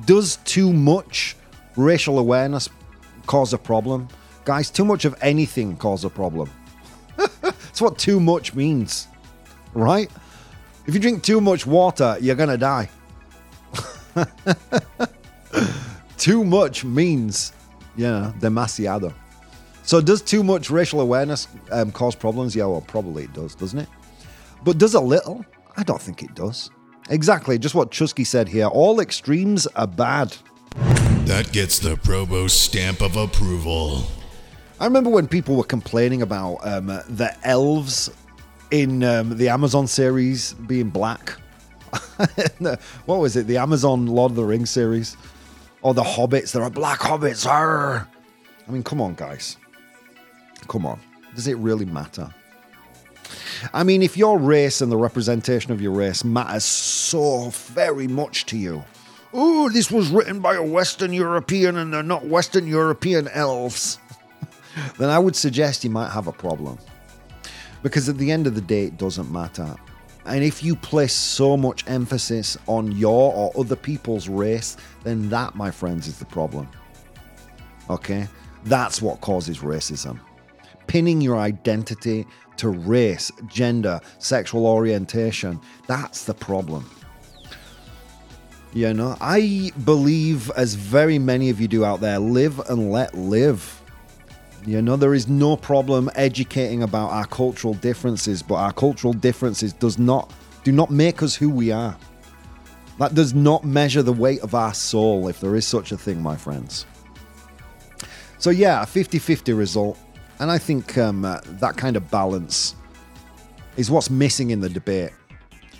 Does 0.06 0.36
too 0.44 0.72
much 0.72 1.36
racial 1.76 2.18
awareness 2.18 2.70
cause 3.26 3.52
a 3.52 3.58
problem? 3.58 4.08
Guys, 4.46 4.70
too 4.70 4.86
much 4.86 5.04
of 5.04 5.14
anything 5.20 5.76
cause 5.76 6.04
a 6.06 6.10
problem. 6.10 6.50
That's 7.42 7.80
what 7.80 7.98
too 7.98 8.20
much 8.20 8.54
means, 8.54 9.08
right? 9.74 10.10
If 10.86 10.94
you 10.94 11.00
drink 11.00 11.22
too 11.22 11.40
much 11.40 11.66
water, 11.66 12.16
you're 12.20 12.36
going 12.36 12.48
to 12.48 12.58
die. 12.58 12.88
too 16.16 16.44
much 16.44 16.84
means, 16.84 17.52
yeah, 17.96 18.32
demasiado. 18.40 19.12
So, 19.82 20.00
does 20.00 20.22
too 20.22 20.42
much 20.42 20.70
racial 20.70 21.00
awareness 21.00 21.48
um, 21.70 21.90
cause 21.90 22.14
problems? 22.14 22.54
Yeah, 22.54 22.66
well, 22.66 22.80
probably 22.80 23.24
it 23.24 23.32
does, 23.32 23.54
doesn't 23.54 23.78
it? 23.78 23.88
But 24.62 24.78
does 24.78 24.94
a 24.94 25.00
little? 25.00 25.44
I 25.76 25.82
don't 25.82 26.00
think 26.00 26.22
it 26.22 26.34
does. 26.34 26.70
Exactly, 27.08 27.58
just 27.58 27.74
what 27.74 27.90
Chusky 27.90 28.24
said 28.24 28.48
here. 28.48 28.66
All 28.66 29.00
extremes 29.00 29.66
are 29.68 29.86
bad. 29.86 30.36
That 31.26 31.52
gets 31.52 31.78
the 31.78 31.96
Probo 31.96 32.48
stamp 32.48 33.00
of 33.02 33.16
approval. 33.16 34.06
I 34.80 34.86
remember 34.86 35.10
when 35.10 35.28
people 35.28 35.56
were 35.56 35.64
complaining 35.64 36.22
about 36.22 36.66
um, 36.66 36.86
the 36.86 37.36
elves 37.42 38.10
in 38.70 39.04
um, 39.04 39.36
the 39.36 39.50
Amazon 39.50 39.86
series 39.86 40.54
being 40.54 40.88
black. 40.88 41.38
what 43.04 43.18
was 43.18 43.36
it? 43.36 43.46
The 43.46 43.58
Amazon 43.58 44.06
Lord 44.06 44.32
of 44.32 44.36
the 44.36 44.44
Rings 44.44 44.70
series? 44.70 45.18
Or 45.82 45.92
the 45.92 46.02
Hobbits? 46.02 46.52
There 46.52 46.62
are 46.62 46.70
black 46.70 47.00
hobbits. 47.00 47.46
Arr! 47.46 48.08
I 48.66 48.70
mean, 48.70 48.82
come 48.82 49.02
on, 49.02 49.14
guys. 49.16 49.58
Come 50.66 50.86
on. 50.86 50.98
Does 51.34 51.46
it 51.46 51.58
really 51.58 51.84
matter? 51.84 52.34
I 53.74 53.82
mean, 53.82 54.02
if 54.02 54.16
your 54.16 54.38
race 54.38 54.80
and 54.80 54.90
the 54.90 54.96
representation 54.96 55.72
of 55.72 55.82
your 55.82 55.92
race 55.92 56.24
matters 56.24 56.64
so 56.64 57.50
very 57.50 58.08
much 58.08 58.46
to 58.46 58.56
you, 58.56 58.82
oh, 59.34 59.68
this 59.68 59.90
was 59.90 60.08
written 60.08 60.40
by 60.40 60.54
a 60.54 60.62
Western 60.62 61.12
European 61.12 61.76
and 61.76 61.92
they're 61.92 62.02
not 62.02 62.24
Western 62.24 62.66
European 62.66 63.28
elves, 63.28 63.98
then 64.98 65.10
I 65.10 65.18
would 65.18 65.36
suggest 65.36 65.84
you 65.84 65.90
might 65.90 66.10
have 66.10 66.26
a 66.26 66.32
problem. 66.32 66.78
Because 67.82 68.08
at 68.08 68.18
the 68.18 68.30
end 68.30 68.46
of 68.46 68.54
the 68.54 68.60
day, 68.60 68.84
it 68.84 68.98
doesn't 68.98 69.30
matter. 69.30 69.74
And 70.26 70.44
if 70.44 70.62
you 70.62 70.76
place 70.76 71.14
so 71.14 71.56
much 71.56 71.88
emphasis 71.88 72.56
on 72.66 72.92
your 72.92 73.32
or 73.32 73.52
other 73.58 73.76
people's 73.76 74.28
race, 74.28 74.76
then 75.02 75.28
that, 75.30 75.54
my 75.54 75.70
friends, 75.70 76.06
is 76.06 76.18
the 76.18 76.26
problem. 76.26 76.68
Okay? 77.88 78.28
That's 78.64 79.00
what 79.00 79.20
causes 79.22 79.58
racism. 79.58 80.20
Pinning 80.86 81.20
your 81.20 81.38
identity 81.38 82.26
to 82.58 82.68
race, 82.68 83.32
gender, 83.46 84.00
sexual 84.18 84.66
orientation, 84.66 85.58
that's 85.86 86.24
the 86.24 86.34
problem. 86.34 86.88
You 88.72 88.94
know, 88.94 89.16
I 89.20 89.72
believe, 89.84 90.50
as 90.50 90.74
very 90.74 91.18
many 91.18 91.50
of 91.50 91.60
you 91.60 91.66
do 91.66 91.84
out 91.84 92.00
there, 92.00 92.18
live 92.18 92.60
and 92.68 92.92
let 92.92 93.14
live. 93.14 93.79
You 94.66 94.82
know, 94.82 94.96
there 94.96 95.14
is 95.14 95.26
no 95.26 95.56
problem 95.56 96.10
educating 96.14 96.82
about 96.82 97.10
our 97.10 97.26
cultural 97.26 97.74
differences, 97.74 98.42
but 98.42 98.56
our 98.56 98.72
cultural 98.72 99.14
differences 99.14 99.72
does 99.72 99.98
not 99.98 100.32
do 100.64 100.72
not 100.72 100.90
make 100.90 101.22
us 101.22 101.34
who 101.34 101.48
we 101.48 101.70
are. 101.72 101.96
That 102.98 103.14
does 103.14 103.32
not 103.32 103.64
measure 103.64 104.02
the 104.02 104.12
weight 104.12 104.40
of 104.40 104.54
our 104.54 104.74
soul, 104.74 105.28
if 105.28 105.40
there 105.40 105.56
is 105.56 105.66
such 105.66 105.90
a 105.90 105.96
thing, 105.96 106.22
my 106.22 106.36
friends. 106.36 106.84
So 108.38 108.50
yeah, 108.50 108.82
a 108.82 108.86
50-50 108.86 109.56
result, 109.56 109.98
and 110.38 110.50
I 110.50 110.58
think 110.58 110.98
um, 110.98 111.24
uh, 111.24 111.40
that 111.44 111.78
kind 111.78 111.96
of 111.96 112.10
balance 112.10 112.74
is 113.78 113.90
what's 113.90 114.10
missing 114.10 114.50
in 114.50 114.60
the 114.60 114.68
debate. 114.68 115.12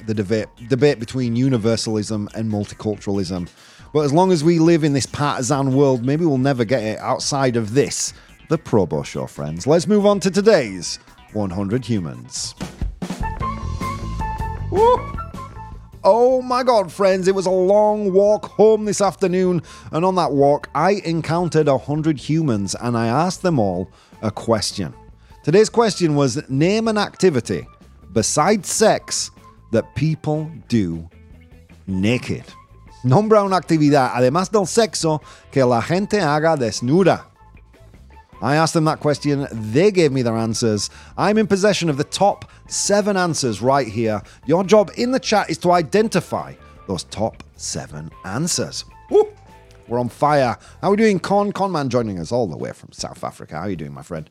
The 0.07 0.15
debate 0.15 0.49
debate 0.69 0.99
between 0.99 1.37
universalism 1.37 2.31
and 2.35 2.51
multiculturalism. 2.51 3.51
But 3.93 4.01
as 4.01 4.13
long 4.15 4.33
as 4.33 4.43
we 4.43 4.59
live 4.59 4.83
in 4.83 4.95
this 4.95 5.05
partisan 5.05 5.75
world, 5.75 6.07
maybe 6.07 6.25
we'll 6.25 6.39
never 6.39 6.65
get 6.65 6.83
it 6.83 6.99
outside 7.01 7.57
of 7.57 7.75
this 7.75 8.15
the 8.51 8.59
Probo 8.59 9.05
Show, 9.05 9.27
friends. 9.27 9.65
Let's 9.65 9.87
move 9.87 10.05
on 10.05 10.19
to 10.21 10.31
today's 10.31 10.99
100 11.35 11.85
Humans. 11.85 12.57
Woo! 14.73 15.17
Oh 16.03 16.43
my 16.43 16.65
god, 16.65 16.91
friends, 16.91 17.29
it 17.29 17.35
was 17.35 17.47
a 17.47 17.51
long 17.51 18.13
walk 18.13 18.47
home 18.47 18.87
this 18.87 19.01
afternoon, 19.01 19.63
and 19.93 20.05
on 20.05 20.17
that 20.17 20.33
walk, 20.33 20.69
I 20.75 21.01
encountered 21.05 21.69
100 21.69 22.19
humans 22.19 22.75
and 22.75 22.99
I 22.99 23.07
asked 23.07 23.43
them 23.43 23.61
all 23.61 23.89
a 24.21 24.33
question. 24.33 24.95
Today's 25.45 25.71
question 25.71 26.17
was 26.17 26.49
Name 26.51 26.89
an 26.89 26.99
activity 26.99 27.69
besides 28.13 28.69
sex 28.69 29.31
that 29.71 29.95
people 29.95 30.51
do 30.67 31.09
naked. 31.87 32.45
Nombra 33.05 33.45
una 33.45 33.61
actividad, 33.61 34.11
además 34.15 34.51
del 34.51 34.67
sexo, 34.67 35.23
que 35.53 35.65
la 35.65 35.81
gente 35.81 36.21
haga 36.21 36.57
desnuda. 36.57 37.30
I 38.43 38.57
asked 38.57 38.75
them 38.75 38.85
that 38.85 39.01
question, 39.01 39.47
they 39.53 39.91
gave 39.91 40.13
me 40.13 40.23
their 40.23 40.37
answers. 40.37 40.89
I'm 41.19 41.37
in 41.39 41.47
possession 41.47 41.91
of 41.91 41.97
the 41.97 42.05
top 42.05 42.51
seven 42.69 43.17
answers 43.17 43.61
right 43.61 43.87
here. 43.87 44.23
Your 44.47 44.65
job 44.65 44.91
in 44.97 45.11
the 45.11 45.21
chat 45.21 45.51
is 45.51 45.59
to 45.59 45.73
identify 45.73 46.55
those 46.87 47.05
top 47.05 47.43
seven 47.57 48.11
answers. 48.25 48.85
Woo! 49.11 49.33
We're 49.89 49.99
on 49.99 50.09
fire. 50.09 50.57
How 50.81 50.89
are 50.89 50.91
we 50.93 50.97
doing? 50.97 51.19
Con 51.19 51.53
Conman 51.53 51.89
joining 51.89 52.19
us 52.21 52.31
all 52.31 52.47
the 52.47 52.57
way 52.57 52.73
from 52.73 52.93
South 52.93 53.25
Africa. 53.25 53.57
How 53.57 53.63
are 53.63 53.71
you 53.71 53.77
doing, 53.77 53.93
my 53.93 54.03
friend? 54.03 54.31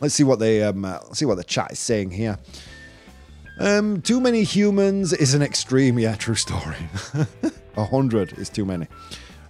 Let's 0.00 0.14
see 0.14 0.22
what 0.22 0.38
they 0.38 0.62
um, 0.62 0.84
uh, 0.84 1.00
let's 1.02 1.18
see 1.18 1.24
what 1.24 1.36
the 1.36 1.44
chat 1.44 1.72
is 1.72 1.80
saying 1.80 2.12
here. 2.12 2.38
Um, 3.58 4.00
too 4.00 4.20
many 4.20 4.44
humans 4.44 5.12
is 5.12 5.34
an 5.34 5.42
extreme, 5.42 5.98
yeah, 5.98 6.14
true 6.14 6.36
story. 6.36 6.76
A 7.76 7.84
hundred 7.84 8.38
is 8.38 8.48
too 8.48 8.64
many. 8.64 8.86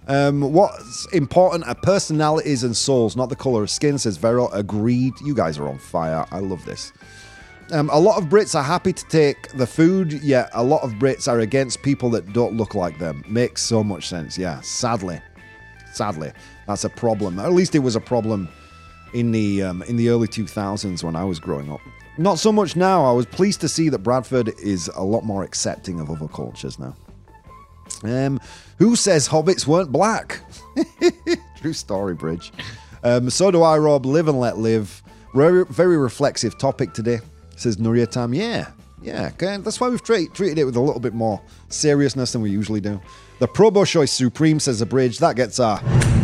Um, 0.07 0.41
what's 0.41 1.05
important 1.13 1.67
are 1.67 1.75
personalities 1.75 2.63
and 2.63 2.75
souls, 2.75 3.15
not 3.15 3.29
the 3.29 3.35
color 3.35 3.63
of 3.63 3.69
skin, 3.69 3.97
says 3.97 4.17
Vero. 4.17 4.47
Agreed. 4.49 5.13
You 5.23 5.35
guys 5.35 5.57
are 5.57 5.67
on 5.67 5.77
fire. 5.77 6.25
I 6.31 6.39
love 6.39 6.65
this. 6.65 6.91
Um, 7.71 7.89
a 7.93 7.99
lot 7.99 8.21
of 8.21 8.27
Brits 8.27 8.53
are 8.53 8.63
happy 8.63 8.91
to 8.91 9.05
take 9.05 9.49
the 9.53 9.65
food, 9.65 10.11
yet 10.21 10.49
a 10.53 10.63
lot 10.63 10.83
of 10.83 10.91
Brits 10.93 11.27
are 11.29 11.39
against 11.39 11.81
people 11.83 12.09
that 12.09 12.33
don't 12.33 12.57
look 12.57 12.75
like 12.75 12.99
them. 12.99 13.23
Makes 13.29 13.61
so 13.61 13.81
much 13.83 14.09
sense. 14.09 14.37
Yeah, 14.37 14.59
sadly, 14.59 15.21
sadly, 15.93 16.33
that's 16.67 16.83
a 16.83 16.89
problem. 16.89 17.39
At 17.39 17.53
least 17.53 17.73
it 17.73 17.79
was 17.79 17.95
a 17.95 18.01
problem 18.01 18.49
in 19.13 19.31
the 19.31 19.63
um, 19.63 19.83
in 19.83 19.95
the 19.95 20.09
early 20.09 20.27
2000s 20.27 21.01
when 21.03 21.15
I 21.15 21.23
was 21.23 21.39
growing 21.39 21.71
up. 21.71 21.79
Not 22.17 22.39
so 22.39 22.51
much 22.51 22.75
now. 22.75 23.05
I 23.05 23.13
was 23.13 23.25
pleased 23.25 23.61
to 23.61 23.69
see 23.69 23.87
that 23.87 23.99
Bradford 23.99 24.49
is 24.59 24.89
a 24.95 25.03
lot 25.03 25.23
more 25.23 25.43
accepting 25.43 26.01
of 26.01 26.11
other 26.11 26.27
cultures 26.27 26.77
now. 26.77 26.93
Um, 28.03 28.39
who 28.77 28.95
says 28.95 29.27
hobbits 29.29 29.67
weren't 29.67 29.91
black? 29.91 30.41
True 31.61 31.73
story, 31.73 32.15
Bridge. 32.15 32.51
Um, 33.03 33.29
so 33.29 33.51
do 33.51 33.61
I, 33.61 33.77
Rob. 33.77 34.05
Live 34.05 34.27
and 34.27 34.39
let 34.39 34.57
live. 34.57 35.01
Very, 35.33 35.65
very 35.65 35.97
reflexive 35.97 36.57
topic 36.57 36.93
today, 36.93 37.19
says 37.55 37.77
Nuria 37.77 38.09
Tam. 38.09 38.33
Yeah, 38.33 38.71
Yeah, 39.01 39.29
okay. 39.33 39.57
That's 39.57 39.79
why 39.79 39.89
we've 39.89 40.03
treat, 40.03 40.33
treated 40.33 40.57
it 40.57 40.65
with 40.65 40.75
a 40.75 40.81
little 40.81 40.99
bit 40.99 41.13
more 41.13 41.41
seriousness 41.69 42.33
than 42.33 42.41
we 42.41 42.49
usually 42.49 42.81
do. 42.81 42.99
The 43.39 43.47
Probo 43.47 43.87
Choice 43.87 44.11
Supreme 44.11 44.59
says 44.59 44.81
a 44.81 44.85
bridge. 44.85 45.19
That 45.19 45.35
gets 45.35 45.59
our. 45.59 45.79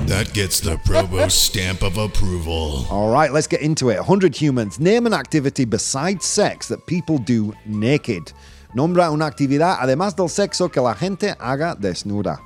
That 0.08 0.34
gets 0.34 0.60
the 0.60 0.76
Probo 0.78 1.32
stamp 1.46 1.82
of 1.84 1.98
approval. 1.98 2.86
All 2.90 3.12
right, 3.12 3.32
let's 3.32 3.48
get 3.48 3.62
into 3.62 3.90
it. 3.90 3.98
100 3.98 4.36
humans. 4.36 4.80
Name 4.80 5.06
an 5.06 5.14
activity 5.14 5.66
besides 5.66 6.26
sex 6.26 6.68
that 6.68 6.86
people 6.86 7.18
do 7.18 7.54
naked. 7.66 8.32
Nombra 8.74 9.12
una 9.12 9.26
actividad 9.26 9.78
además 9.80 10.16
del 10.16 10.30
sexo 10.30 10.70
que 10.70 10.82
la 10.82 10.94
gente 10.94 11.36
haga 11.40 11.76
desnuda. 11.76 12.40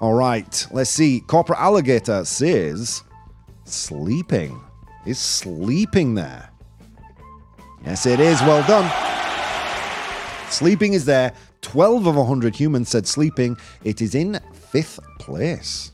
All 0.00 0.14
right, 0.14 0.66
let's 0.72 0.90
see. 0.90 1.20
Corporate 1.26 1.60
Alligator 1.60 2.24
says 2.24 3.02
sleeping. 3.64 4.60
Is 5.06 5.18
sleeping 5.18 6.14
there? 6.14 6.50
Yes, 7.84 8.06
it 8.06 8.20
is. 8.20 8.40
Well 8.42 8.62
done. 8.66 8.90
Sleeping 10.50 10.94
is 10.94 11.04
there. 11.04 11.32
12 11.62 12.06
of 12.06 12.16
100 12.16 12.54
humans 12.56 12.88
said 12.88 13.06
sleeping. 13.06 13.56
It 13.84 14.00
is 14.02 14.14
in 14.14 14.40
fifth 14.52 14.98
place. 15.18 15.92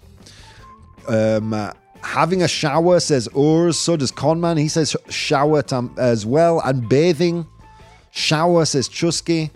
Um, 1.09 1.53
uh, 1.53 1.73
having 2.03 2.43
a 2.43 2.49
shower 2.49 2.99
says 3.01 3.29
Urs. 3.29 3.75
So 3.75 3.97
does 3.97 4.11
Conman. 4.11 4.57
He 4.57 4.69
says 4.69 4.97
shower 5.09 5.63
tam- 5.63 5.95
as 5.99 6.25
well. 6.25 6.61
And 6.61 6.89
bathing. 6.89 7.47
Shower 8.11 8.65
says 8.65 8.89
Chusky. 8.89 9.51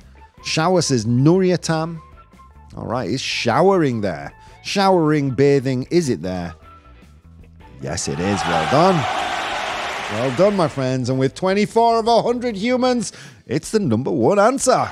Shower 0.44 0.82
says 0.82 1.06
Nuriatam. 1.06 2.00
All 2.76 2.86
right, 2.86 3.10
is 3.10 3.20
showering 3.20 4.00
there? 4.00 4.32
Showering, 4.62 5.30
bathing, 5.30 5.86
is 5.90 6.08
it 6.08 6.22
there? 6.22 6.54
Yes, 7.80 8.08
it 8.08 8.20
is. 8.20 8.40
Well 8.46 8.70
done. 8.70 8.94
Well 10.12 10.36
done, 10.36 10.56
my 10.56 10.68
friends. 10.68 11.08
And 11.08 11.18
with 11.18 11.34
24 11.34 12.00
of 12.00 12.06
100 12.06 12.56
humans, 12.56 13.12
it's 13.46 13.70
the 13.70 13.78
number 13.78 14.10
one 14.10 14.38
answer. 14.38 14.72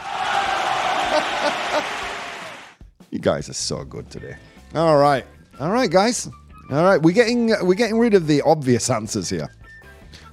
you 3.11 3.19
guys 3.19 3.49
are 3.49 3.55
so 3.55 3.85
good 3.85 4.11
today. 4.11 4.37
All 4.75 4.97
right. 4.97 5.25
All 5.61 5.71
right, 5.71 5.91
guys. 5.91 6.29
All 6.71 6.85
right, 6.85 7.01
we're 7.01 7.15
getting 7.15 7.49
we're 7.67 7.75
getting 7.75 7.99
rid 7.99 8.13
of 8.13 8.27
the 8.27 8.43
obvious 8.43 8.91
answers 8.91 9.31
here. 9.31 9.49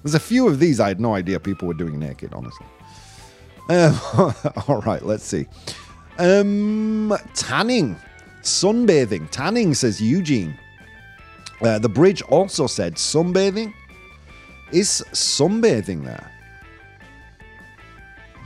There's 0.03 0.15
a 0.15 0.19
few 0.19 0.47
of 0.47 0.59
these 0.59 0.81
I 0.81 0.89
had 0.89 0.99
no 0.99 1.15
idea 1.15 1.39
people 1.39 1.67
were 1.67 1.73
doing 1.73 1.97
naked, 1.97 2.33
honestly. 2.33 2.65
All 4.67 4.81
right, 4.85 5.03
let's 5.03 5.23
see. 5.23 5.47
Um, 6.17 7.17
tanning, 7.33 7.95
sunbathing, 8.41 9.29
tanning 9.31 9.73
says 9.73 10.01
Eugene. 10.01 10.57
Uh, 11.61 11.79
the 11.79 11.89
bridge 11.89 12.21
also 12.23 12.67
said 12.67 12.95
sunbathing. 12.95 13.73
Is 14.71 15.03
sunbathing 15.11 16.03
there? 16.03 16.31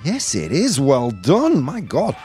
Yes, 0.04 0.36
it 0.36 0.52
is. 0.52 0.80
Well 0.80 1.12
done. 1.12 1.62
My 1.62 1.82
God. 1.82 2.16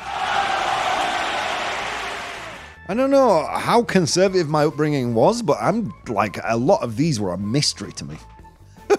I 2.86 2.92
don't 2.92 3.10
know 3.10 3.46
how 3.46 3.82
conservative 3.82 4.48
my 4.48 4.66
upbringing 4.66 5.14
was, 5.14 5.40
but 5.42 5.56
I'm 5.60 5.92
like 6.08 6.38
a 6.44 6.56
lot 6.56 6.82
of 6.82 6.96
these 6.96 7.18
were 7.18 7.32
a 7.32 7.38
mystery 7.38 7.92
to 7.92 8.04
me. 8.04 8.18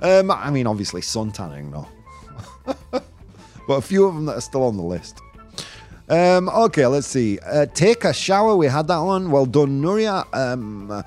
um, 0.00 0.30
I 0.30 0.50
mean, 0.50 0.66
obviously 0.66 1.02
sun 1.02 1.32
tanning, 1.32 1.70
no, 1.70 1.88
but 2.90 3.74
a 3.74 3.82
few 3.82 4.06
of 4.06 4.14
them 4.14 4.26
that 4.26 4.36
are 4.36 4.40
still 4.40 4.64
on 4.64 4.76
the 4.76 4.82
list. 4.82 5.20
Um, 6.08 6.48
okay, 6.48 6.86
let's 6.86 7.06
see. 7.06 7.38
Uh, 7.40 7.66
take 7.66 8.04
a 8.04 8.12
shower. 8.12 8.56
We 8.56 8.66
had 8.66 8.86
that 8.88 8.98
one. 8.98 9.30
Well 9.30 9.44
done, 9.44 9.82
Nuria. 9.82 10.24
Um, 10.34 11.04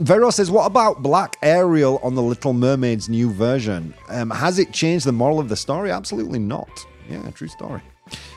Vero 0.00 0.30
says, 0.30 0.50
"What 0.50 0.66
about 0.66 1.02
Black 1.02 1.36
Ariel 1.42 2.00
on 2.02 2.16
the 2.16 2.22
Little 2.22 2.52
Mermaid's 2.52 3.08
new 3.08 3.30
version? 3.32 3.94
Um, 4.08 4.30
has 4.30 4.58
it 4.58 4.72
changed 4.72 5.06
the 5.06 5.12
moral 5.12 5.38
of 5.38 5.48
the 5.48 5.56
story? 5.56 5.92
Absolutely 5.92 6.40
not. 6.40 6.84
Yeah, 7.08 7.30
true 7.30 7.48
story. 7.48 7.82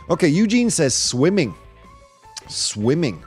Okay, 0.09 0.27
Eugene 0.27 0.69
says 0.69 0.93
swimming, 0.93 1.55
swimming. 2.47 3.23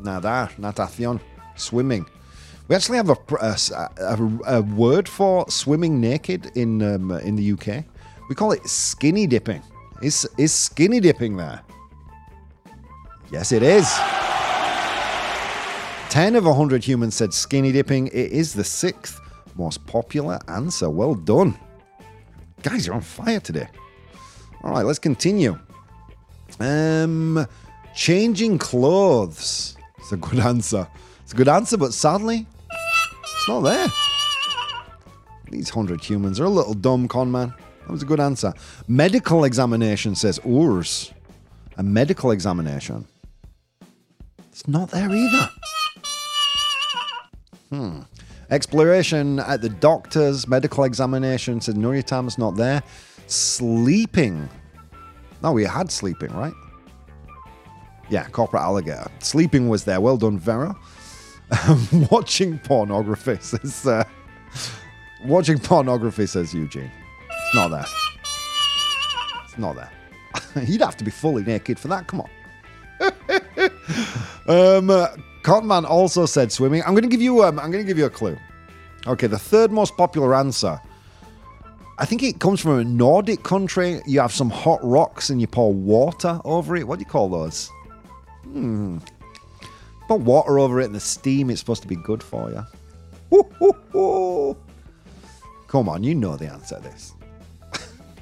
Nadar, 0.00 0.50
natación, 0.58 1.20
swimming. 1.56 2.06
We 2.68 2.74
actually 2.74 2.96
have 2.96 3.10
a, 3.10 3.16
a, 3.40 3.56
a, 3.98 4.56
a 4.56 4.62
word 4.62 5.08
for 5.08 5.48
swimming 5.48 6.00
naked 6.00 6.50
in 6.56 6.82
um, 6.82 7.12
in 7.12 7.36
the 7.36 7.52
UK. 7.52 7.84
We 8.28 8.34
call 8.34 8.52
it 8.52 8.66
skinny 8.66 9.26
dipping. 9.26 9.62
Is 10.02 10.28
is 10.36 10.52
skinny 10.52 11.00
dipping 11.00 11.36
there? 11.36 11.62
Yes, 13.30 13.52
it 13.52 13.62
is. 13.62 13.92
10 16.10 16.36
of 16.36 16.44
100 16.46 16.82
humans 16.82 17.14
said 17.14 17.34
skinny 17.34 17.72
dipping. 17.72 18.06
It 18.08 18.32
is 18.32 18.54
the 18.54 18.64
sixth 18.64 19.20
most 19.56 19.84
popular 19.86 20.38
answer. 20.48 20.88
Well 20.88 21.14
done. 21.14 21.58
Guys, 22.62 22.86
you're 22.86 22.94
on 22.94 23.00
fire 23.02 23.40
today. 23.40 23.68
All 24.62 24.70
right, 24.70 24.84
let's 24.84 24.98
continue. 24.98 25.58
Um, 26.58 27.46
changing 27.94 28.58
clothes. 28.58 29.76
It's 29.98 30.12
a 30.12 30.16
good 30.16 30.38
answer. 30.52 30.88
It's 31.22 31.32
a 31.32 31.36
good 31.36 31.48
answer, 31.48 31.76
but 31.76 31.92
sadly, 31.92 32.46
not 33.48 33.60
there. 33.60 33.86
These 35.50 35.74
100 35.74 36.02
humans 36.02 36.40
are 36.40 36.44
a 36.44 36.50
little 36.50 36.74
dumb, 36.74 37.08
con 37.08 37.30
man. 37.30 37.54
That 37.80 37.90
was 37.90 38.02
a 38.02 38.06
good 38.06 38.20
answer. 38.20 38.52
Medical 38.88 39.44
examination 39.44 40.14
says 40.14 40.38
Urs. 40.40 41.12
A 41.76 41.82
medical 41.82 42.30
examination. 42.30 43.06
It's 44.50 44.66
not 44.66 44.90
there 44.90 45.12
either. 45.12 45.50
Hmm. 47.70 48.00
Exploration 48.50 49.40
at 49.40 49.60
the 49.60 49.68
doctor's 49.68 50.48
medical 50.48 50.84
examination 50.84 51.60
said 51.60 51.74
Nuriatam's 51.74 52.38
not 52.38 52.56
there. 52.56 52.82
Sleeping. 53.26 54.48
No, 55.42 55.52
we 55.52 55.64
had 55.64 55.90
sleeping, 55.90 56.32
right? 56.32 56.54
Yeah, 58.08 58.26
corporate 58.28 58.62
alligator. 58.62 59.10
Sleeping 59.18 59.68
was 59.68 59.84
there. 59.84 60.00
Well 60.00 60.16
done, 60.16 60.38
Vera. 60.38 60.74
Um, 61.68 62.08
watching 62.10 62.58
pornography 62.58 63.38
says. 63.40 63.86
Uh, 63.86 64.04
watching 65.24 65.58
pornography 65.58 66.26
says 66.26 66.52
Eugene. 66.54 66.90
It's 67.30 67.54
not 67.54 67.68
there. 67.68 67.86
It's 69.44 69.58
not 69.58 69.76
there. 69.76 69.90
You'd 70.64 70.82
have 70.82 70.96
to 70.96 71.04
be 71.04 71.10
fully 71.10 71.44
naked 71.44 71.78
for 71.78 71.88
that. 71.88 72.06
Come 72.06 72.22
on. 72.22 72.30
um, 74.48 74.90
uh, 74.90 75.08
Cottonman 75.42 75.84
also 75.84 76.26
said 76.26 76.50
swimming. 76.50 76.82
I'm 76.82 76.92
going 76.92 77.02
to 77.02 77.08
give 77.08 77.22
you. 77.22 77.44
Um, 77.44 77.58
I'm 77.58 77.70
going 77.70 77.84
to 77.84 77.88
give 77.88 77.98
you 77.98 78.06
a 78.06 78.10
clue. 78.10 78.36
Okay, 79.06 79.28
the 79.28 79.38
third 79.38 79.70
most 79.70 79.96
popular 79.96 80.34
answer. 80.34 80.80
I 81.98 82.04
think 82.04 82.22
it 82.22 82.40
comes 82.40 82.60
from 82.60 82.78
a 82.78 82.84
Nordic 82.84 83.42
country. 83.42 84.00
You 84.06 84.20
have 84.20 84.32
some 84.32 84.50
hot 84.50 84.80
rocks 84.82 85.30
and 85.30 85.40
you 85.40 85.46
pour 85.46 85.72
water 85.72 86.40
over 86.44 86.76
it. 86.76 86.86
What 86.86 86.98
do 86.98 87.02
you 87.02 87.06
call 87.10 87.28
those? 87.28 87.70
Hmm. 88.42 88.98
Put 90.08 90.20
water 90.20 90.58
over 90.58 90.80
it 90.80 90.86
and 90.86 90.94
the 90.94 91.00
steam. 91.00 91.50
It's 91.50 91.60
supposed 91.60 91.82
to 91.82 91.88
be 91.88 91.96
good 91.96 92.22
for 92.22 92.50
you. 92.50 92.64
Come 95.68 95.88
on, 95.88 96.04
you 96.04 96.14
know 96.14 96.36
the 96.36 96.48
answer 96.48 96.76
to 96.76 96.82
this. 96.82 97.12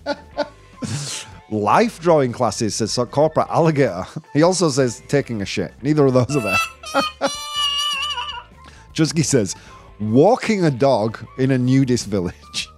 Life 1.50 2.00
drawing 2.00 2.32
classes 2.32 2.74
says 2.74 2.98
corporate 3.10 3.48
alligator. 3.48 4.04
He 4.32 4.42
also 4.42 4.70
says 4.70 5.02
taking 5.08 5.42
a 5.42 5.46
shit. 5.46 5.74
Neither 5.82 6.06
of 6.06 6.14
those 6.14 6.36
are 6.36 6.40
there. 6.40 6.56
Chusky 8.94 9.22
says 9.22 9.54
walking 10.00 10.64
a 10.64 10.70
dog 10.70 11.24
in 11.38 11.50
a 11.50 11.58
nudist 11.58 12.06
village. 12.06 12.68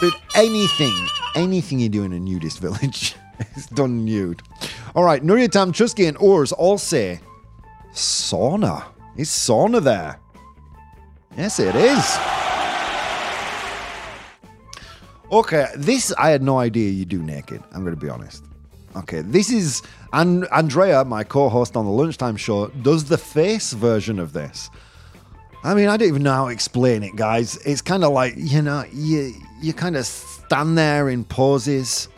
Dude, 0.00 0.14
anything, 0.36 0.94
anything 1.34 1.80
you 1.80 1.88
do 1.88 2.04
in 2.04 2.12
a 2.12 2.20
nudist 2.20 2.60
village 2.60 3.16
is 3.56 3.66
done 3.66 4.04
nude. 4.04 4.42
All 4.94 5.04
right, 5.04 5.22
Nuriatam, 5.22 5.74
Chusky, 5.74 6.06
and 6.06 6.16
Urs 6.18 6.52
all 6.56 6.78
say 6.78 7.20
sauna. 7.98 8.84
Is 9.16 9.28
sauna 9.28 9.82
there? 9.82 10.18
Yes, 11.36 11.58
it 11.58 11.74
is. 11.74 12.18
Okay, 15.30 15.66
this 15.76 16.12
I 16.16 16.30
had 16.30 16.42
no 16.42 16.58
idea 16.58 16.90
you 16.90 17.04
do 17.04 17.22
naked. 17.22 17.62
I'm 17.72 17.82
going 17.82 17.94
to 17.94 18.00
be 18.00 18.08
honest. 18.08 18.44
Okay, 18.96 19.20
this 19.20 19.50
is 19.50 19.82
and 20.12 20.46
Andrea, 20.50 21.04
my 21.04 21.22
co-host 21.22 21.76
on 21.76 21.84
the 21.84 21.90
lunchtime 21.90 22.36
show, 22.36 22.68
does 22.68 23.04
the 23.04 23.18
face 23.18 23.72
version 23.72 24.18
of 24.18 24.32
this. 24.32 24.70
I 25.64 25.74
mean, 25.74 25.88
I 25.88 25.96
don't 25.96 26.08
even 26.08 26.22
know 26.22 26.32
how 26.32 26.46
to 26.46 26.52
explain 26.52 27.02
it, 27.02 27.14
guys. 27.16 27.56
It's 27.66 27.82
kind 27.82 28.04
of 28.04 28.12
like 28.12 28.34
you 28.36 28.62
know, 28.62 28.84
you 28.92 29.34
you 29.60 29.72
kind 29.74 29.96
of 29.96 30.06
stand 30.06 30.78
there 30.78 31.10
in 31.10 31.24
poses, 31.24 32.08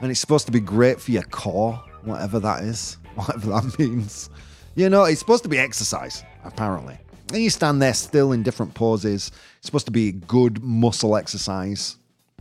and 0.00 0.10
it's 0.10 0.20
supposed 0.20 0.46
to 0.46 0.52
be 0.52 0.60
great 0.60 1.00
for 1.00 1.10
your 1.10 1.24
core, 1.24 1.74
whatever 2.04 2.38
that 2.38 2.62
is, 2.62 2.98
whatever 3.16 3.48
that 3.48 3.78
means. 3.78 4.30
You 4.76 4.90
know, 4.90 5.04
it's 5.04 5.20
supposed 5.20 5.42
to 5.44 5.48
be 5.48 5.58
exercise, 5.58 6.22
apparently. 6.44 6.98
And 7.32 7.42
you 7.42 7.48
stand 7.48 7.80
there 7.80 7.94
still 7.94 8.32
in 8.32 8.42
different 8.42 8.74
poses. 8.74 9.32
It's 9.56 9.66
supposed 9.66 9.86
to 9.86 9.92
be 9.92 10.12
good 10.12 10.62
muscle 10.62 11.16
exercise. 11.16 11.96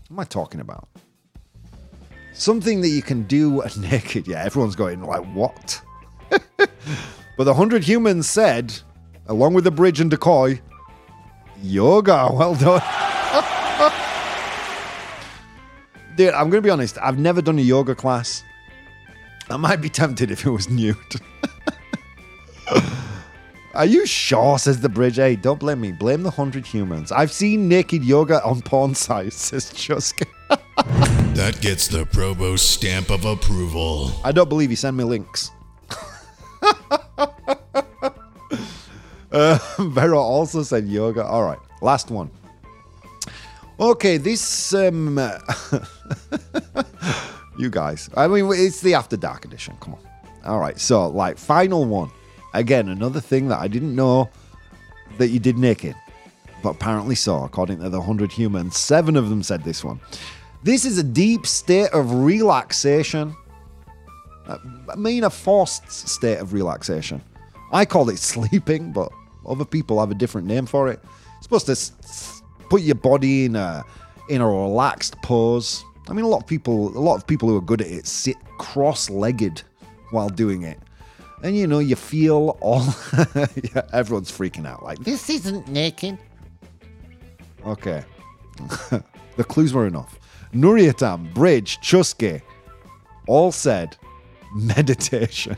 What 0.10 0.16
am 0.16 0.20
I 0.20 0.26
talking 0.26 0.60
about? 0.60 0.90
Something 2.34 2.82
that 2.82 2.90
you 2.90 3.02
can 3.02 3.24
do 3.24 3.64
naked. 3.80 4.28
Yeah, 4.28 4.44
everyone's 4.44 4.76
going 4.76 5.02
like, 5.02 5.24
what? 5.34 5.82
but 6.58 6.70
the 7.38 7.54
hundred 7.54 7.86
humans 7.86 8.30
said, 8.30 8.82
along 9.28 9.54
with 9.54 9.64
the 9.64 9.72
bridge 9.72 10.02
and 10.02 10.12
decoy, 10.12 10.60
yoga. 11.64 12.30
Well 12.34 12.56
done. 12.56 12.82
Dude, 16.18 16.34
I'm 16.34 16.50
going 16.50 16.62
to 16.62 16.68
be 16.68 16.70
honest. 16.70 16.98
I've 17.02 17.18
never 17.18 17.42
done 17.42 17.60
a 17.60 17.62
yoga 17.62 17.96
class. 17.96 18.44
I 19.50 19.56
might 19.56 19.78
be 19.78 19.90
tempted 19.90 20.32
if 20.32 20.46
it 20.46 20.50
was 20.50 20.70
nude. 20.70 20.98
Are 23.74 23.86
you 23.86 24.06
sure? 24.06 24.58
Says 24.58 24.80
the 24.80 24.88
bridge. 24.90 25.18
Hey, 25.18 25.36
don't 25.36 25.60
blame 25.60 25.82
me. 25.82 25.92
Blame 25.92 26.24
the 26.24 26.32
hundred 26.32 26.66
humans. 26.66 27.12
I've 27.12 27.32
seen 27.32 27.68
naked 27.68 28.04
yoga 28.06 28.42
on 28.44 28.62
porn 28.62 28.96
sites, 29.06 29.36
says 29.36 29.72
Chusk. 29.74 30.22
That 31.36 31.60
gets 31.60 31.88
the 31.90 32.06
Probo 32.06 32.58
stamp 32.58 33.10
of 33.10 33.26
approval. 33.26 34.12
I 34.24 34.32
don't 34.32 34.48
believe 34.48 34.70
you. 34.70 34.78
Send 34.78 34.96
me 34.96 35.04
links. 35.04 35.52
uh, 39.32 39.58
Vero 39.80 40.18
also 40.18 40.64
said 40.64 40.88
yoga. 40.88 41.26
All 41.26 41.44
right, 41.44 41.60
last 41.82 42.10
one. 42.10 42.32
Okay, 43.80 44.16
this 44.18 44.74
um, 44.74 45.20
you 47.58 47.70
guys. 47.70 48.10
I 48.16 48.28
mean, 48.28 48.50
it's 48.54 48.80
the 48.80 48.94
After 48.94 49.18
Dark 49.18 49.44
edition. 49.44 49.76
Come 49.82 49.96
on. 49.96 50.00
All 50.46 50.60
right, 50.60 50.80
so 50.80 51.08
like 51.10 51.38
final 51.38 51.84
one. 51.84 52.10
Again, 52.60 52.90
another 52.90 53.20
thing 53.20 53.48
that 53.50 53.60
I 53.60 53.68
didn't 53.68 53.96
know 53.96 54.30
that 55.18 55.28
you 55.30 55.40
did 55.40 55.58
naked, 55.58 55.96
but 56.64 56.70
apparently 56.72 57.16
so. 57.16 57.44
According 57.44 57.80
to 57.80 57.90
the 57.90 58.02
hundred 58.02 58.32
humans, 58.32 58.78
seven 58.78 59.16
of 59.16 59.30
them 59.30 59.44
said 59.44 59.64
this 59.64 59.84
one. 59.84 60.00
This 60.64 60.86
is 60.86 60.98
a 60.98 61.04
deep 61.04 61.46
state 61.46 61.92
of 61.92 62.12
relaxation. 62.12 63.36
I 64.48 64.96
mean, 64.96 65.24
a 65.24 65.30
forced 65.30 65.92
state 65.92 66.38
of 66.38 66.54
relaxation. 66.54 67.22
I 67.72 67.86
call 67.86 68.10
it 68.10 68.18
sleeping, 68.34 68.92
but 68.92 69.12
other 69.46 69.66
people 69.66 70.00
have 70.00 70.12
a 70.12 70.16
different 70.16 70.48
name 70.48 70.66
for 70.66 70.88
it. 70.90 71.00
It's 71.38 71.44
supposed 71.44 71.68
to 71.68 72.44
put 72.70 72.82
your 72.82 72.96
body 72.96 73.46
in 73.46 73.56
a 73.56 73.84
in 74.30 74.42
a 74.42 74.48
relaxed 74.48 75.22
pose. 75.22 75.84
I 76.08 76.14
mean, 76.14 76.26
a 76.26 76.28
lot 76.28 76.42
of 76.42 76.48
people, 76.48 76.98
a 76.98 77.00
lot 77.00 77.16
of 77.16 77.28
people 77.28 77.50
who 77.50 77.58
are 77.58 77.62
good 77.62 77.82
at 77.82 77.88
it 77.88 78.08
sit 78.08 78.38
cross-legged 78.58 79.62
while 80.12 80.30
doing 80.30 80.64
it, 80.64 80.80
and 81.44 81.56
you 81.56 81.68
know, 81.68 81.80
you 81.80 81.96
feel 81.96 82.58
all. 82.62 82.84
yeah, 83.36 83.82
everyone's 83.94 84.32
freaking 84.32 84.66
out. 84.66 84.84
Like 84.84 85.00
this 85.00 85.30
isn't 85.30 85.68
naked. 85.68 86.18
Okay, 87.66 88.04
the 89.38 89.44
clues 89.44 89.74
were 89.74 89.88
enough. 89.88 90.20
Nuriatam, 90.54 91.34
Bridge, 91.34 91.80
Chusky, 91.82 92.42
all 93.28 93.52
said 93.52 93.98
meditation. 94.56 95.58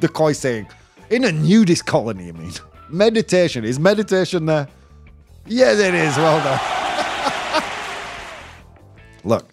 Decoy 0.00 0.32
saying, 0.32 0.66
in 1.10 1.24
a 1.24 1.32
nudist 1.32 1.86
colony, 1.86 2.28
I 2.28 2.32
mean? 2.32 2.52
Meditation. 2.90 3.64
Is 3.64 3.78
meditation 3.80 4.46
there? 4.46 4.68
Yes, 5.46 5.78
it 5.78 5.94
is. 5.94 6.16
Well 6.16 6.38
done. 6.44 7.62
look, 9.24 9.48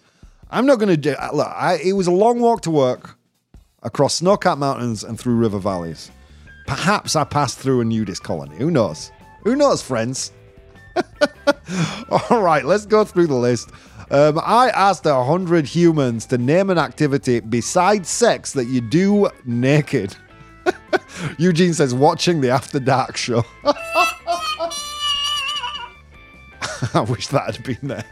I'm 0.50 0.66
not 0.66 0.78
going 0.78 0.90
to 0.90 0.96
do. 0.96 1.16
Look, 1.32 1.48
I, 1.48 1.80
it 1.82 1.92
was 1.94 2.06
a 2.06 2.12
long 2.12 2.40
walk 2.40 2.60
to 2.62 2.70
work 2.70 3.16
across 3.82 4.16
snow-capped 4.16 4.58
mountains 4.58 5.04
and 5.04 5.18
through 5.18 5.36
river 5.36 5.58
valleys. 5.58 6.10
Perhaps 6.66 7.16
I 7.16 7.24
passed 7.24 7.58
through 7.58 7.80
a 7.80 7.84
nudist 7.84 8.22
colony. 8.22 8.56
Who 8.56 8.70
knows? 8.70 9.10
Who 9.42 9.56
knows, 9.56 9.82
friends? 9.82 10.32
All 12.10 12.42
right, 12.42 12.64
let's 12.64 12.86
go 12.86 13.04
through 13.04 13.28
the 13.28 13.34
list. 13.34 13.70
Um, 14.10 14.40
I 14.44 14.70
asked 14.70 15.06
a 15.06 15.22
hundred 15.22 15.66
humans 15.66 16.26
to 16.26 16.38
name 16.38 16.68
an 16.70 16.78
activity 16.78 17.40
besides 17.40 18.08
sex 18.08 18.52
that 18.54 18.66
you 18.66 18.80
do 18.80 19.28
naked. 19.44 20.16
Eugene 21.38 21.74
says, 21.74 21.94
watching 21.94 22.40
the 22.40 22.50
After 22.50 22.80
Dark 22.80 23.16
show. 23.16 23.44
I 26.92 27.00
wish 27.08 27.28
that 27.28 27.54
had 27.54 27.64
been 27.64 27.88
there. 27.88 28.04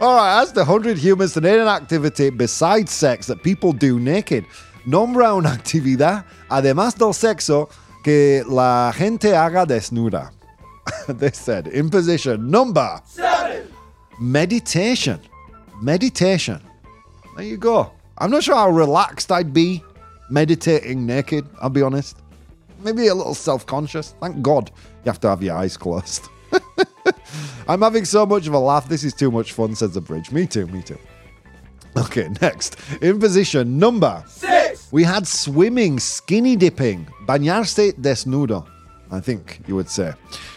All 0.00 0.16
right, 0.16 0.42
as 0.42 0.56
a 0.56 0.64
hundred 0.64 0.98
humans 0.98 1.34
to 1.34 1.38
an 1.38 1.68
activity 1.68 2.30
besides 2.30 2.90
sex 2.90 3.26
that 3.28 3.42
people 3.42 3.72
do 3.72 4.00
naked. 4.00 4.44
Nombra 4.86 5.34
una 5.38 5.50
actividad, 5.50 6.24
además 6.50 6.96
del 6.96 7.12
sexo, 7.14 7.68
que 8.02 8.42
la 8.46 8.92
gente 8.94 9.34
haga 9.34 9.64
desnuda. 9.64 10.30
they 11.08 11.30
said, 11.30 11.68
in 11.68 11.88
position 11.88 12.50
number 12.50 13.00
seven, 13.04 13.66
meditation. 14.20 15.20
Meditation. 15.80 16.60
There 17.36 17.46
you 17.46 17.56
go. 17.56 17.92
I'm 18.18 18.30
not 18.30 18.44
sure 18.44 18.54
how 18.54 18.70
relaxed 18.70 19.32
I'd 19.32 19.52
be 19.52 19.82
meditating 20.30 21.06
naked, 21.06 21.46
I'll 21.60 21.70
be 21.70 21.82
honest. 21.82 22.16
Maybe 22.82 23.06
a 23.08 23.14
little 23.14 23.34
self 23.34 23.66
conscious. 23.66 24.14
Thank 24.20 24.42
God 24.42 24.70
you 25.04 25.10
have 25.10 25.20
to 25.20 25.28
have 25.28 25.42
your 25.42 25.56
eyes 25.56 25.76
closed. 25.76 26.28
I'm 27.66 27.80
having 27.82 28.04
so 28.04 28.26
much 28.26 28.46
of 28.46 28.52
a 28.54 28.58
laugh. 28.58 28.88
This 28.88 29.04
is 29.04 29.14
too 29.14 29.30
much 29.30 29.52
fun, 29.52 29.74
says 29.74 29.94
the 29.94 30.00
bridge. 30.00 30.30
Me 30.30 30.46
too, 30.46 30.66
me 30.66 30.82
too. 30.82 30.98
Okay, 31.96 32.28
next. 32.42 32.76
In 33.00 33.18
position 33.20 33.78
number 33.78 34.22
six, 34.26 34.88
we 34.92 35.02
had 35.04 35.26
swimming, 35.26 35.98
skinny 36.00 36.56
dipping, 36.56 37.06
bañarse 37.26 37.92
desnudo, 37.92 38.66
I 39.10 39.20
think 39.20 39.60
you 39.66 39.76
would 39.76 39.88
say. 39.88 40.12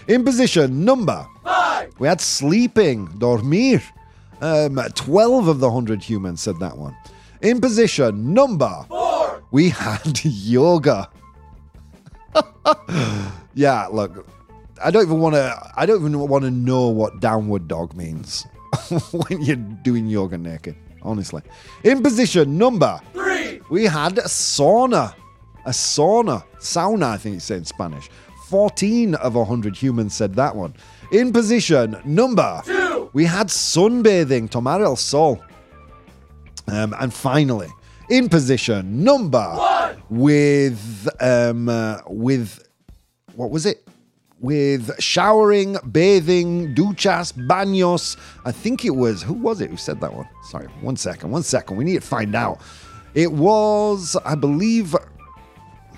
In 0.07 0.25
position 0.25 0.83
number 0.83 1.25
five, 1.43 1.93
we 1.99 2.07
had 2.07 2.19
sleeping, 2.19 3.05
dormir. 3.19 3.81
Um, 4.41 4.79
12 4.95 5.47
of 5.47 5.59
the 5.59 5.67
100 5.67 6.03
humans 6.03 6.41
said 6.41 6.59
that 6.59 6.77
one. 6.77 6.95
In 7.41 7.61
position 7.61 8.33
number 8.33 8.85
four, 8.87 9.43
we 9.51 9.69
had 9.69 10.19
yoga. 10.23 11.09
yeah, 13.53 13.87
look, 13.87 14.27
I 14.83 14.91
don't 14.91 15.03
even 15.03 15.19
want 15.19 15.35
to. 15.35 15.71
I 15.75 15.85
don't 15.85 15.99
even 15.99 16.17
want 16.19 16.43
to 16.43 16.51
know 16.51 16.87
what 16.87 17.19
downward 17.19 17.67
dog 17.67 17.95
means 17.95 18.45
when 19.11 19.41
you're 19.41 19.55
doing 19.55 20.07
yoga 20.07 20.37
naked. 20.37 20.75
Honestly, 21.01 21.41
in 21.83 22.01
position 22.01 22.57
number 22.57 22.99
three, 23.13 23.61
we 23.69 23.85
had 23.85 24.17
a 24.17 24.23
sauna, 24.23 25.13
a 25.65 25.69
sauna, 25.69 26.43
sauna. 26.59 27.03
I 27.11 27.17
think 27.17 27.37
it's 27.37 27.45
said 27.45 27.59
in 27.59 27.65
Spanish. 27.65 28.09
Fourteen 28.47 29.15
of 29.15 29.33
hundred 29.47 29.75
humans 29.75 30.13
said 30.13 30.35
that 30.35 30.55
one. 30.55 30.73
In 31.11 31.31
position 31.31 31.97
number 32.05 32.61
two, 32.65 33.09
we 33.13 33.25
had 33.25 33.47
sunbathing, 33.47 34.49
tomar 34.49 34.81
el 34.81 34.95
sol. 34.95 35.41
Um, 36.69 36.93
and 36.99 37.13
finally, 37.13 37.69
in 38.09 38.27
position 38.27 39.03
number 39.03 39.39
one, 39.41 40.03
with 40.09 41.07
um, 41.21 41.69
uh, 41.69 41.99
with 42.07 42.67
what 43.35 43.49
was 43.51 43.65
it? 43.65 43.86
With 44.39 44.91
showering, 45.01 45.77
bathing, 45.91 46.75
duchas, 46.75 47.33
baños. 47.33 48.17
I 48.45 48.51
think 48.51 48.85
it 48.85 48.91
was 48.91 49.23
who 49.23 49.33
was 49.33 49.61
it 49.61 49.71
who 49.71 49.77
said 49.77 49.99
that 50.01 50.13
one? 50.13 50.29
Sorry, 50.43 50.67
one 50.81 50.95
second, 50.95 51.31
one 51.31 51.43
second. 51.43 51.75
We 51.75 51.83
need 51.83 51.95
to 51.95 52.07
find 52.07 52.35
out. 52.35 52.61
It 53.15 53.31
was, 53.31 54.15
I 54.23 54.35
believe. 54.35 54.95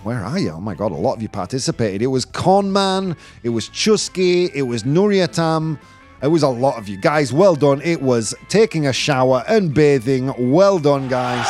Where 0.03 0.23
are 0.23 0.39
you? 0.39 0.51
Oh 0.51 0.61
my 0.61 0.73
god, 0.73 0.93
a 0.93 0.95
lot 0.95 1.15
of 1.15 1.21
you 1.21 1.27
participated. 1.27 2.01
It 2.01 2.07
was 2.07 2.23
Conman, 2.23 3.17
it 3.43 3.49
was 3.49 3.67
Chusky, 3.67 4.45
it 4.53 4.61
was 4.61 4.83
Nuriatam. 4.83 5.77
It 6.21 6.27
was 6.27 6.43
a 6.43 6.49
lot 6.49 6.77
of 6.77 6.89
you 6.89 6.97
guys. 6.97 7.31
Well 7.31 7.55
done. 7.55 7.81
It 7.81 8.01
was 8.01 8.35
taking 8.49 8.87
a 8.87 8.93
shower 8.93 9.43
and 9.47 9.73
bathing. 9.73 10.51
Well 10.51 10.77
done, 10.77 11.07
guys. 11.07 11.47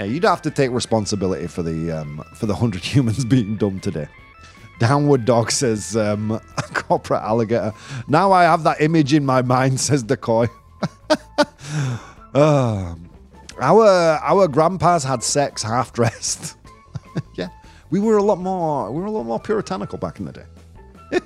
Yeah, 0.00 0.06
you'd 0.06 0.24
have 0.24 0.40
to 0.42 0.50
take 0.50 0.70
responsibility 0.70 1.46
for 1.46 1.62
the 1.62 1.90
um, 1.92 2.24
for 2.34 2.46
the 2.46 2.54
hundred 2.56 2.82
humans 2.94 3.22
being 3.22 3.56
dumb 3.58 3.80
today. 3.80 4.08
Downward 4.78 5.26
dog 5.26 5.50
says 5.50 5.94
um, 5.94 6.40
corporate 6.72 7.20
alligator. 7.20 7.74
Now 8.08 8.32
I 8.32 8.44
have 8.44 8.62
that 8.62 8.80
image 8.80 9.12
in 9.12 9.26
my 9.26 9.42
mind, 9.42 9.78
says 9.88 10.02
Decoy. 10.02 10.46
um, 12.32 13.10
our 13.60 13.86
our 14.22 14.48
grandpas 14.48 15.04
had 15.04 15.22
sex 15.22 15.62
half 15.62 15.92
dressed. 15.92 16.56
yeah, 17.34 17.50
we 17.90 18.00
were 18.00 18.16
a 18.16 18.22
lot 18.22 18.38
more 18.38 18.90
we 18.90 19.02
were 19.02 19.06
a 19.06 19.10
lot 19.10 19.24
more 19.24 19.38
puritanical 19.38 19.98
back 19.98 20.18
in 20.18 20.24
the 20.24 20.32
day. 20.32 21.20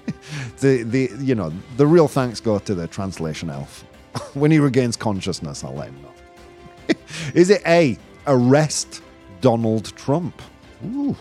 the 0.61 0.85
the 0.85 1.11
you 1.18 1.35
know 1.35 1.53
the 1.78 1.85
real 1.85 2.07
thanks 2.07 2.39
go 2.39 2.61
to 2.61 2.76
the 2.76 2.87
translation 2.87 3.51
elf. 3.51 3.85
when 4.35 4.53
he 4.53 4.61
regains 4.61 4.95
consciousness, 4.95 5.64
I'll 5.64 5.74
let 5.74 5.89
him 5.89 6.01
know. 6.01 6.95
Is 7.35 7.51
it 7.51 7.61
A? 7.66 7.99
Arrest 8.28 9.03
Donald 9.41 9.87
Trump. 9.97 10.41
Ooh. 10.87 11.16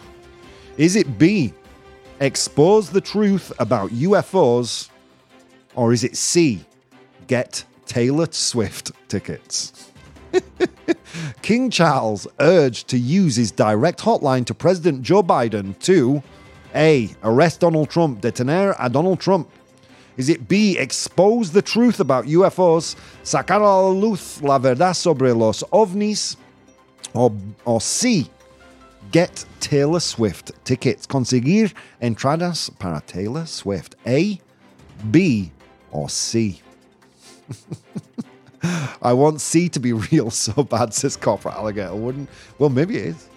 Is 0.77 0.95
it 0.95 1.17
B? 1.17 1.53
Expose 2.19 2.91
the 2.91 3.01
truth 3.01 3.51
about 3.57 3.89
UFOs, 3.89 4.91
or 5.73 5.93
is 5.93 6.03
it 6.03 6.15
C? 6.15 6.63
Get 7.25 7.63
Taylor 7.87 8.27
Swift 8.29 8.91
tickets. 9.07 9.89
King 11.41 11.69
Charles 11.69 12.27
urged 12.39 12.87
to 12.89 12.97
use 12.97 13.35
his 13.35 13.51
direct 13.51 13.99
hotline 13.99 14.45
to 14.45 14.53
President 14.53 15.01
Joe 15.01 15.23
Biden 15.23 15.77
to 15.79 16.21
A. 16.75 17.09
Arrest 17.23 17.59
Donald 17.61 17.89
Trump, 17.89 18.21
detener 18.21 18.75
a 18.79 18.89
Donald 18.89 19.19
Trump. 19.19 19.49
Is 20.17 20.29
it 20.29 20.47
B. 20.47 20.77
Expose 20.77 21.51
the 21.51 21.61
truth 21.61 21.99
about 21.99 22.25
UFOs, 22.25 22.95
sacar 23.23 23.61
a 23.61 23.63
la 23.63 23.87
luz 23.87 24.41
la 24.41 24.59
verdad 24.59 24.95
sobre 24.95 25.33
los 25.33 25.63
ovnis? 25.71 26.35
Or, 27.13 27.33
or 27.65 27.81
C. 27.81 28.29
Get 29.11 29.45
Taylor 29.59 29.99
Swift 29.99 30.51
tickets. 30.63 31.05
Conseguir 31.05 31.73
entradas 32.01 32.69
para 32.79 33.01
Taylor 33.05 33.45
Swift. 33.45 33.95
A, 34.05 34.39
B, 35.09 35.51
or 35.91 36.09
C. 36.09 36.61
I 39.01 39.13
want 39.13 39.41
C 39.41 39.69
to 39.69 39.79
be 39.79 39.93
real 40.11 40.29
so 40.29 40.63
bad, 40.63 40.93
says 40.93 41.17
Corporate 41.17 41.55
Alligator. 41.55 41.95
Wouldn't 41.95 42.29
well 42.59 42.69
maybe 42.69 42.97
it 42.97 43.05
is. 43.07 43.29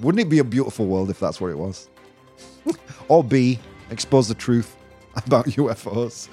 Wouldn't 0.00 0.20
it 0.20 0.28
be 0.28 0.38
a 0.38 0.44
beautiful 0.44 0.86
world 0.86 1.10
if 1.10 1.20
that's 1.20 1.40
what 1.40 1.50
it 1.50 1.58
was? 1.58 1.88
or 3.08 3.22
B, 3.22 3.58
expose 3.90 4.28
the 4.28 4.34
truth 4.34 4.76
about 5.26 5.46
UFOs. 5.46 6.28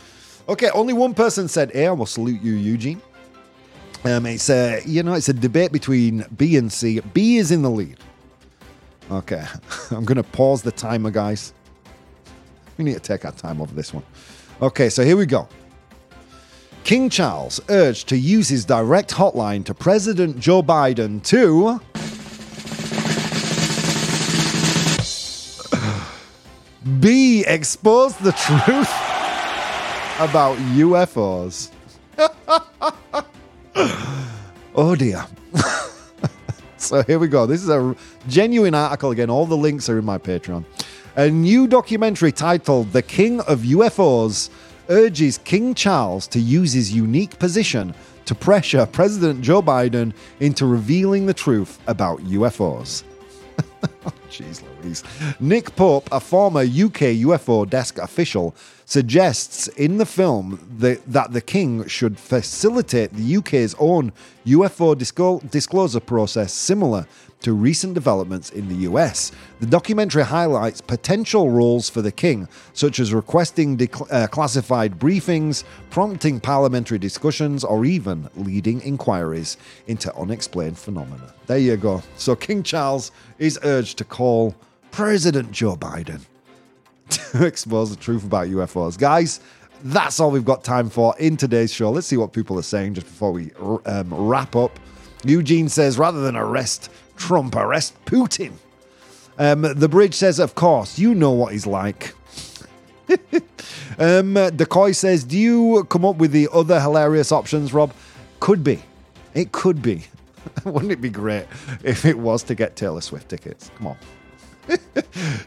Okay, 0.50 0.70
only 0.72 0.94
one 0.94 1.14
person 1.14 1.48
said 1.48 1.72
A. 1.76 1.88
I 1.88 1.92
will 1.92 2.06
salute 2.06 2.42
you, 2.42 2.54
Eugene. 2.54 3.02
Um, 4.04 4.26
it's 4.26 4.50
a 4.50 4.82
you 4.86 5.04
know 5.04 5.14
it's 5.14 5.30
a 5.30 5.34
debate 5.34 5.72
between 5.72 6.26
B 6.36 6.58
and 6.58 6.72
C. 6.72 7.00
B 7.14 7.38
is 7.38 7.52
in 7.52 7.62
the 7.62 7.70
lead. 7.70 7.98
Okay, 9.12 9.46
I'm 9.92 10.06
gonna 10.06 10.24
pause 10.24 10.64
the 10.64 10.72
timer, 10.72 11.12
guys. 11.12 11.54
We 12.78 12.86
need 12.86 12.94
to 12.96 13.00
take 13.00 13.26
our 13.26 13.32
time 13.32 13.62
over 13.62 13.74
this 13.76 13.94
one. 13.94 14.04
Okay, 14.62 14.90
so 14.90 15.04
here 15.04 15.18
we 15.18 15.26
go. 15.26 15.48
King 16.84 17.10
Charles 17.10 17.62
urged 17.70 18.08
to 18.10 18.18
use 18.18 18.50
his 18.50 18.66
direct 18.66 19.12
hotline 19.12 19.64
to 19.66 19.74
President 19.74 20.40
Joe 20.40 20.64
Biden 20.64 21.24
to. 21.24 21.80
B. 27.00 27.46
Expose 27.46 28.18
the 28.18 28.32
truth 28.32 28.90
about 30.20 30.58
UFOs. 30.76 31.70
oh 34.76 34.96
dear. 34.96 35.26
so 36.78 37.04
here 37.04 37.20
we 37.20 37.28
go. 37.28 37.46
This 37.46 37.62
is 37.62 37.70
a 37.70 37.96
genuine 38.28 38.74
article 38.74 39.12
again. 39.12 39.30
All 39.30 39.46
the 39.46 39.56
links 39.58 39.88
are 39.88 40.00
in 40.00 40.06
my 40.06 40.18
Patreon. 40.18 40.66
A 41.16 41.30
new 41.30 41.68
documentary 41.68 42.32
titled 42.32 42.92
The 42.94 43.02
King 43.02 43.42
of 43.42 43.60
UFOs 43.60 44.50
urges 44.90 45.38
King 45.40 45.74
Charles 45.74 46.28
to 46.28 46.40
use 46.40 46.74
his 46.74 46.92
unique 46.92 47.38
position 47.40 47.94
to 48.26 48.36
pressure 48.36 48.86
President 48.86 49.42
Joe 49.42 49.62
Biden 49.62 50.14
into 50.40 50.66
revealing 50.66 51.26
the 51.26 51.34
truth 51.34 51.80
about 51.88 52.20
UFOs. 52.20 53.04
Jeez 54.30 54.64
Louise. 54.82 55.04
Nick 55.40 55.76
Pope, 55.76 56.08
a 56.12 56.20
former 56.20 56.62
UK 56.62 57.18
UFO 57.26 57.70
desk 57.70 57.98
official, 57.98 58.56
suggests 58.92 59.70
in 59.70 60.00
the 60.00 60.06
film 60.06 60.60
that, 60.80 61.00
that 61.08 61.32
the 61.32 61.40
King 61.40 61.88
should 61.88 62.20
facilitate 62.20 63.14
the 63.14 63.38
UK's 63.38 63.74
own 63.80 64.12
UFO 64.46 64.94
disclo- 64.94 65.50
disclosure 65.50 66.02
process 66.02 66.52
similar 66.52 67.08
to 67.40 67.54
recent 67.54 67.94
developments 67.94 68.50
in 68.50 68.68
the 68.68 68.90
US. 68.90 69.32
The 69.62 69.66
documentary 69.66 70.24
highlights 70.24 70.82
potential 70.82 71.50
roles 71.50 71.90
for 71.90 72.02
the 72.02 72.12
King, 72.12 72.50
such 72.74 73.00
as 73.00 73.14
requesting 73.14 73.80
uh, 74.12 74.28
classified 74.28 75.00
briefings, 75.00 75.64
prompting 75.90 76.42
parliamentary 76.42 77.00
discussions, 77.00 77.64
or 77.64 77.86
even 77.86 78.30
leading 78.36 78.82
inquiries 78.82 79.56
into 79.88 80.14
unexplained 80.18 80.78
phenomena. 80.78 81.34
There 81.48 81.58
you 81.58 81.78
go. 81.78 82.04
So 82.18 82.36
King 82.36 82.62
Charles 82.62 83.14
is 83.40 83.58
urged 83.64 83.98
to 84.00 84.04
call 84.04 84.54
President 84.92 85.54
Joe 85.54 85.78
Biden 85.78 86.20
to 87.12 87.46
expose 87.46 87.90
the 87.90 87.96
truth 87.96 88.24
about 88.24 88.48
UFOs. 88.48 88.98
Guys, 88.98 89.40
that's 89.84 90.20
all 90.20 90.32
we've 90.32 90.46
got 90.46 90.64
time 90.64 90.90
for 90.90 91.16
in 91.18 91.38
today's 91.38 91.74
show. 91.74 91.92
Let's 91.92 92.08
see 92.08 92.18
what 92.18 92.34
people 92.34 92.58
are 92.60 92.64
saying 92.64 92.96
just 92.96 93.08
before 93.08 93.32
we 93.32 93.52
um, 93.86 94.14
wrap 94.14 94.56
up. 94.56 94.80
Eugene 95.24 95.70
says, 95.70 95.98
rather 95.98 96.22
than 96.22 96.36
arrest 96.36 96.90
Trump, 97.16 97.56
arrest 97.56 97.94
Putin. 98.06 98.54
Um, 99.38 99.62
the 99.62 99.88
bridge 99.90 100.14
says, 100.14 100.40
of 100.40 100.56
course, 100.56 101.00
you 101.00 101.16
know 101.16 101.32
what 101.32 101.54
he's 101.54 101.68
like. 101.68 102.14
um, 104.00 104.34
Decoy 104.34 104.92
says, 104.92 105.24
do 105.24 105.38
you 105.38 105.86
come 105.90 106.06
up 106.06 106.18
with 106.18 106.32
the 106.32 106.48
other 106.54 106.80
hilarious 106.80 107.32
options, 107.32 107.74
Rob? 107.74 107.94
Could 108.40 108.64
be. 108.64 108.84
It 109.34 109.52
could 109.52 109.82
be. 109.82 110.06
Wouldn't 110.66 110.92
it 110.92 111.02
be 111.02 111.10
great 111.10 111.46
if 111.84 112.06
it 112.06 112.18
was 112.18 112.44
to 112.44 112.56
get 112.56 112.76
Taylor 112.76 113.02
Swift 113.02 113.30
tickets? 113.30 113.72
Come 113.78 113.88
on. 113.88 113.98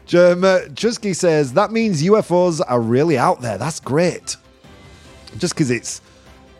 Jim, 0.05 0.43
uh, 0.43 0.59
Chusky 0.75 1.13
says 1.13 1.53
that 1.53 1.71
means 1.71 2.03
UFOs 2.03 2.61
are 2.65 2.81
really 2.81 3.17
out 3.17 3.41
there. 3.41 3.57
That's 3.57 3.79
great. 3.79 4.37
Just 5.37 5.53
because 5.53 5.71
it's 5.71 6.01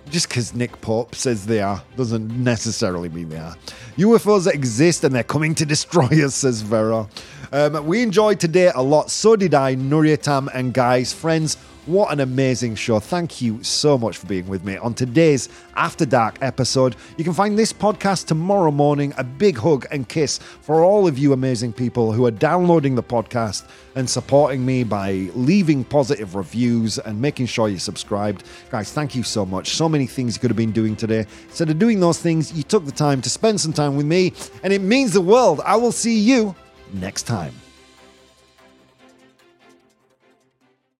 just 0.09 0.29
because 0.29 0.53
Nick 0.53 0.79
Pope 0.81 1.15
says 1.15 1.45
they 1.45 1.61
are 1.61 1.81
doesn't 1.97 2.29
necessarily 2.43 3.09
mean 3.09 3.29
they 3.29 3.37
are. 3.37 3.55
UFOs 3.97 4.47
exist 4.47 5.03
and 5.03 5.15
they're 5.15 5.23
coming 5.23 5.55
to 5.55 5.65
destroy 5.65 6.05
us, 6.25 6.35
says 6.35 6.61
Vera. 6.61 7.07
Um, 7.51 7.85
we 7.85 8.01
enjoyed 8.01 8.39
today 8.39 8.71
a 8.73 8.81
lot. 8.81 9.09
So 9.09 9.35
did 9.35 9.53
I, 9.53 9.75
Nuriatam 9.75 10.49
and 10.53 10.73
guys, 10.73 11.13
friends. 11.13 11.57
What 11.85 12.11
an 12.11 12.19
amazing 12.19 12.73
show. 12.75 12.99
Thank 12.99 13.43
you 13.43 13.61
so 13.61 13.95
much 13.95 14.17
for 14.17 14.25
being 14.25 14.47
with 14.47 14.63
me 14.63 14.75
on 14.75 14.95
today's 14.95 15.49
After 15.75 16.03
Dark 16.03 16.39
episode. 16.41 16.95
You 17.15 17.23
can 17.23 17.33
find 17.33 17.59
this 17.59 17.71
podcast 17.71 18.25
tomorrow 18.25 18.71
morning. 18.71 19.13
A 19.19 19.23
big 19.23 19.55
hug 19.55 19.85
and 19.91 20.09
kiss 20.09 20.39
for 20.39 20.83
all 20.83 21.07
of 21.07 21.19
you 21.19 21.31
amazing 21.31 21.73
people 21.73 22.11
who 22.11 22.25
are 22.25 22.31
downloading 22.31 22.95
the 22.95 23.03
podcast 23.03 23.69
and 23.93 24.09
supporting 24.09 24.65
me 24.65 24.83
by 24.83 25.29
leaving 25.35 25.83
positive 25.83 26.33
reviews 26.33 26.97
and 26.97 27.21
making 27.21 27.45
sure 27.45 27.69
you're 27.69 27.77
subscribed. 27.77 28.45
Guys, 28.71 28.91
thank 28.91 29.13
you 29.13 29.21
so 29.21 29.45
much. 29.45 29.75
So 29.75 29.87
many 29.87 30.07
things 30.07 30.35
you 30.35 30.39
could 30.39 30.49
have 30.49 30.57
been 30.57 30.71
doing 30.71 30.95
today. 30.95 31.27
Instead 31.43 31.69
of 31.69 31.77
doing 31.77 31.99
those 31.99 32.19
things, 32.19 32.51
you 32.51 32.63
took 32.63 32.85
the 32.85 32.91
time 32.91 33.21
to 33.21 33.29
spend 33.29 33.61
some 33.61 33.73
time 33.73 33.95
with 33.95 34.07
me, 34.07 34.33
and 34.63 34.73
it 34.73 34.81
means 34.81 35.13
the 35.13 35.21
world. 35.21 35.61
I 35.63 35.75
will 35.75 35.91
see 35.91 36.17
you 36.17 36.55
next 36.93 37.23
time. 37.23 37.53